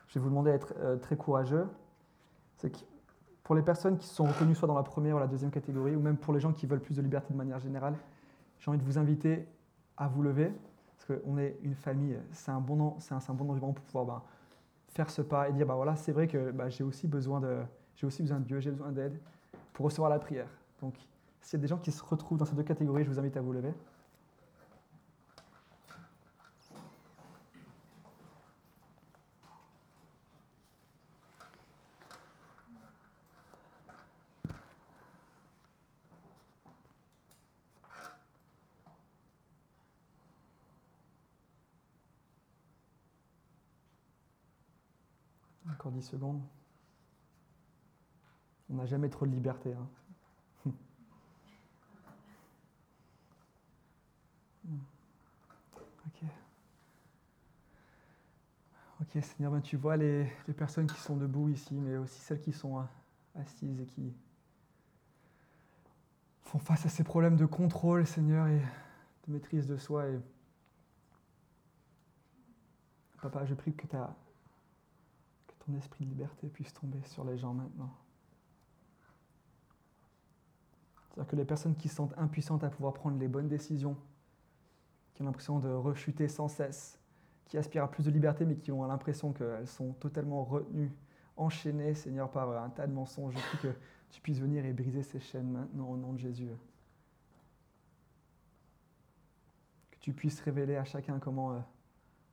je 0.07 0.15
vais 0.15 0.19
vous 0.19 0.29
demander 0.29 0.51
d'être 0.51 0.73
euh, 0.79 0.97
très 0.97 1.15
courageux. 1.15 1.67
C'est 2.57 2.71
que 2.71 2.79
pour 3.43 3.55
les 3.55 3.61
personnes 3.61 3.97
qui 3.97 4.07
sont 4.07 4.25
reconnues 4.25 4.55
soit 4.55 4.67
dans 4.67 4.75
la 4.75 4.83
première 4.83 5.17
ou 5.17 5.19
la 5.19 5.27
deuxième 5.27 5.51
catégorie, 5.51 5.95
ou 5.95 5.99
même 5.99 6.17
pour 6.17 6.33
les 6.33 6.39
gens 6.39 6.53
qui 6.53 6.65
veulent 6.65 6.81
plus 6.81 6.95
de 6.95 7.01
liberté 7.01 7.33
de 7.33 7.37
manière 7.37 7.59
générale, 7.59 7.95
j'ai 8.59 8.69
envie 8.69 8.79
de 8.79 8.83
vous 8.83 8.97
inviter 8.97 9.47
à 9.97 10.07
vous 10.07 10.21
lever, 10.21 10.51
parce 10.95 11.21
qu'on 11.21 11.37
est 11.37 11.57
une 11.63 11.75
famille, 11.75 12.17
c'est 12.31 12.51
un, 12.51 12.59
bon, 12.59 12.95
c'est 12.99 13.13
un, 13.13 13.33
bon 13.33 13.49
environnement 13.49 13.73
pour 13.73 13.85
pouvoir 13.85 14.05
ben, 14.05 14.21
faire 14.89 15.09
ce 15.09 15.21
pas 15.21 15.49
et 15.49 15.53
dire, 15.53 15.65
bah 15.65 15.75
voilà, 15.75 15.95
c'est 15.95 16.11
vrai 16.11 16.27
que 16.27 16.51
bah, 16.51 16.69
j'ai 16.69 16.83
aussi, 16.83 17.07
besoin 17.07 17.39
de, 17.39 17.59
j'ai 17.95 18.07
aussi 18.07 18.21
besoin 18.21 18.39
de 18.39 18.45
Dieu, 18.45 18.59
j'ai 18.59 18.71
besoin 18.71 18.91
d'aide 18.91 19.19
pour 19.73 19.85
recevoir 19.85 20.09
la 20.09 20.19
prière. 20.19 20.49
Donc 20.81 20.95
s'il 21.41 21.59
y 21.59 21.59
a 21.59 21.61
des 21.61 21.67
gens 21.67 21.77
qui 21.77 21.91
se 21.91 22.03
retrouvent 22.03 22.37
dans 22.37 22.45
ces 22.45 22.55
deux 22.55 22.63
catégories, 22.63 23.03
je 23.03 23.09
vous 23.09 23.19
invite 23.19 23.37
à 23.37 23.41
vous 23.41 23.53
lever. 23.53 23.73
Encore 45.69 45.91
10 45.91 46.01
secondes. 46.01 46.41
On 48.69 48.75
n'a 48.75 48.85
jamais 48.85 49.09
trop 49.09 49.25
de 49.25 49.31
liberté. 49.31 49.73
Hein. 49.73 49.87
Ok, 59.01 59.21
Seigneur, 59.21 59.51
ben, 59.51 59.61
tu 59.61 59.75
vois 59.75 59.97
les, 59.97 60.31
personnes 60.55 60.87
qui 60.87 60.99
sont 60.99 61.17
debout 61.17 61.49
ici, 61.49 61.75
mais 61.75 61.97
aussi 61.97 62.19
celles 62.21 62.39
qui 62.39 62.53
sont 62.53 62.79
euh, 62.79 62.83
assises 63.35 63.81
et 63.81 63.85
qui 63.85 64.13
font 66.43 66.59
face 66.59 66.85
à 66.85 66.89
ces 66.89 67.03
problèmes 67.03 67.35
de 67.35 67.45
contrôle, 67.45 68.07
Seigneur, 68.07 68.47
et 68.47 68.59
de 69.27 69.33
maîtrise 69.33 69.67
de 69.67 69.75
soi. 69.75 70.05
Papa, 73.21 73.45
je 73.45 73.53
prie 73.53 73.73
que, 73.73 73.85
ta- 73.85 74.15
que 74.24 74.24
ton 75.65 75.73
esprit 75.75 76.05
de 76.05 76.09
liberté 76.09 76.47
puisse 76.47 76.73
tomber 76.73 77.01
sur 77.03 77.23
les 77.23 77.37
gens 77.37 77.53
maintenant. 77.53 77.93
C'est-à-dire 81.09 81.31
que 81.31 81.35
les 81.35 81.45
personnes 81.45 81.75
qui 81.75 81.87
se 81.87 81.95
sentent 81.95 82.17
impuissantes 82.17 82.63
à 82.63 82.69
pouvoir 82.69 82.93
prendre 82.93 83.17
les 83.17 83.27
bonnes 83.27 83.47
décisions, 83.47 83.97
qui 85.13 85.21
ont 85.21 85.25
l'impression 85.25 85.59
de 85.59 85.69
rechuter 85.69 86.27
sans 86.27 86.49
cesse, 86.49 86.99
qui 87.45 87.57
aspirent 87.57 87.83
à 87.83 87.91
plus 87.91 88.03
de 88.05 88.11
liberté, 88.11 88.45
mais 88.45 88.55
qui 88.55 88.71
ont 88.71 88.85
l'impression 88.85 89.31
qu'elles 89.31 89.67
sont 89.67 89.93
totalement 89.93 90.43
retenues, 90.43 90.91
enchaînées, 91.37 91.93
Seigneur, 91.93 92.29
par 92.31 92.49
un 92.61 92.69
tas 92.69 92.85
de 92.85 92.93
mensonges. 92.93 93.33
Je 93.33 93.39
prie 93.39 93.69
que 93.69 93.75
tu 94.09 94.21
puisses 94.21 94.39
venir 94.39 94.65
et 94.65 94.73
briser 94.73 95.03
ces 95.03 95.19
chaînes 95.19 95.49
maintenant 95.49 95.89
au 95.89 95.97
nom 95.97 96.13
de 96.13 96.19
Jésus. 96.19 96.49
Que 99.91 99.99
tu 99.99 100.13
puisses 100.13 100.41
révéler 100.41 100.75
à 100.75 100.83
chacun 100.83 101.19
comment 101.19 101.53
euh, 101.53 101.59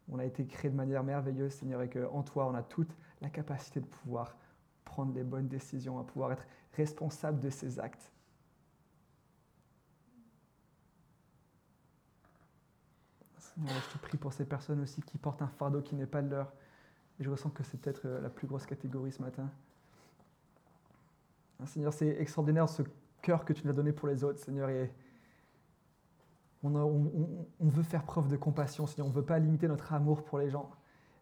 on 0.09 0.18
a 0.18 0.24
été 0.24 0.45
créé 0.47 0.70
de 0.70 0.76
manière 0.76 1.05
merveilleuse, 1.05 1.53
Seigneur, 1.53 1.83
et 1.83 1.89
qu'en 1.89 2.22
toi, 2.22 2.47
on 2.47 2.55
a 2.55 2.62
toute 2.62 2.95
la 3.23 3.31
capacité 3.31 3.81
de 3.81 3.87
pouvoir 3.87 4.37
prendre 4.85 5.14
les 5.14 5.23
bonnes 5.25 5.49
décisions, 5.49 5.99
à 5.99 6.05
pouvoir 6.05 6.33
être 6.33 6.45
responsable 6.75 7.41
de 7.41 7.49
ses 7.49 7.79
actes. 7.79 8.11
Seigneur, 13.39 13.75
je 13.89 13.93
te 13.95 13.99
prie 13.99 14.18
pour 14.18 14.33
ces 14.33 14.45
personnes 14.45 14.81
aussi 14.81 15.01
qui 15.03 15.18
portent 15.18 15.43
un 15.43 15.49
fardeau 15.49 15.83
qui 15.83 15.95
n'est 15.95 16.07
pas 16.07 16.20
le 16.20 16.29
leur. 16.29 16.53
Et 17.20 17.25
je 17.25 17.31
ressens 17.31 17.51
que 17.51 17.62
c'est 17.62 17.79
peut-être 17.79 18.07
euh, 18.07 18.20
la 18.20 18.31
plus 18.31 18.47
grosse 18.47 18.66
catégorie 18.66 19.12
ce 19.12 19.23
matin. 19.23 19.49
Ah, 21.61 21.66
Seigneur, 21.66 21.93
c'est 21.93 22.09
extraordinaire 22.20 22.68
ce 22.68 22.83
cœur 23.20 23.45
que 23.45 23.53
tu 23.53 23.62
nous 23.64 23.70
as 23.70 23.75
donné 23.75 23.93
pour 23.93 24.09
les 24.09 24.25
autres, 24.25 24.39
Seigneur. 24.41 24.68
Et 24.70 24.91
on- 26.64 27.47
on 27.61 27.68
veut 27.68 27.83
faire 27.83 28.05
preuve 28.05 28.29
de 28.29 28.37
compassion, 28.37 28.87
Seigneur. 28.87 29.07
On 29.07 29.11
ne 29.11 29.14
veut 29.14 29.25
pas 29.25 29.39
limiter 29.39 29.68
notre 29.68 29.93
amour 29.93 30.25
pour 30.25 30.39
les 30.39 30.51
gens. 30.51 30.70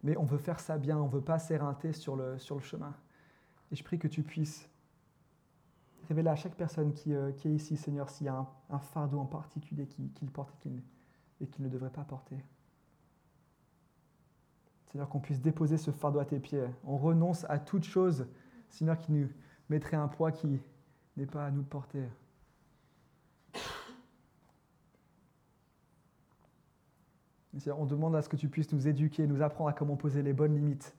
Mais 0.03 0.17
on 0.17 0.25
veut 0.25 0.37
faire 0.37 0.59
ça 0.59 0.77
bien. 0.77 0.97
On 0.97 1.07
ne 1.07 1.11
veut 1.11 1.21
pas 1.21 1.39
s'éreinter 1.39 1.93
sur 1.93 2.15
le, 2.15 2.37
sur 2.39 2.55
le 2.55 2.61
chemin. 2.61 2.93
Et 3.71 3.75
je 3.75 3.83
prie 3.83 3.99
que 3.99 4.07
tu 4.07 4.23
puisses 4.23 4.67
révéler 6.07 6.29
à 6.29 6.35
chaque 6.35 6.55
personne 6.55 6.93
qui, 6.93 7.13
euh, 7.13 7.31
qui 7.31 7.47
est 7.47 7.53
ici, 7.53 7.77
Seigneur, 7.77 8.09
s'il 8.09 8.25
y 8.25 8.29
a 8.29 8.45
un, 8.69 8.79
fardeau 8.79 9.19
en 9.19 9.25
particulier 9.25 9.87
qu'il 9.87 10.31
porte 10.31 10.53
et 11.39 11.47
qu'il 11.47 11.63
ne 11.63 11.69
devrait 11.69 11.89
pas 11.89 12.03
porter. 12.03 12.37
Seigneur, 14.91 15.07
qu'on 15.07 15.21
puisse 15.21 15.39
déposer 15.39 15.77
ce 15.77 15.91
fardeau 15.91 16.19
à 16.19 16.25
tes 16.25 16.39
pieds. 16.39 16.65
On 16.83 16.97
renonce 16.97 17.45
à 17.47 17.59
toute 17.59 17.85
chose, 17.85 18.27
Seigneur, 18.69 18.97
qui 18.97 19.13
nous 19.13 19.29
mettrait 19.69 19.95
un 19.95 20.09
poids 20.09 20.33
qui 20.33 20.59
n'est 21.15 21.25
pas 21.25 21.45
à 21.45 21.51
nous 21.51 21.63
porter. 21.63 22.03
Et 23.53 23.53
Seigneur, 23.53 23.61
on 27.67 27.85
demande 27.85 28.15
à 28.15 28.21
ce 28.21 28.29
que 28.29 28.37
tu 28.37 28.47
puisses 28.47 28.71
nous 28.71 28.87
éduquer, 28.87 29.27
nous 29.27 29.41
apprendre 29.41 29.69
à 29.69 29.73
comment 29.73 29.95
poser 29.95 30.21
les 30.23 30.33
bonnes 30.33 30.53
limites, 30.53 30.95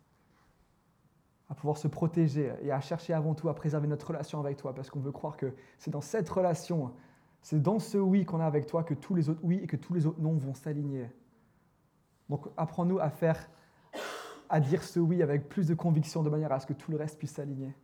à 1.48 1.54
pouvoir 1.54 1.76
se 1.76 1.88
protéger 1.88 2.52
et 2.62 2.70
à 2.70 2.80
chercher 2.80 3.12
avant 3.12 3.34
tout 3.34 3.48
à 3.48 3.54
préserver 3.54 3.86
notre 3.86 4.08
relation 4.08 4.40
avec 4.40 4.56
toi, 4.56 4.74
parce 4.74 4.90
qu'on 4.90 5.00
veut 5.00 5.12
croire 5.12 5.36
que 5.36 5.54
c'est 5.78 5.90
dans 5.90 6.00
cette 6.00 6.28
relation, 6.28 6.92
c'est 7.42 7.60
dans 7.60 7.78
ce 7.78 7.98
oui 7.98 8.24
qu'on 8.24 8.40
a 8.40 8.46
avec 8.46 8.66
toi 8.66 8.84
que 8.84 8.94
tous 8.94 9.14
les 9.14 9.28
autres 9.28 9.40
oui 9.42 9.60
et 9.62 9.66
que 9.66 9.76
tous 9.76 9.94
les 9.94 10.06
autres 10.06 10.20
non 10.20 10.34
vont 10.36 10.54
s'aligner. 10.54 11.10
Donc 12.28 12.46
apprends-nous 12.56 12.98
à 12.98 13.10
faire, 13.10 13.50
à 14.48 14.60
dire 14.60 14.82
ce 14.82 15.00
oui 15.00 15.22
avec 15.22 15.48
plus 15.48 15.68
de 15.68 15.74
conviction 15.74 16.22
de 16.22 16.30
manière 16.30 16.52
à 16.52 16.60
ce 16.60 16.66
que 16.66 16.72
tout 16.72 16.90
le 16.90 16.96
reste 16.96 17.18
puisse 17.18 17.32
s'aligner. 17.32 17.74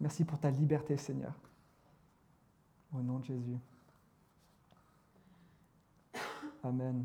Merci 0.00 0.24
pour 0.24 0.38
ta 0.38 0.50
liberté, 0.50 0.96
Seigneur. 0.96 1.34
Au 2.94 3.00
nom 3.00 3.18
de 3.18 3.24
Jésus. 3.24 3.58
Amen. 6.62 7.04